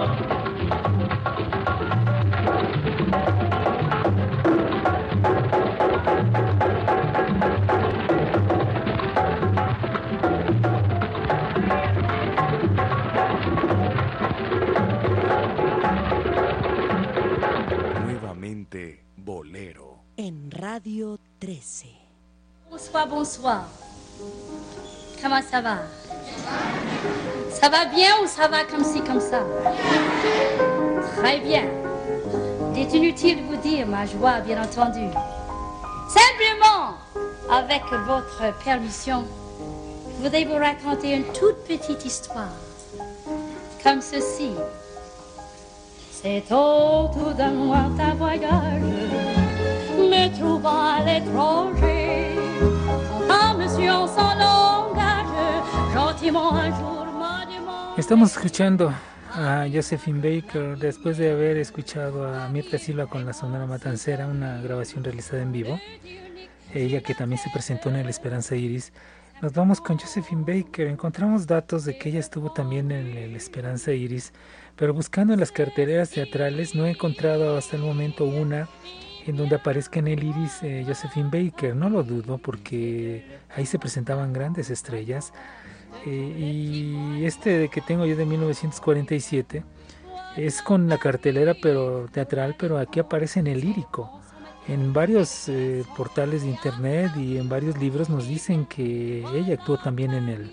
Nuevamente 18.04 19.04
bolero. 19.16 20.04
En 20.16 20.50
Radio 20.50 21.18
13. 21.38 21.88
Bonsoir, 22.70 23.08
bonsoir. 23.08 23.64
Comment 25.24 25.40
ça 25.40 25.62
va 25.62 25.76
Ça 27.50 27.70
va 27.70 27.86
bien 27.86 28.10
ou 28.22 28.26
ça 28.26 28.46
va 28.46 28.62
comme 28.64 28.84
ci, 28.84 29.00
comme 29.00 29.22
ça? 29.22 29.40
Très 31.16 31.38
bien. 31.38 31.62
Il 32.74 32.82
est 32.82 32.92
inutile 32.92 33.38
de 33.38 33.42
vous 33.44 33.56
dire 33.56 33.86
ma 33.86 34.04
joie, 34.04 34.40
bien 34.40 34.62
entendu. 34.62 35.08
Simplement, 36.10 36.98
avec 37.50 37.84
votre 38.06 38.54
permission, 38.62 39.24
je 40.08 40.24
voudrais 40.24 40.44
vous 40.44 40.56
raconter 40.56 41.14
une 41.14 41.24
toute 41.32 41.56
petite 41.66 42.04
histoire. 42.04 42.52
Comme 43.82 44.02
ceci. 44.02 44.50
C'est 46.12 46.44
autour 46.52 47.32
d'un 47.34 47.52
lointain 47.52 48.14
voyage, 48.16 48.82
me 49.96 50.38
trouvant 50.38 50.96
à 50.96 51.00
l'étranger, 51.00 52.38
en 53.30 53.54
monsieur 53.54 53.90
son 54.06 54.38
langage, 54.38 55.03
Estamos 57.96 58.32
escuchando 58.32 58.92
a 59.32 59.66
Josephine 59.72 60.18
Baker 60.18 60.76
después 60.76 61.18
de 61.18 61.30
haber 61.30 61.56
escuchado 61.56 62.26
a 62.26 62.48
Mirta 62.48 62.78
Silva 62.78 63.06
con 63.06 63.24
la 63.24 63.32
Sonora 63.32 63.64
Matancera, 63.66 64.26
una 64.26 64.60
grabación 64.60 65.04
realizada 65.04 65.42
en 65.42 65.52
vivo. 65.52 65.78
Ella 66.72 67.00
que 67.00 67.14
también 67.14 67.40
se 67.40 67.48
presentó 67.50 67.90
en 67.90 67.96
el 67.96 68.08
Esperanza 68.08 68.56
Iris. 68.56 68.92
Nos 69.40 69.52
vamos 69.52 69.80
con 69.80 69.96
Josephine 69.96 70.42
Baker. 70.42 70.88
Encontramos 70.88 71.46
datos 71.46 71.84
de 71.84 71.96
que 71.96 72.08
ella 72.08 72.18
estuvo 72.18 72.52
también 72.52 72.90
en 72.90 73.16
el 73.16 73.36
Esperanza 73.36 73.92
Iris, 73.92 74.32
pero 74.74 74.94
buscando 74.94 75.32
en 75.32 75.38
las 75.38 75.52
carteleras 75.52 76.10
teatrales 76.10 76.74
no 76.74 76.86
he 76.86 76.90
encontrado 76.90 77.56
hasta 77.56 77.76
el 77.76 77.82
momento 77.82 78.24
una 78.24 78.68
en 79.26 79.36
donde 79.36 79.56
aparezca 79.56 80.00
en 80.00 80.08
el 80.08 80.24
Iris 80.24 80.62
eh, 80.62 80.84
Josephine 80.86 81.30
Baker. 81.30 81.74
No 81.74 81.88
lo 81.88 82.02
dudo 82.02 82.38
porque 82.38 83.38
ahí 83.54 83.64
se 83.64 83.78
presentaban 83.78 84.32
grandes 84.32 84.70
estrellas. 84.70 85.32
Eh, 86.06 87.16
y 87.18 87.24
este 87.24 87.68
que 87.68 87.80
tengo 87.80 88.04
yo 88.06 88.16
de 88.16 88.26
1947 88.26 89.64
es 90.36 90.62
con 90.62 90.88
la 90.88 90.98
cartelera 90.98 91.54
pero 91.60 92.06
teatral, 92.12 92.56
pero 92.58 92.78
aquí 92.78 93.00
aparece 93.00 93.40
en 93.40 93.46
el 93.46 93.60
lírico. 93.60 94.20
En 94.66 94.92
varios 94.92 95.48
eh, 95.48 95.84
portales 95.96 96.42
de 96.42 96.48
internet 96.48 97.12
y 97.16 97.36
en 97.36 97.48
varios 97.48 97.78
libros 97.78 98.08
nos 98.08 98.26
dicen 98.26 98.64
que 98.64 99.22
ella 99.34 99.54
actuó 99.54 99.76
también 99.76 100.12
en 100.12 100.28
el, 100.30 100.52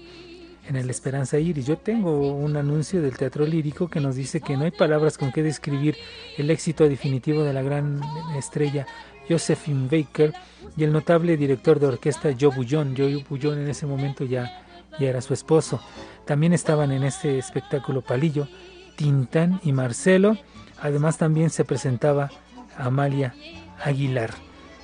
en 0.67 0.75
el 0.75 0.89
Esperanza 0.89 1.39
Iris. 1.39 1.65
Yo 1.65 1.77
tengo 1.77 2.33
un 2.33 2.57
anuncio 2.57 3.01
del 3.01 3.17
teatro 3.17 3.45
lírico 3.45 3.87
que 3.89 4.01
nos 4.01 4.15
dice 4.15 4.41
que 4.41 4.57
no 4.57 4.65
hay 4.65 4.71
palabras 4.71 5.17
con 5.17 5.31
que 5.31 5.43
describir 5.43 5.95
el 6.37 6.49
éxito 6.49 6.87
definitivo 6.89 7.43
de 7.43 7.53
la 7.53 7.61
gran 7.61 8.01
estrella 8.37 8.85
Josephine 9.29 9.87
Baker 9.89 10.33
y 10.75 10.83
el 10.83 10.91
notable 10.91 11.37
director 11.37 11.79
de 11.79 11.87
orquesta 11.87 12.35
Joe 12.37 12.53
Bullón. 12.53 12.93
Joe 12.97 13.23
Bullón 13.29 13.59
en 13.59 13.69
ese 13.69 13.85
momento 13.85 14.25
ya, 14.25 14.60
ya 14.99 15.09
era 15.09 15.21
su 15.21 15.33
esposo. 15.33 15.81
También 16.25 16.53
estaban 16.53 16.91
en 16.91 17.03
este 17.03 17.37
espectáculo 17.37 18.01
Palillo, 18.01 18.47
Tintán 18.95 19.59
y 19.63 19.71
Marcelo. 19.71 20.37
Además 20.79 21.17
también 21.17 21.49
se 21.49 21.65
presentaba 21.65 22.29
Amalia 22.77 23.35
Aguilar. 23.83 24.31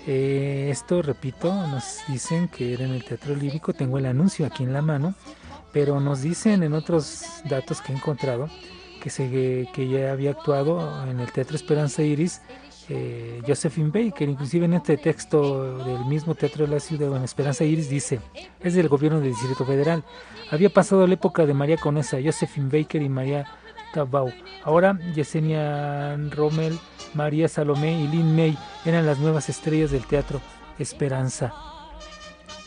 Eh, 0.05 0.69
esto, 0.71 1.01
repito, 1.01 1.53
nos 1.67 1.99
dicen 2.07 2.47
que 2.47 2.73
era 2.73 2.85
en 2.85 2.91
el 2.91 3.03
teatro 3.03 3.35
lírico. 3.35 3.73
Tengo 3.73 3.97
el 3.97 4.05
anuncio 4.05 4.45
aquí 4.45 4.63
en 4.63 4.73
la 4.73 4.81
mano 4.81 5.15
pero 5.77 5.99
nos 5.99 6.21
dicen 6.23 6.63
en 6.63 6.73
otros 6.73 7.23
datos 7.43 7.81
que 7.81 7.91
he 7.91 7.95
encontrado 7.95 8.49
que, 8.99 9.11
se, 9.11 9.69
que 9.73 9.87
ya 9.87 10.11
había 10.11 10.31
actuado 10.31 11.07
en 11.07 11.19
el 11.19 11.31
Teatro 11.31 11.55
Esperanza 11.55 12.01
Iris 12.01 12.41
eh, 12.89 13.41
Josephine 13.45 13.89
Baker, 13.89 14.29
inclusive 14.29 14.65
en 14.65 14.73
este 14.73 14.97
texto 14.97 15.83
del 15.83 16.05
mismo 16.05 16.35
Teatro 16.35 16.65
de 16.65 16.73
la 16.73 16.79
Ciudad, 16.79 17.15
en 17.15 17.23
Esperanza 17.23 17.63
Iris, 17.63 17.89
dice, 17.89 18.19
es 18.61 18.73
del 18.75 18.87
gobierno 18.87 19.19
del 19.19 19.31
Distrito 19.31 19.65
Federal. 19.65 20.03
Había 20.51 20.69
pasado 20.69 21.05
la 21.05 21.13
época 21.13 21.45
de 21.45 21.53
María 21.53 21.77
Conesa, 21.77 22.17
Josephine 22.23 22.69
Baker 22.71 23.01
y 23.01 23.09
María 23.09 23.45
Tabau. 23.93 24.31
Ahora 24.63 24.97
Yesenia 25.13 26.15
Rommel, 26.31 26.79
María 27.13 27.47
Salomé 27.47 27.99
y 28.01 28.07
Lynn 28.07 28.35
May 28.35 28.57
eran 28.85 29.05
las 29.05 29.19
nuevas 29.19 29.49
estrellas 29.49 29.91
del 29.91 30.05
Teatro 30.05 30.41
Esperanza 30.79 31.53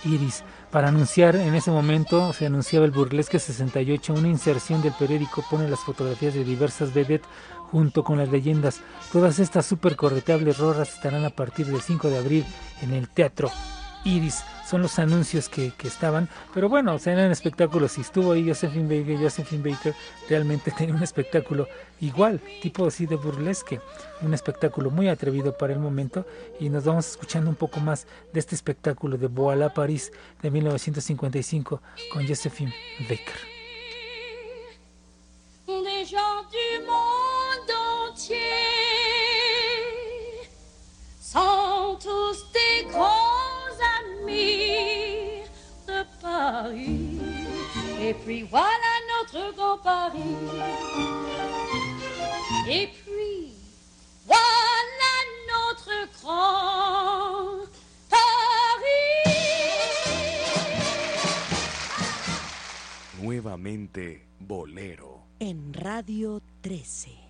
Iris. 0.05 0.45
Para 0.71 0.89
anunciar 0.89 1.35
en 1.35 1.55
ese 1.55 1.71
momento 1.73 2.33
se 2.33 2.47
anunciaba 2.47 2.85
el 2.85 2.93
Burlesque 2.93 3.39
68, 3.39 4.15
una 4.15 4.29
inserción 4.29 4.81
del 4.83 4.93
periódico 4.93 5.45
pone 5.51 5.69
las 5.69 5.81
fotografías 5.81 6.33
de 6.33 6.45
diversas 6.45 6.95
vedettes 6.95 7.29
junto 7.71 8.05
con 8.05 8.19
las 8.19 8.31
leyendas. 8.31 8.81
Todas 9.13 9.39
estas 9.39 9.67
super 9.67 9.97
correteables 9.97 10.59
rorras 10.59 10.95
estarán 10.95 11.25
a 11.25 11.31
partir 11.31 11.67
del 11.67 11.81
5 11.81 12.11
de 12.11 12.19
abril 12.19 12.45
en 12.83 12.93
el 12.93 13.09
Teatro 13.09 13.51
Iris. 14.05 14.43
Son 14.69 14.83
los 14.83 15.01
anuncios 15.01 15.49
que, 15.49 15.73
que 15.77 15.89
estaban, 15.89 16.29
pero 16.55 16.69
bueno, 16.69 16.95
o 16.95 16.99
sea, 17.01 17.13
eran 17.13 17.33
espectáculos. 17.33 17.93
Si 17.93 18.03
estuvo 18.03 18.33
ahí 18.33 18.47
Josephine 18.47 19.01
Baker, 19.01 19.19
Josephine 19.19 19.69
Baker 19.69 19.95
realmente 20.29 20.71
tenía 20.77 20.95
un 20.95 21.03
espectáculo 21.03 21.67
igual, 22.01 22.41
tipo 22.63 22.87
así 22.87 23.07
de 23.07 23.17
burlesque. 23.17 23.81
Un 24.23 24.33
espectáculo 24.33 24.91
muy 24.91 25.09
atrevido 25.09 25.57
para 25.59 25.73
el 25.73 25.81
momento. 25.81 26.25
Y 26.61 26.69
nos 26.69 26.85
vamos 26.85 27.09
escuchando 27.09 27.51
un 27.51 27.57
poco 27.57 27.81
más 27.81 28.07
de 28.33 28.39
este 28.39 28.55
espectáculo 28.55 29.17
de 29.17 29.27
Voilà 29.27 29.75
Paris 29.75 30.13
de 30.41 30.51
1955 30.53 31.83
con 32.13 32.27
Josephine 32.27 32.73
Baker. 33.09 33.61
Tous 42.01 42.47
des 42.52 42.89
grands 42.89 43.77
amis 43.98 45.43
de 45.86 46.05
Paris. 46.20 47.20
Et 48.01 48.14
puis 48.14 48.43
voilà 48.43 48.93
notre 49.12 49.55
grand 49.55 49.78
Paris. 49.78 50.36
Et 52.68 52.89
puis 52.89 53.52
voilà 54.27 55.12
notre 55.52 55.97
grand 56.22 57.66
Paris. 58.09 59.35
Nuevamente 63.20 64.22
bolero. 64.40 65.20
En 65.43 65.72
Radio 65.85 66.40
13. 66.62 67.30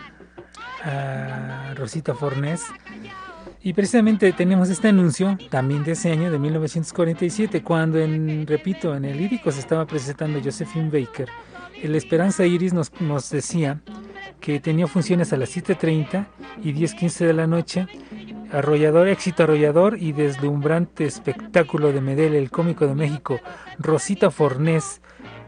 a 0.83 1.73
Rosita 1.75 2.13
Fornés. 2.13 2.63
Y 3.63 3.73
precisamente 3.73 4.33
tenemos 4.33 4.69
este 4.69 4.87
anuncio 4.87 5.37
también 5.49 5.83
de 5.83 5.91
ese 5.91 6.11
año 6.11 6.31
de 6.31 6.39
1947 6.39 7.61
cuando 7.61 7.99
en 7.99 8.47
repito 8.47 8.95
en 8.95 9.05
el 9.05 9.17
lírico 9.17 9.51
se 9.51 9.59
estaba 9.59 9.85
presentando 9.85 10.41
Josephine 10.43 10.89
Baker. 10.89 11.29
El 11.81 11.95
Esperanza 11.95 12.45
Iris 12.45 12.73
nos, 12.73 12.91
nos 12.99 13.29
decía 13.29 13.81
que 14.39 14.59
tenía 14.59 14.87
funciones 14.87 15.31
a 15.31 15.37
las 15.37 15.55
7.30 15.55 16.25
y 16.63 16.73
10.15 16.73 17.25
de 17.27 17.33
la 17.33 17.45
noche. 17.45 17.87
Arrollador, 18.51 19.07
éxito 19.07 19.43
arrollador 19.43 19.97
y 19.99 20.11
deslumbrante 20.11 21.05
espectáculo 21.05 21.93
de 21.93 22.01
Medel, 22.01 22.33
el 22.33 22.49
cómico 22.51 22.87
de 22.87 22.95
México, 22.95 23.39
Rosita 23.77 24.29
Fornés, 24.31 25.01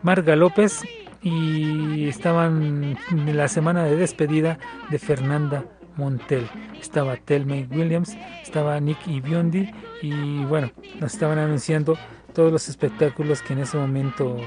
Marga 0.03 0.35
López 0.35 0.84
y 1.23 2.07
estaban 2.07 2.97
en 3.11 3.37
la 3.37 3.47
semana 3.47 3.85
de 3.85 3.95
despedida 3.95 4.59
de 4.89 4.99
Fernanda 4.99 5.65
Montel. 5.95 6.47
Estaba 6.79 7.15
Telmay 7.15 7.67
Williams, 7.71 8.17
estaba 8.41 8.79
Nick 8.79 9.07
y 9.07 9.21
Biondi 9.21 9.71
y 10.01 10.43
bueno, 10.45 10.71
nos 10.99 11.13
estaban 11.13 11.37
anunciando 11.39 11.97
todos 12.34 12.51
los 12.51 12.68
espectáculos 12.68 13.41
que 13.41 13.53
en 13.53 13.60
ese 13.60 13.77
momento 13.77 14.38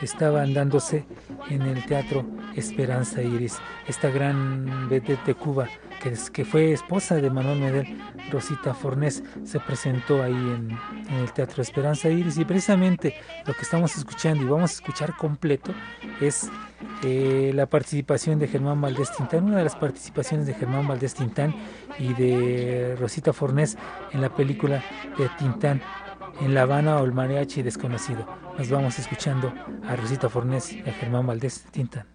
estaban 0.00 0.52
dándose 0.52 1.04
en 1.48 1.62
el 1.62 1.84
Teatro 1.86 2.24
Esperanza 2.54 3.22
Iris, 3.22 3.58
esta 3.86 4.10
gran 4.10 4.88
vedette 4.88 5.24
de 5.24 5.34
Cuba 5.34 5.68
que, 6.02 6.12
que 6.32 6.44
fue 6.44 6.72
esposa 6.72 7.14
de 7.16 7.30
Manuel 7.30 7.60
Medel, 7.60 7.98
Rosita 8.30 8.74
Fornés, 8.74 9.22
se 9.44 9.60
presentó 9.60 10.22
ahí 10.22 10.32
en, 10.32 10.76
en, 11.08 11.14
el 11.20 11.32
Teatro 11.32 11.62
Esperanza 11.62 12.08
Iris. 12.08 12.36
Y 12.38 12.44
precisamente 12.44 13.14
lo 13.46 13.54
que 13.54 13.62
estamos 13.62 13.96
escuchando 13.96 14.42
y 14.42 14.48
vamos 14.48 14.72
a 14.72 14.74
escuchar 14.74 15.16
completo 15.16 15.72
es 16.20 16.50
eh, 17.04 17.52
la 17.54 17.66
participación 17.66 18.38
de 18.38 18.48
Germán 18.48 18.80
Valdés 18.80 19.12
Tintán, 19.16 19.44
una 19.44 19.58
de 19.58 19.64
las 19.64 19.76
participaciones 19.76 20.46
de 20.46 20.54
Germán 20.54 20.88
Valdés 20.88 21.14
Tintán 21.14 21.54
y 21.98 22.12
de 22.14 22.96
Rosita 22.98 23.32
Fornés 23.32 23.76
en 24.12 24.20
la 24.20 24.34
película 24.34 24.82
de 25.18 25.28
Tintán 25.38 25.80
en 26.40 26.54
La 26.54 26.62
Habana 26.62 26.96
o 26.96 27.04
el 27.04 27.12
mariachi 27.12 27.62
desconocido. 27.62 28.26
Nos 28.58 28.70
vamos 28.70 28.98
escuchando 28.98 29.52
a 29.88 29.96
Rosita 29.96 30.28
Fornés 30.28 30.72
y 30.72 30.80
a 30.80 30.92
Germán 30.92 31.26
Valdés 31.26 31.64
Tintán. 31.70 32.06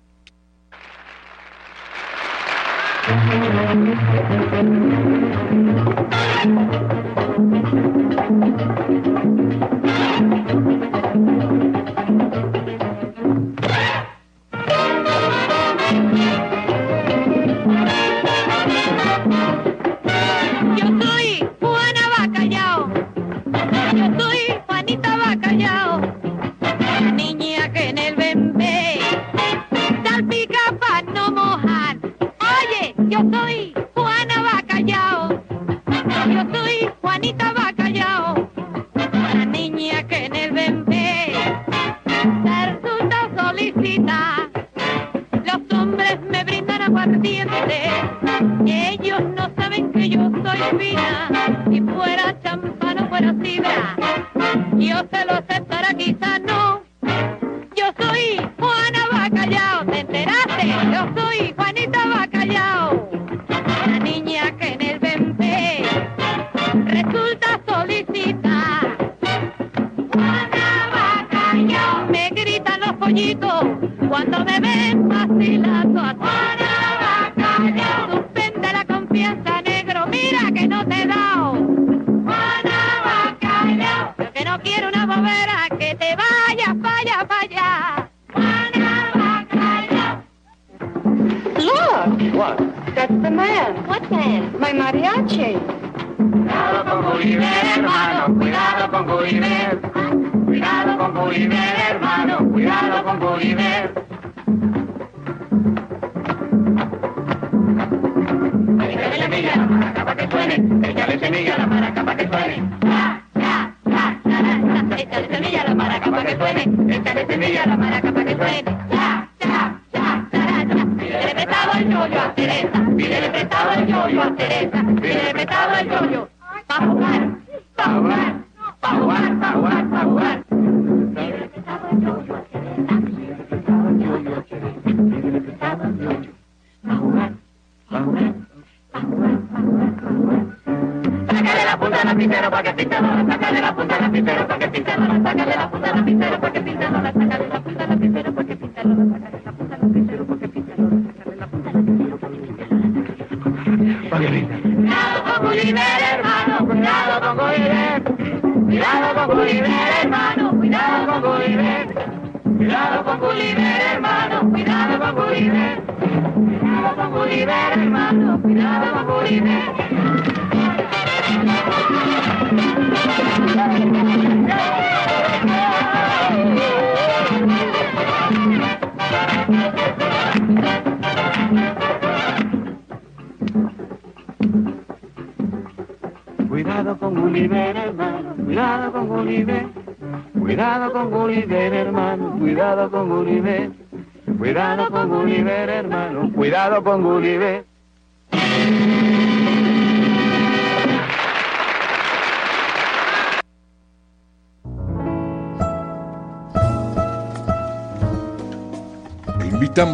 La 27.17 27.76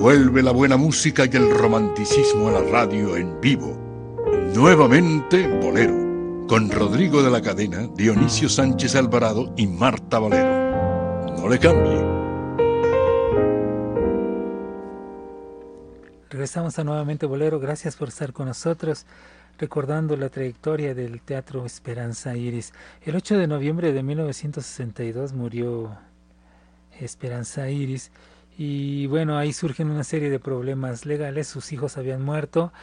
Vuelve 0.00 0.42
la 0.42 0.52
buena 0.52 0.78
música 0.78 1.26
y 1.30 1.36
el 1.36 1.50
romanticismo 1.50 2.48
a 2.48 2.52
la 2.52 2.62
radio 2.62 3.18
en 3.18 3.38
vivo. 3.38 3.76
Nuevamente 4.54 5.46
Bolero, 5.46 6.46
con 6.48 6.70
Rodrigo 6.70 7.22
de 7.22 7.30
la 7.30 7.42
Cadena, 7.42 7.86
Dionisio 7.94 8.48
Sánchez 8.48 8.96
Alvarado 8.96 9.52
y 9.58 9.66
Marta 9.66 10.18
Valero. 10.18 11.36
No 11.36 11.46
le 11.50 11.58
cambie. 11.58 12.02
Regresamos 16.30 16.78
a 16.78 16.84
nuevamente 16.84 17.26
Bolero, 17.26 17.60
gracias 17.60 17.96
por 17.96 18.08
estar 18.08 18.32
con 18.32 18.46
nosotros, 18.46 19.04
recordando 19.58 20.16
la 20.16 20.30
trayectoria 20.30 20.94
del 20.94 21.20
Teatro 21.20 21.66
Esperanza 21.66 22.34
Iris. 22.34 22.72
El 23.02 23.16
8 23.16 23.36
de 23.36 23.46
noviembre 23.46 23.92
de 23.92 24.02
1962 24.02 25.34
murió 25.34 25.94
Esperanza 26.98 27.68
Iris 27.68 28.10
y 28.62 29.06
bueno, 29.06 29.38
ahí 29.38 29.54
surgen 29.54 29.90
una 29.90 30.04
serie 30.04 30.28
de 30.28 30.38
problemas 30.38 31.06
legales, 31.06 31.48
sus 31.48 31.72
hijos 31.72 31.96
habían 31.96 32.20
muerto, 32.20 32.74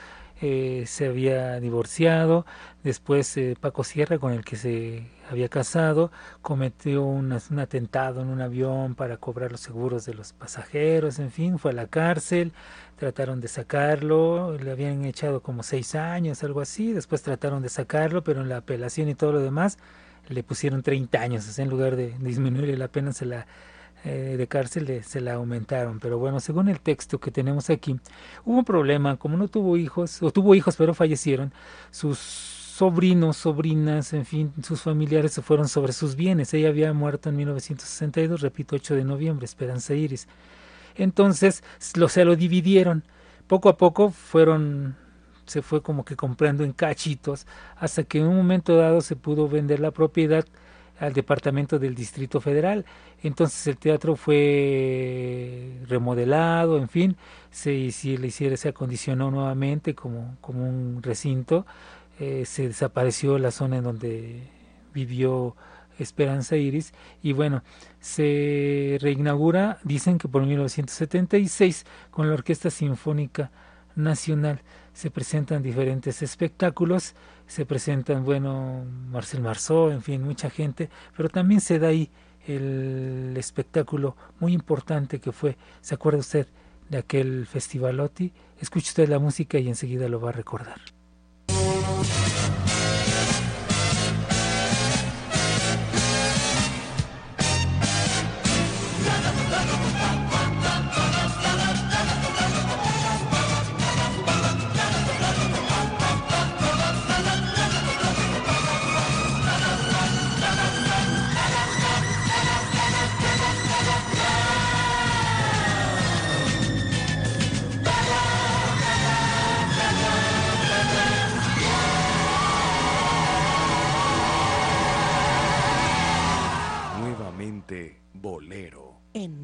eh, 0.41 0.85
se 0.87 1.05
había 1.05 1.59
divorciado, 1.59 2.47
después 2.83 3.37
eh, 3.37 3.55
Paco 3.61 3.83
Sierra, 3.83 4.17
con 4.17 4.33
el 4.33 4.43
que 4.43 4.55
se 4.55 5.05
había 5.29 5.49
casado, 5.49 6.11
cometió 6.41 7.03
un 7.03 7.31
atentado 7.31 8.23
en 8.23 8.29
un 8.29 8.41
avión 8.41 8.95
para 8.95 9.17
cobrar 9.17 9.51
los 9.51 9.61
seguros 9.61 10.03
de 10.05 10.15
los 10.15 10.33
pasajeros, 10.33 11.19
en 11.19 11.29
fin, 11.29 11.59
fue 11.59 11.69
a 11.69 11.75
la 11.75 11.85
cárcel, 11.85 12.53
trataron 12.95 13.39
de 13.39 13.47
sacarlo, 13.47 14.57
le 14.57 14.71
habían 14.71 15.05
echado 15.05 15.43
como 15.43 15.61
seis 15.61 15.93
años, 15.93 16.43
algo 16.43 16.61
así, 16.61 16.91
después 16.91 17.21
trataron 17.21 17.61
de 17.61 17.69
sacarlo, 17.69 18.23
pero 18.23 18.41
en 18.41 18.49
la 18.49 18.57
apelación 18.57 19.09
y 19.09 19.13
todo 19.13 19.33
lo 19.33 19.41
demás 19.41 19.77
le 20.27 20.41
pusieron 20.41 20.81
30 20.81 21.21
años, 21.21 21.59
en 21.59 21.69
lugar 21.69 21.95
de 21.95 22.15
disminuirle 22.19 22.75
la 22.77 22.87
pena 22.87 23.13
se 23.13 23.27
la 23.27 23.45
eh, 24.03 24.35
de 24.37 24.47
cárcel 24.47 25.03
se 25.03 25.21
la 25.21 25.33
aumentaron. 25.35 25.99
Pero 25.99 26.17
bueno, 26.17 26.39
según 26.39 26.69
el 26.69 26.79
texto 26.79 27.19
que 27.19 27.31
tenemos 27.31 27.69
aquí, 27.69 27.99
hubo 28.45 28.59
un 28.59 28.65
problema, 28.65 29.17
como 29.17 29.37
no 29.37 29.47
tuvo 29.47 29.77
hijos, 29.77 30.21
o 30.21 30.31
tuvo 30.31 30.55
hijos 30.55 30.75
pero 30.77 30.93
fallecieron, 30.93 31.53
sus 31.91 32.17
sobrinos, 32.77 33.37
sobrinas, 33.37 34.13
en 34.13 34.25
fin, 34.25 34.53
sus 34.63 34.81
familiares 34.81 35.33
se 35.33 35.41
fueron 35.41 35.67
sobre 35.67 35.93
sus 35.93 36.15
bienes. 36.15 36.53
Ella 36.53 36.69
había 36.69 36.93
muerto 36.93 37.29
en 37.29 37.37
1962, 37.37 38.41
repito, 38.41 38.75
8 38.75 38.95
de 38.95 39.03
noviembre, 39.03 39.45
Esperanza 39.45 39.95
Iris. 39.95 40.27
Entonces 40.95 41.63
lo, 41.95 42.07
se 42.09 42.25
lo 42.25 42.35
dividieron. 42.35 43.03
Poco 43.47 43.69
a 43.69 43.77
poco 43.77 44.11
fueron 44.11 44.95
se 45.47 45.61
fue 45.61 45.81
como 45.81 46.05
que 46.05 46.15
comprando 46.15 46.63
en 46.63 46.73
cachitos 46.73 47.47
hasta 47.77 48.03
que 48.03 48.19
en 48.19 48.25
un 48.27 48.35
momento 48.35 48.75
dado 48.75 49.01
se 49.01 49.15
pudo 49.15 49.47
vender 49.47 49.79
la 49.79 49.91
propiedad 49.91 50.45
al 50.99 51.13
departamento 51.13 51.79
del 51.79 51.95
Distrito 51.95 52.41
Federal. 52.41 52.85
Entonces 53.23 53.67
el 53.67 53.77
teatro 53.77 54.15
fue 54.15 55.79
remodelado, 55.87 56.77
en 56.77 56.89
fin, 56.89 57.17
se, 57.51 57.71
le 57.71 58.27
hiciera, 58.27 58.57
se 58.57 58.69
acondicionó 58.69 59.31
nuevamente 59.31 59.95
como, 59.95 60.37
como 60.41 60.67
un 60.67 61.01
recinto, 61.01 61.65
eh, 62.19 62.45
se 62.45 62.67
desapareció 62.67 63.37
la 63.37 63.51
zona 63.51 63.77
en 63.77 63.83
donde 63.83 64.41
vivió 64.93 65.55
Esperanza 65.99 66.55
Iris 66.55 66.93
y 67.21 67.33
bueno, 67.33 67.63
se 67.99 68.97
reinaugura, 69.01 69.79
dicen 69.83 70.17
que 70.17 70.27
por 70.27 70.45
1976 70.45 71.85
con 72.11 72.27
la 72.27 72.35
Orquesta 72.35 72.69
Sinfónica 72.69 73.51
Nacional 73.95 74.61
se 74.93 75.11
presentan 75.11 75.63
diferentes 75.63 76.21
espectáculos, 76.21 77.15
se 77.47 77.65
presentan, 77.65 78.23
bueno, 78.23 78.85
Marcel 79.09 79.41
Marceau, 79.41 79.89
en 79.89 80.01
fin, 80.01 80.21
mucha 80.21 80.49
gente, 80.49 80.89
pero 81.15 81.29
también 81.29 81.61
se 81.61 81.79
da 81.79 81.87
ahí 81.87 82.11
el 82.45 83.33
espectáculo 83.37 84.15
muy 84.39 84.53
importante 84.53 85.19
que 85.19 85.31
fue, 85.31 85.57
¿se 85.81 85.95
acuerda 85.95 86.19
usted 86.19 86.47
de 86.89 86.97
aquel 86.99 87.47
festivalotti? 87.47 88.31
Escuche 88.59 88.89
usted 88.89 89.09
la 89.09 89.19
música 89.19 89.57
y 89.59 89.67
enseguida 89.67 90.07
lo 90.07 90.19
va 90.19 90.29
a 90.29 90.33
recordar. 90.33 90.79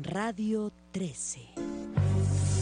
Radio 0.03 0.71
13. 0.91 2.52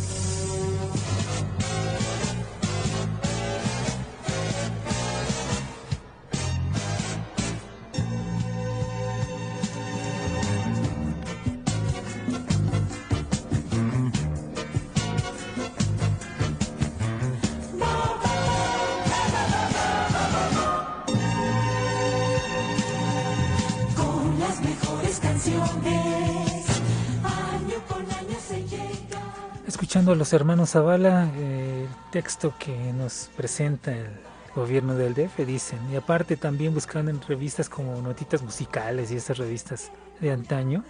Escuchando 29.92 30.14
a 30.14 30.16
los 30.16 30.32
hermanos 30.32 30.70
Zavala, 30.70 31.30
eh, 31.36 31.86
el 31.86 32.12
texto 32.12 32.54
que 32.58 32.94
nos 32.94 33.30
presenta 33.36 33.92
el 33.92 34.08
gobierno 34.56 34.96
del 34.96 35.14
DF, 35.14 35.46
dicen, 35.46 35.80
y 35.92 35.98
aparte 35.98 36.38
también 36.38 36.74
buscando 36.74 37.12
en 37.12 37.20
revistas 37.22 37.68
como 37.68 38.02
Notitas 38.02 38.42
Musicales 38.42 39.12
y 39.12 39.18
esas 39.18 39.38
revistas 39.38 39.92
de 40.22 40.32
antaño, 40.32 40.86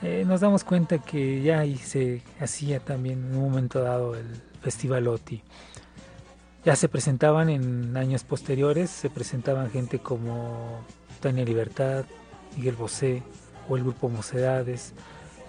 eh, 0.00 0.24
nos 0.26 0.40
damos 0.40 0.64
cuenta 0.64 0.96
que 0.96 1.42
ya 1.42 1.58
ahí 1.58 1.76
se 1.76 2.22
hacía 2.40 2.80
también 2.80 3.26
en 3.26 3.36
un 3.36 3.42
momento 3.42 3.82
dado 3.82 4.14
el 4.14 4.40
Festival 4.62 5.06
OTI. 5.06 5.42
Ya 6.64 6.76
se 6.76 6.88
presentaban 6.88 7.50
en 7.50 7.94
años 7.94 8.24
posteriores, 8.24 8.88
se 8.88 9.10
presentaban 9.10 9.70
gente 9.70 9.98
como 9.98 10.82
Tania 11.20 11.44
Libertad, 11.44 12.06
Miguel 12.56 12.76
Bosé 12.76 13.22
o 13.68 13.76
el 13.76 13.82
grupo 13.82 14.08
Mocedades, 14.08 14.94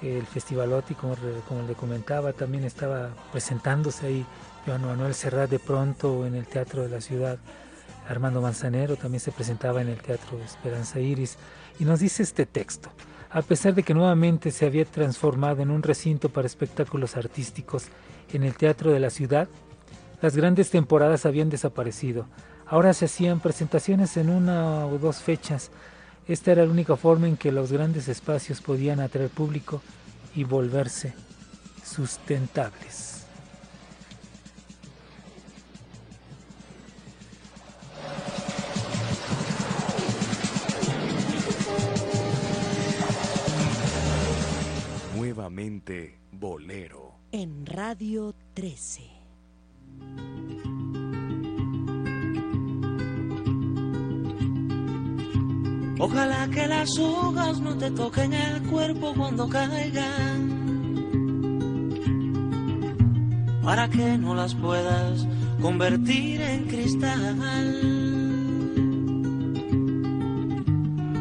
el 0.02 0.26
Festivalotti, 0.26 0.96
como, 0.96 1.16
como 1.48 1.64
le 1.68 1.74
comentaba, 1.74 2.34
también 2.34 2.64
estaba 2.64 3.10
presentándose 3.32 4.08
ahí 4.08 4.26
Joan 4.66 4.86
Manuel 4.86 5.14
Serrat 5.14 5.50
de 5.50 5.60
pronto 5.60 6.26
en 6.26 6.36
el 6.36 6.48
Teatro 6.48 6.84
de 6.84 6.90
la 6.90 7.02
Ciudad. 7.02 7.38
Armando 8.08 8.42
Manzanero 8.42 8.96
también 8.96 9.20
se 9.20 9.32
presentaba 9.32 9.82
en 9.82 9.90
el 9.90 10.02
Teatro 10.02 10.40
Esperanza 10.40 11.00
Iris 11.00 11.38
y 11.80 11.86
nos 11.86 12.00
dice 12.00 12.24
este 12.24 12.46
texto. 12.46 12.90
A 13.30 13.44
pesar 13.44 13.76
de 13.76 13.84
que 13.84 13.94
nuevamente 13.94 14.50
se 14.50 14.66
había 14.66 14.86
transformado 14.86 15.62
en 15.62 15.70
un 15.70 15.84
recinto 15.84 16.30
para 16.30 16.48
espectáculos 16.48 17.16
artísticos 17.16 17.86
en 18.34 18.44
el 18.44 18.56
Teatro 18.56 18.92
de 18.92 19.00
la 19.00 19.12
Ciudad, 19.12 19.48
las 20.22 20.36
grandes 20.36 20.72
temporadas 20.72 21.26
habían 21.26 21.50
desaparecido. 21.50 22.26
Ahora 22.66 22.94
se 22.94 23.06
hacían 23.06 23.40
presentaciones 23.40 24.18
en 24.18 24.30
una 24.30 24.86
o 24.86 24.98
dos 24.98 25.18
fechas 25.18 25.72
esta 26.30 26.52
era 26.52 26.64
la 26.64 26.72
única 26.72 26.96
forma 26.96 27.28
en 27.28 27.38
que 27.38 27.52
los 27.52 27.72
grandes 27.72 28.08
espacios 28.08 28.62
podían 28.62 29.00
atraer 29.00 29.32
público 29.32 29.82
y 30.36 30.44
volverse 30.44 31.16
sustentables. 31.84 33.26
Nuevamente 45.16 46.20
Bolero. 46.32 47.16
En 47.32 47.66
Radio 47.66 48.36
13. 48.54 49.02
Ojalá 56.02 56.48
que 56.50 56.66
las 56.66 56.98
hojas 56.98 57.60
no 57.60 57.78
te 57.78 57.92
toquen 57.92 58.32
el 58.32 58.64
cuerpo 58.64 59.14
cuando 59.18 59.50
caigan, 59.50 60.50
para 63.62 63.90
que 63.90 64.18
no 64.18 64.34
las 64.34 64.56
puedas 64.56 65.28
convertir 65.62 66.40
en 66.40 66.68
cristal. 66.68 67.36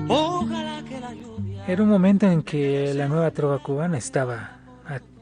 Ojalá 0.09 0.85
que 0.89 1.01
la 1.01 1.13
lluvia... 1.13 1.65
Era 1.67 1.83
un 1.83 1.89
momento 1.89 2.31
en 2.31 2.43
que 2.43 2.95
la 2.95 3.09
nueva 3.09 3.33
trova 3.33 3.61
cubana 3.61 3.99
estaba 3.99 4.59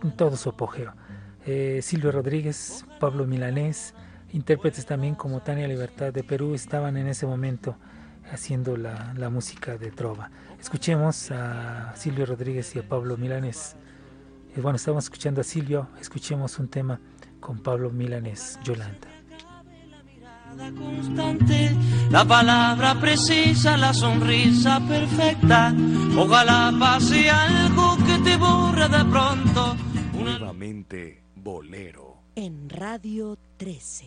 en 0.02 0.12
todo 0.12 0.36
su 0.36 0.50
apogeo. 0.50 0.92
Eh, 1.46 1.80
Silvio 1.82 2.12
Rodríguez, 2.12 2.84
Pablo 3.00 3.26
Milanés, 3.26 3.94
intérpretes 4.34 4.84
también 4.84 5.14
como 5.14 5.40
Tania 5.40 5.66
Libertad 5.66 6.12
de 6.12 6.22
Perú 6.22 6.52
estaban 6.52 6.98
en 6.98 7.06
ese 7.06 7.26
momento 7.26 7.76
haciendo 8.32 8.76
la, 8.76 9.12
la, 9.16 9.30
música 9.30 9.76
de 9.76 9.90
trova. 9.90 10.30
Escuchemos 10.60 11.30
a 11.30 11.94
Silvio 11.96 12.26
Rodríguez 12.26 12.74
y 12.76 12.80
a 12.80 12.88
Pablo 12.88 13.16
Milanés. 13.16 13.76
Y 14.56 14.60
bueno, 14.60 14.76
estamos 14.76 15.04
escuchando 15.04 15.40
a 15.40 15.44
Silvio, 15.44 15.88
escuchemos 16.00 16.58
un 16.58 16.68
tema 16.68 17.00
con 17.40 17.60
Pablo 17.60 17.90
Milanés, 17.90 18.58
Yolanda. 18.64 19.08
Constante, 20.56 21.76
la 22.10 22.24
palabra 22.24 22.98
precisa, 22.98 23.76
la 23.76 23.92
sonrisa 23.92 24.80
perfecta. 24.88 25.74
Ojalá 26.16 26.72
pase 26.78 27.28
algo 27.28 27.96
que 28.06 28.18
te 28.24 28.36
borre 28.36 28.88
de 28.88 29.04
pronto 29.04 29.76
Nuevamente 30.26 31.22
Bolero. 31.36 32.16
En 32.34 32.68
Radio 32.68 33.38
13. 33.58 34.06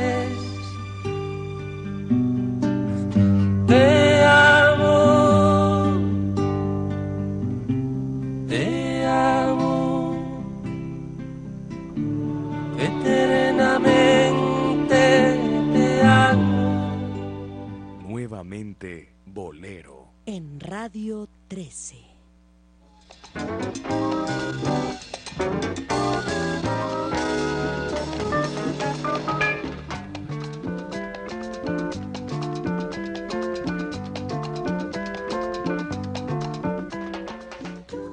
En 20.25 20.59
Radio 20.59 21.27
13. 21.47 21.95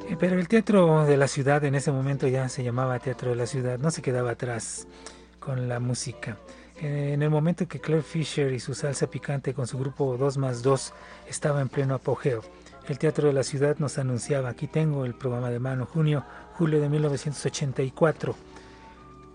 Eh, 0.09 0.17
Pero 0.19 0.39
el 0.39 0.49
teatro 0.49 1.05
de 1.05 1.17
la 1.19 1.29
ciudad 1.29 1.63
en 1.65 1.75
ese 1.75 1.93
momento 1.93 2.27
ya 2.27 2.49
se 2.49 2.65
llamaba 2.65 2.99
Teatro 3.01 3.31
de 3.31 3.37
la 3.37 3.47
Ciudad, 3.47 3.79
no 3.79 3.91
se 3.91 4.01
quedaba 4.01 4.31
atrás 4.31 4.89
con 5.39 5.69
la 5.69 5.79
música. 5.79 6.39
Eh, 6.81 7.13
En 7.13 7.23
el 7.23 7.31
momento 7.31 7.67
que 7.67 7.81
Claire 7.81 8.03
Fisher 8.03 8.53
y 8.53 8.61
su 8.61 8.75
salsa 8.75 9.09
picante 9.09 9.55
con 9.55 9.67
su 9.67 9.79
grupo 9.79 10.17
2 10.17 10.39
más 10.39 10.63
2 10.63 10.93
estaba 11.29 11.61
en 11.61 11.69
pleno 11.69 11.95
apogeo, 11.95 12.43
el 12.87 12.99
Teatro 12.99 13.29
de 13.29 13.35
la 13.35 13.43
Ciudad 13.43 13.77
nos 13.79 13.99
anunciaba, 13.99 14.49
aquí 14.49 14.67
tengo 14.67 15.05
el 15.05 15.15
programa 15.15 15.51
de 15.51 15.59
mano, 15.59 15.87
junio, 15.87 16.25
julio 16.55 16.81
de 16.81 16.89
1984. 16.89 18.35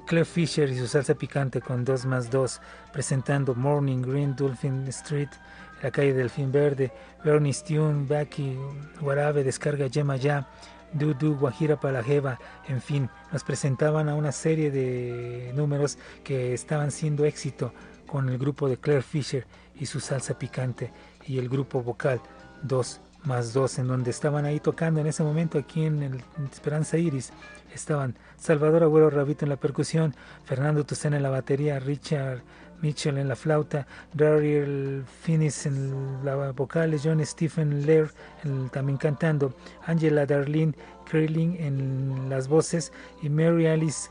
Claire 0.08 0.26
Fisher 0.26 0.70
y 0.70 0.78
su 0.78 0.88
salsa 0.88 1.14
picante 1.16 1.62
con 1.62 1.86
2 1.86 2.06
más 2.06 2.30
2, 2.32 2.62
presentando 2.92 3.56
Morning 3.56 4.02
Green, 4.02 4.36
Dolphin 4.36 4.88
Street, 4.88 5.30
la 5.82 5.92
calle 5.92 6.14
Delfín 6.14 6.52
Verde, 6.52 6.92
Bernie 7.24 7.54
Tune, 7.54 8.06
Becky, 8.08 8.58
Guarabe, 9.02 9.44
Descarga 9.44 9.88
Yema 9.88 10.16
Ya, 10.16 10.48
Dudu, 10.94 11.36
Guajira 11.36 11.80
Palajeva, 11.80 12.40
en 12.68 12.82
fin, 12.82 13.10
nos 13.32 13.44
presentaban 13.44 14.10
a 14.10 14.16
una 14.16 14.32
serie 14.32 14.72
de 14.72 15.52
números 15.56 15.98
que 16.24 16.54
estaban 16.54 16.92
siendo 16.92 17.26
éxito 17.26 17.74
con 18.06 18.30
el 18.30 18.38
grupo 18.38 18.70
de 18.70 18.78
Claire 18.78 19.02
Fisher 19.02 19.46
y 19.76 19.86
su 19.86 20.00
salsa 20.00 20.38
picante 20.38 20.92
y 21.26 21.40
el 21.40 21.50
grupo 21.50 21.82
vocal 21.82 22.22
2 22.64 23.02
más 23.24 23.54
2, 23.54 23.80
en 23.80 23.88
donde 23.88 24.12
estaban 24.12 24.46
ahí 24.46 24.60
tocando 24.60 25.00
en 25.00 25.08
ese 25.08 25.24
momento 25.24 25.58
aquí 25.58 25.86
en 25.86 26.04
el 26.04 26.24
Esperanza 26.52 26.98
Iris. 26.98 27.32
Estaban 27.74 28.16
Salvador 28.38 28.84
Agüero 28.84 29.10
Rabito 29.10 29.46
en 29.46 29.50
la 29.50 29.56
percusión, 29.56 30.16
Fernando 30.44 30.86
Tucena 30.86 31.18
en 31.18 31.24
la 31.24 31.30
batería, 31.30 31.80
Richard 31.80 32.42
Mitchell 32.84 33.18
en 33.18 33.30
la 33.30 33.36
flauta, 33.36 33.88
Daryl 34.14 35.04
Finnis 35.22 35.66
en 35.66 36.24
la 36.24 36.52
vocales, 36.52 37.02
John 37.04 37.26
Stephen 37.26 37.88
Lair 37.88 38.12
también 38.72 38.98
cantando, 38.98 39.56
Angela 39.88 40.26
Darlene 40.26 40.76
Krelling 41.06 41.56
en 41.60 42.30
las 42.30 42.48
voces 42.48 42.92
y 43.22 43.30
Mary 43.30 43.68
Alice 43.68 44.10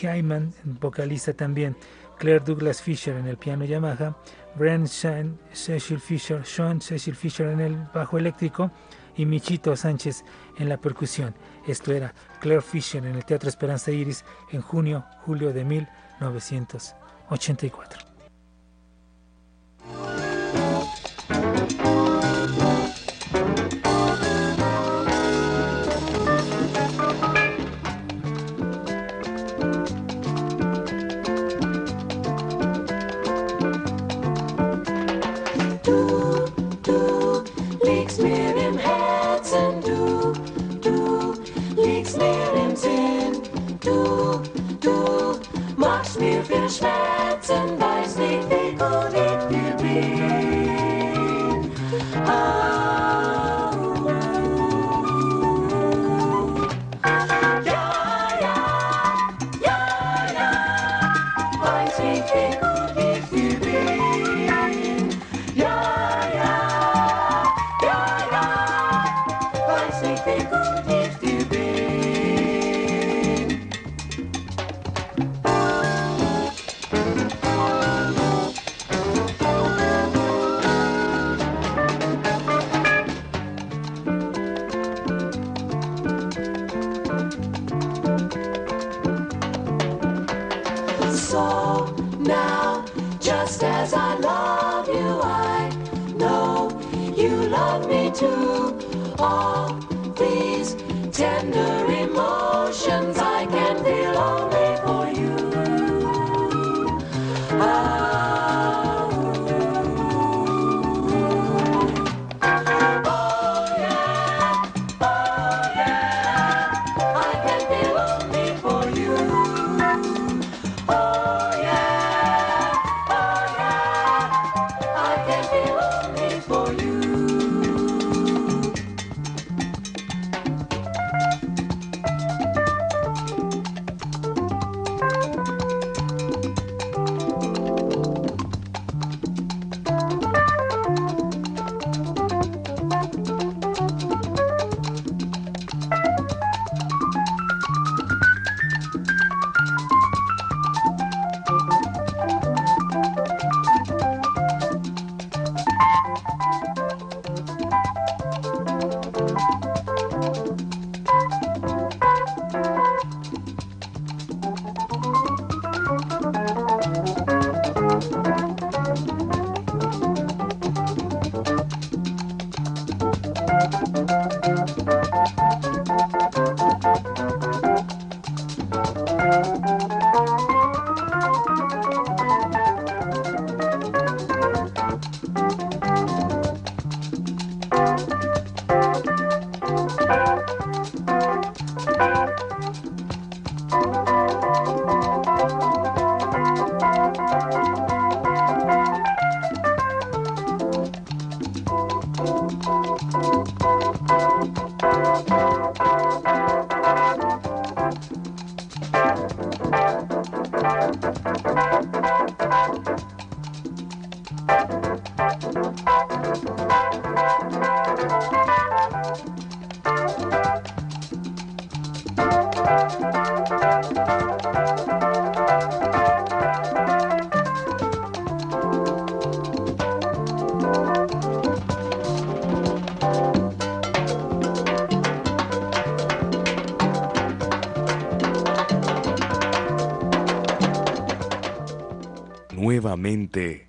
Hyman 0.00 0.52
vocalista 0.80 1.32
también, 1.32 1.74
Claire 2.18 2.44
Douglas 2.44 2.82
Fisher 2.82 3.16
en 3.16 3.26
el 3.26 3.38
piano 3.38 3.64
Yamaha, 3.64 4.16
Brent 4.56 4.86
Sean, 4.86 5.38
Cecil 5.52 5.98
Fisher, 5.98 6.44
Sean 6.44 6.80
Cecil 6.80 7.16
Fisher 7.16 7.48
en 7.48 7.60
el 7.60 7.76
bajo 7.94 8.18
eléctrico 8.18 8.70
y 9.16 9.24
Michito 9.24 9.74
Sánchez 9.74 10.24
en 10.58 10.68
la 10.68 10.76
percusión. 10.76 11.34
Esto 11.66 11.92
era 11.92 12.14
Claire 12.40 12.62
Fisher 12.62 13.04
en 13.04 13.16
el 13.16 13.24
Teatro 13.24 13.48
Esperanza 13.48 13.90
Iris 13.90 14.24
en 14.50 14.60
junio-julio 14.60 15.52
de 15.52 15.64
1900. 15.64 16.94
84. 17.36 18.02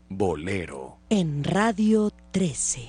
Bolero. 0.09 0.97
En 1.09 1.41
Radio 1.41 2.11
13. 2.31 2.81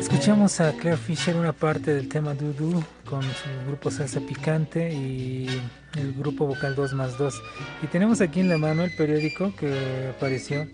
Escuchamos 0.00 0.60
a 0.60 0.72
Claire 0.72 0.96
Fisher 0.96 1.36
una 1.36 1.52
parte 1.52 1.94
del 1.94 2.08
tema 2.08 2.34
Dudu 2.34 2.82
con 3.08 3.22
su 3.22 3.48
grupo 3.68 3.92
Salsa 3.92 4.18
Picante 4.18 4.92
y 4.92 5.35
grupo 6.16 6.46
vocal 6.46 6.74
2 6.74 6.94
más 6.94 7.18
2. 7.18 7.42
Y 7.82 7.86
tenemos 7.86 8.20
aquí 8.20 8.40
en 8.40 8.48
la 8.48 8.58
mano 8.58 8.84
el 8.84 8.94
periódico 8.94 9.54
que 9.56 10.12
apareció 10.16 10.66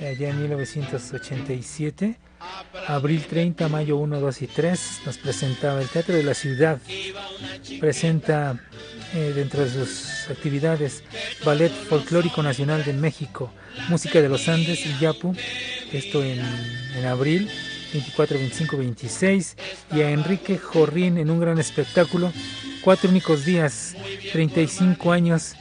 allá 0.00 0.30
en 0.30 0.40
1987, 0.40 2.16
abril 2.86 3.24
30, 3.28 3.68
mayo 3.68 3.96
1, 3.96 4.20
2 4.20 4.42
y 4.42 4.46
3. 4.46 5.00
Nos 5.06 5.18
presentaba 5.18 5.80
el 5.80 5.88
Teatro 5.88 6.14
de 6.14 6.22
la 6.22 6.34
Ciudad. 6.34 6.78
Presenta 7.80 8.58
eh, 9.14 9.32
dentro 9.34 9.64
de 9.64 9.70
sus 9.70 10.30
actividades 10.30 11.02
Ballet 11.44 11.72
Folclórico 11.72 12.42
Nacional 12.42 12.84
de 12.84 12.92
México, 12.92 13.52
Música 13.88 14.20
de 14.20 14.28
los 14.28 14.48
Andes 14.48 14.86
y 14.86 14.98
Yapu. 14.98 15.34
Esto 15.92 16.22
en, 16.22 16.40
en 16.96 17.06
abril 17.06 17.50
24, 17.92 18.38
25, 18.38 18.76
26 18.76 19.56
y 19.92 20.00
a 20.00 20.10
Enrique 20.10 20.58
Jorrín 20.58 21.18
en 21.18 21.30
un 21.30 21.40
gran 21.40 21.58
espectáculo. 21.58 22.32
Cuatro 22.82 23.10
únicos 23.10 23.44
días, 23.44 23.94
35 24.32 25.12
años 25.12 25.54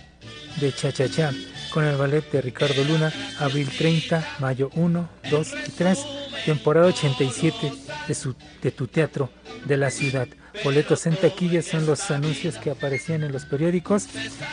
de 0.60 0.74
cha-cha-cha 0.74 1.32
con 1.74 1.86
el 1.86 1.98
ballet 1.98 2.30
de 2.32 2.42
Ricardo 2.42 2.84
Luna, 2.84 3.14
abril 3.40 3.70
30, 3.70 4.38
mayo 4.40 4.70
1, 4.76 5.10
2 5.30 5.54
y 5.68 5.72
3, 5.72 6.06
temporada 6.46 6.88
87 6.88 7.72
de, 8.08 8.14
su, 8.14 8.36
de 8.62 8.72
tu 8.72 8.88
teatro 8.88 9.30
de 9.66 9.78
la 9.78 9.92
ciudad. 9.92 10.28
Boletos 10.64 11.06
en 11.06 11.16
taquillas 11.16 11.66
son 11.66 11.86
los 11.86 12.10
anuncios 12.12 12.58
que 12.58 12.72
aparecían 12.72 13.24
en 13.24 13.32
los 13.32 13.46
periódicos 13.46 14.08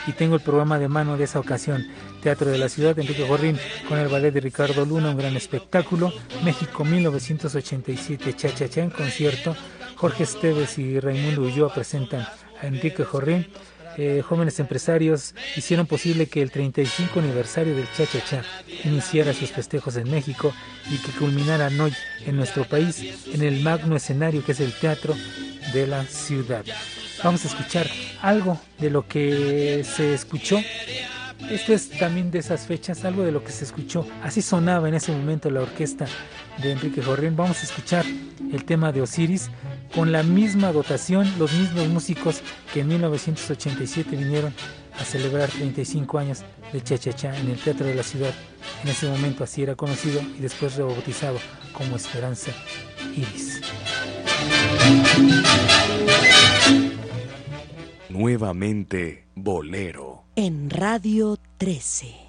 y 0.05 0.11
tengo 0.13 0.35
el 0.35 0.41
programa 0.41 0.79
de 0.79 0.87
mano 0.87 1.17
de 1.17 1.25
esa 1.25 1.39
ocasión. 1.39 1.87
Teatro 2.21 2.49
de 2.51 2.57
la 2.57 2.69
Ciudad 2.69 2.97
Enrique 2.97 3.23
Gorrín 3.23 3.57
con 3.89 3.97
el 3.97 4.07
ballet 4.07 4.31
de 4.31 4.39
Ricardo 4.39 4.85
Luna, 4.85 5.09
un 5.09 5.17
gran 5.17 5.35
espectáculo. 5.35 6.13
México 6.43 6.85
1987, 6.85 8.35
Cha 8.35 8.53
Cha 8.53 8.69
Cha 8.69 8.81
en 8.81 8.89
concierto. 8.89 9.55
Jorge 9.95 10.23
Esteves 10.23 10.77
y 10.77 10.99
Raimundo 10.99 11.41
Ulloa 11.41 11.73
presentan 11.73 12.21
a 12.21 12.67
Enrique 12.67 13.03
Jorrín. 13.03 13.47
Eh, 13.97 14.21
jóvenes 14.21 14.59
empresarios 14.59 15.33
hicieron 15.55 15.87
posible 15.87 16.27
que 16.27 16.43
el 16.43 16.51
35 16.51 17.19
aniversario 17.19 17.75
del 17.75 17.87
Cha 17.91 18.05
Cha 18.05 18.23
Cha 18.23 18.43
iniciara 18.83 19.33
sus 19.33 19.51
festejos 19.51 19.97
en 19.97 20.11
México 20.11 20.53
y 20.91 20.97
que 20.97 21.11
culminaran 21.17 21.79
hoy 21.79 21.91
en 22.25 22.35
nuestro 22.35 22.63
país 22.63 23.25
en 23.33 23.41
el 23.41 23.61
magno 23.61 23.95
escenario 23.95 24.45
que 24.45 24.51
es 24.51 24.59
el 24.59 24.71
Teatro 24.73 25.15
de 25.73 25.87
la 25.87 26.03
Ciudad. 26.05 26.63
Vamos 27.23 27.43
a 27.45 27.47
escuchar 27.47 27.87
algo 28.21 28.59
de 28.77 28.91
lo 28.91 29.07
que 29.07 29.83
se 29.83 30.13
escuchó. 30.13 30.59
Esto 31.49 31.73
es 31.73 31.89
también 31.91 32.29
de 32.29 32.39
esas 32.39 32.65
fechas, 32.65 33.05
algo 33.05 33.23
de 33.23 33.31
lo 33.31 33.43
que 33.43 33.51
se 33.51 33.63
escuchó. 33.63 34.05
Así 34.21 34.41
sonaba 34.41 34.89
en 34.89 34.95
ese 34.95 35.11
momento 35.11 35.49
la 35.49 35.61
orquesta 35.61 36.05
de 36.61 36.71
Enrique 36.71 37.01
Jorrín. 37.01 37.35
Vamos 37.35 37.59
a 37.61 37.63
escuchar 37.63 38.05
el 38.51 38.65
tema 38.65 38.91
de 38.91 39.01
Osiris 39.01 39.49
con 39.95 40.11
la 40.11 40.23
misma 40.23 40.71
dotación, 40.71 41.31
los 41.39 41.53
mismos 41.53 41.87
músicos 41.87 42.41
que 42.73 42.81
en 42.81 42.89
1987 42.89 44.15
vinieron 44.15 44.53
a 44.99 45.03
celebrar 45.05 45.49
35 45.49 46.17
años 46.17 46.43
de 46.73 46.83
Cha 46.83 46.97
Cha 46.97 47.13
Cha 47.13 47.37
en 47.37 47.49
el 47.49 47.57
Teatro 47.57 47.85
de 47.85 47.95
la 47.95 48.03
Ciudad. 48.03 48.33
En 48.83 48.89
ese 48.89 49.07
momento 49.07 49.43
así 49.43 49.63
era 49.63 49.75
conocido 49.75 50.21
y 50.37 50.41
después 50.41 50.75
rebautizado 50.75 51.37
como 51.71 51.95
Esperanza 51.95 52.51
Iris. 53.15 53.61
Nuevamente 58.09 59.27
Bolero. 59.35 60.26
En 60.39 60.69
Radio 60.69 61.35
13. 61.57 62.26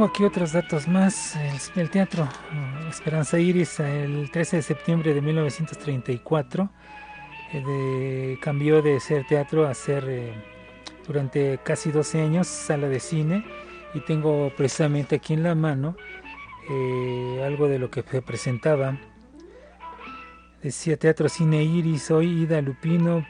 Tengo 0.00 0.12
aquí 0.14 0.24
otros 0.24 0.52
datos 0.52 0.88
más. 0.88 1.36
El, 1.76 1.90
teatro 1.90 2.24
eh, 2.24 2.88
Esperanza 2.88 3.38
Iris, 3.38 3.80
el 3.80 4.30
13 4.30 4.56
de 4.56 4.62
septiembre 4.62 5.12
de 5.12 5.20
1934, 5.20 6.70
eh, 7.52 7.60
de- 7.62 8.38
cambió 8.40 8.80
de 8.80 8.98
ser 8.98 9.26
teatro 9.26 9.66
a 9.68 9.74
ser 9.74 10.04
eh, 10.08 10.32
durante 11.06 11.58
casi 11.62 11.90
12 11.92 12.22
años 12.22 12.46
sala 12.46 12.88
de 12.88 12.98
cine. 12.98 13.44
Y 13.92 14.00
tengo 14.00 14.50
precisamente 14.56 15.16
aquí 15.16 15.34
en 15.34 15.42
la 15.42 15.54
mano 15.54 15.96
algo 17.44 17.68
de 17.68 17.78
lo 17.78 17.90
que 17.90 18.02
se 18.02 18.22
presentaba. 18.22 18.96
Decía 20.62 20.96
Teatro 20.96 21.28
Cine 21.28 21.62
Iris, 21.62 22.10
hoy 22.10 22.44
Ida 22.44 22.62
Lupino, 22.62 23.26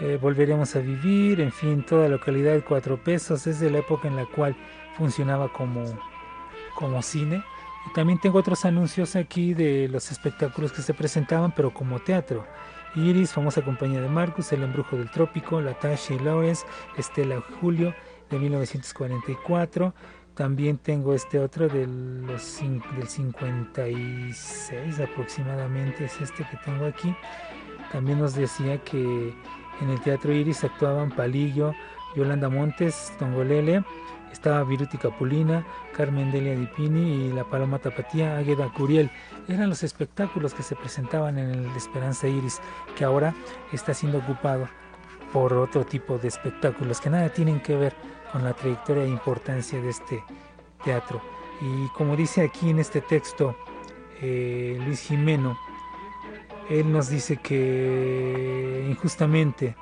eh, 0.00 0.18
volveremos 0.20 0.76
a 0.76 0.80
vivir, 0.80 1.40
en 1.40 1.52
fin, 1.52 1.82
toda 1.82 2.08
localidad 2.08 2.52
de 2.52 2.62
cuatro 2.62 3.02
pesos, 3.02 3.46
es 3.46 3.60
de 3.60 3.70
la 3.70 3.78
época 3.78 4.08
en 4.08 4.16
la 4.16 4.26
cual 4.26 4.56
funcionaba 4.96 5.52
como, 5.52 5.84
como 6.74 7.02
cine 7.02 7.42
Y 7.86 7.92
también 7.94 8.18
tengo 8.18 8.38
otros 8.38 8.64
anuncios 8.64 9.16
aquí 9.16 9.54
de 9.54 9.88
los 9.88 10.10
espectáculos 10.10 10.72
que 10.72 10.82
se 10.82 10.92
presentaban, 10.94 11.52
pero 11.52 11.72
como 11.72 11.98
teatro. 12.00 12.44
Iris, 12.94 13.32
famosa 13.32 13.62
compañía 13.62 14.00
de 14.00 14.08
Marcus, 14.08 14.52
El 14.52 14.62
Embrujo 14.62 14.96
del 14.96 15.10
Trópico, 15.10 15.60
Latasha 15.60 16.14
y 16.14 16.18
Lawrence, 16.18 16.66
Estela 16.96 17.42
Julio 17.60 17.94
de 18.30 18.38
1944. 18.38 19.94
También 20.34 20.78
tengo 20.78 21.14
este 21.14 21.38
otro 21.38 21.68
los, 21.68 22.60
del 22.96 23.08
56 23.08 25.00
aproximadamente, 25.00 26.04
es 26.04 26.20
este 26.20 26.44
que 26.44 26.58
tengo 26.64 26.84
aquí. 26.86 27.14
También 27.92 28.18
nos 28.18 28.34
decía 28.34 28.82
que 28.82 29.34
en 29.80 29.90
el 29.90 30.00
Teatro 30.00 30.32
Iris 30.32 30.64
actuaban 30.64 31.10
Palillo, 31.10 31.74
Yolanda 32.14 32.48
Montes, 32.48 33.12
Tongolele, 33.18 33.84
estaba 34.32 34.64
Viruti 34.64 34.98
Capulina, 34.98 35.66
Carmen 35.96 36.30
Delia 36.30 36.54
Dipini 36.54 37.26
y 37.26 37.32
la 37.32 37.44
Paloma 37.44 37.78
Tapatía, 37.78 38.36
Águeda 38.36 38.72
Curiel. 38.72 39.10
Eran 39.48 39.68
los 39.68 39.82
espectáculos 39.82 40.54
que 40.54 40.62
se 40.62 40.76
presentaban 40.76 41.38
en 41.38 41.50
el 41.50 41.76
Esperanza 41.76 42.28
Iris, 42.28 42.60
que 42.96 43.04
ahora 43.04 43.34
está 43.72 43.94
siendo 43.94 44.18
ocupado 44.18 44.68
por 45.32 45.52
otro 45.54 45.84
tipo 45.84 46.18
de 46.18 46.28
espectáculos 46.28 47.00
que 47.00 47.10
nada 47.10 47.28
tienen 47.30 47.60
que 47.60 47.76
ver 47.76 47.94
con 48.32 48.44
la 48.44 48.52
trayectoria 48.52 49.04
e 49.04 49.08
importancia 49.08 49.80
de 49.80 49.88
este 49.88 50.22
teatro. 50.84 51.20
Y 51.60 51.88
como 51.94 52.16
dice 52.16 52.42
aquí 52.42 52.70
en 52.70 52.78
este 52.78 53.00
texto 53.00 53.56
eh, 54.20 54.78
Luis 54.84 55.00
Jimeno, 55.00 55.58
él 56.70 56.92
nos 56.92 57.08
dice 57.08 57.36
que 57.36 58.86
injustamente 58.88 59.76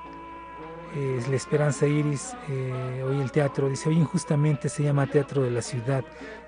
es 0.94 1.28
la 1.28 1.36
Esperanza 1.36 1.86
Iris, 1.86 2.36
eh, 2.48 3.02
hoy 3.05 3.20
el 3.20 3.32
teatro, 3.32 3.69
dice, 3.69 3.89
hoy 3.89 3.97
injustamente 3.97 4.69
se 4.69 4.85
llama 4.85 5.09
Teatro 5.09 5.43
de 5.43 5.51
la 5.51 5.61
Ciudad, 5.61 6.05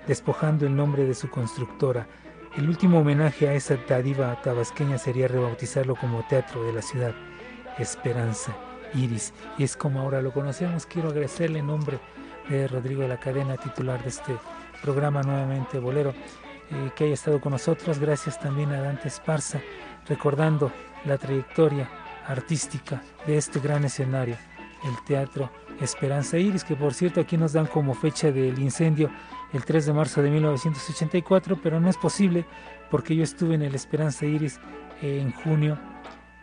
despojando 0.07 0.65
el 0.65 0.75
nombre 0.75 1.05
de 1.05 1.13
su 1.13 1.29
constructora. 1.29 2.07
El 2.55 2.69
último 2.69 2.99
homenaje 2.99 3.49
a 3.49 3.53
esa 3.53 3.75
dádiva 3.87 4.41
tabasqueña 4.41 4.97
sería 4.97 5.27
rebautizarlo 5.27 5.95
como 5.95 6.25
Teatro 6.27 6.63
de 6.63 6.73
la 6.73 6.81
Ciudad, 6.81 7.13
Esperanza 7.77 8.55
Iris. 8.93 9.33
Y 9.57 9.63
es 9.63 9.75
como 9.75 9.99
ahora 9.99 10.21
lo 10.21 10.31
conocemos. 10.31 10.85
Quiero 10.85 11.09
agradecerle 11.09 11.59
en 11.59 11.67
nombre 11.67 11.99
de 12.49 12.67
Rodrigo 12.67 13.01
de 13.01 13.09
la 13.09 13.19
Cadena, 13.19 13.57
titular 13.57 14.01
de 14.01 14.09
este 14.09 14.33
programa 14.81 15.21
nuevamente 15.23 15.77
Bolero, 15.79 16.13
eh, 16.71 16.91
que 16.95 17.03
haya 17.03 17.13
estado 17.13 17.41
con 17.41 17.51
nosotros. 17.51 17.99
Gracias 17.99 18.39
también 18.39 18.71
a 18.71 18.81
Dante 18.81 19.09
Esparza, 19.09 19.59
recordando 20.07 20.71
la 21.05 21.17
trayectoria 21.17 21.89
artística 22.27 23.01
de 23.25 23.37
este 23.37 23.59
gran 23.59 23.85
escenario, 23.85 24.35
el 24.83 25.05
Teatro 25.05 25.49
Esperanza 25.81 26.37
Iris, 26.37 26.63
que 26.63 26.75
por 26.75 26.93
cierto 26.93 27.21
aquí 27.21 27.37
nos 27.37 27.53
dan 27.53 27.67
como 27.67 27.93
fecha 27.93 28.31
del 28.31 28.57
incendio 28.59 29.09
el 29.53 29.63
3 29.63 29.85
de 29.85 29.93
marzo 29.93 30.21
de 30.21 30.29
1984, 30.29 31.59
pero 31.61 31.79
no 31.79 31.89
es 31.89 31.97
posible 31.97 32.45
porque 32.89 33.15
yo 33.15 33.23
estuve 33.23 33.55
en 33.55 33.61
el 33.61 33.75
Esperanza 33.75 34.25
Iris 34.25 34.59
en 35.01 35.31
junio 35.31 35.77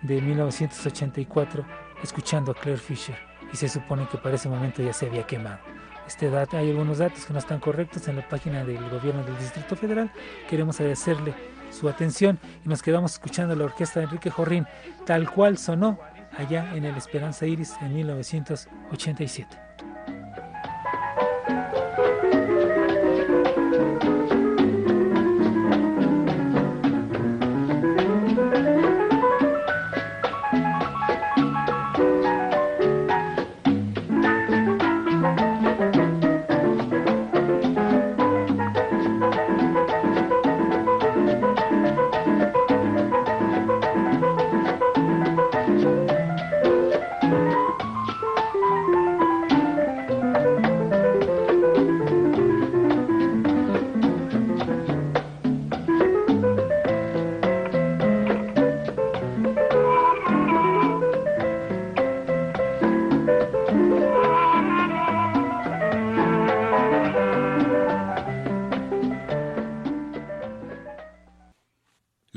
de 0.03 0.21
1984 0.21 1.65
escuchando 2.03 2.53
a 2.53 2.55
Claire 2.55 2.81
Fisher 2.81 3.17
y 3.53 3.57
se 3.57 3.69
supone 3.69 4.07
que 4.09 4.19
para 4.19 4.37
ese 4.37 4.49
momento 4.49 4.83
ya 4.83 4.93
se 4.93 5.07
había 5.07 5.27
quemado. 5.27 5.59
Este 6.07 6.29
dato, 6.29 6.59
hay 6.59 6.71
algunos 6.71 6.99
datos 6.99 7.25
que 7.25 7.33
no 7.33 7.39
están 7.39 7.61
correctos 7.61 8.07
en 8.09 8.17
la 8.17 8.29
página 8.29 8.63
del 8.63 8.89
gobierno 8.91 9.23
del 9.25 9.39
Distrito 9.39 9.75
Federal. 9.75 10.11
Queremos 10.49 10.79
agradecerle 10.79 11.35
su 11.75 11.89
atención 11.89 12.39
y 12.65 12.69
nos 12.69 12.83
quedamos 12.83 13.13
escuchando 13.13 13.55
la 13.55 13.65
orquesta 13.65 14.01
de 14.01 14.07
Enrique 14.07 14.31
Jorrín, 14.31 14.67
tal 15.05 15.31
cual 15.31 15.59
sonó 15.59 15.99
allá 16.39 16.75
en 16.75 16.85
el 16.85 16.97
Esperanza 16.97 17.47
Iris 17.47 17.75
en 17.81 17.95
1987. 17.95 19.64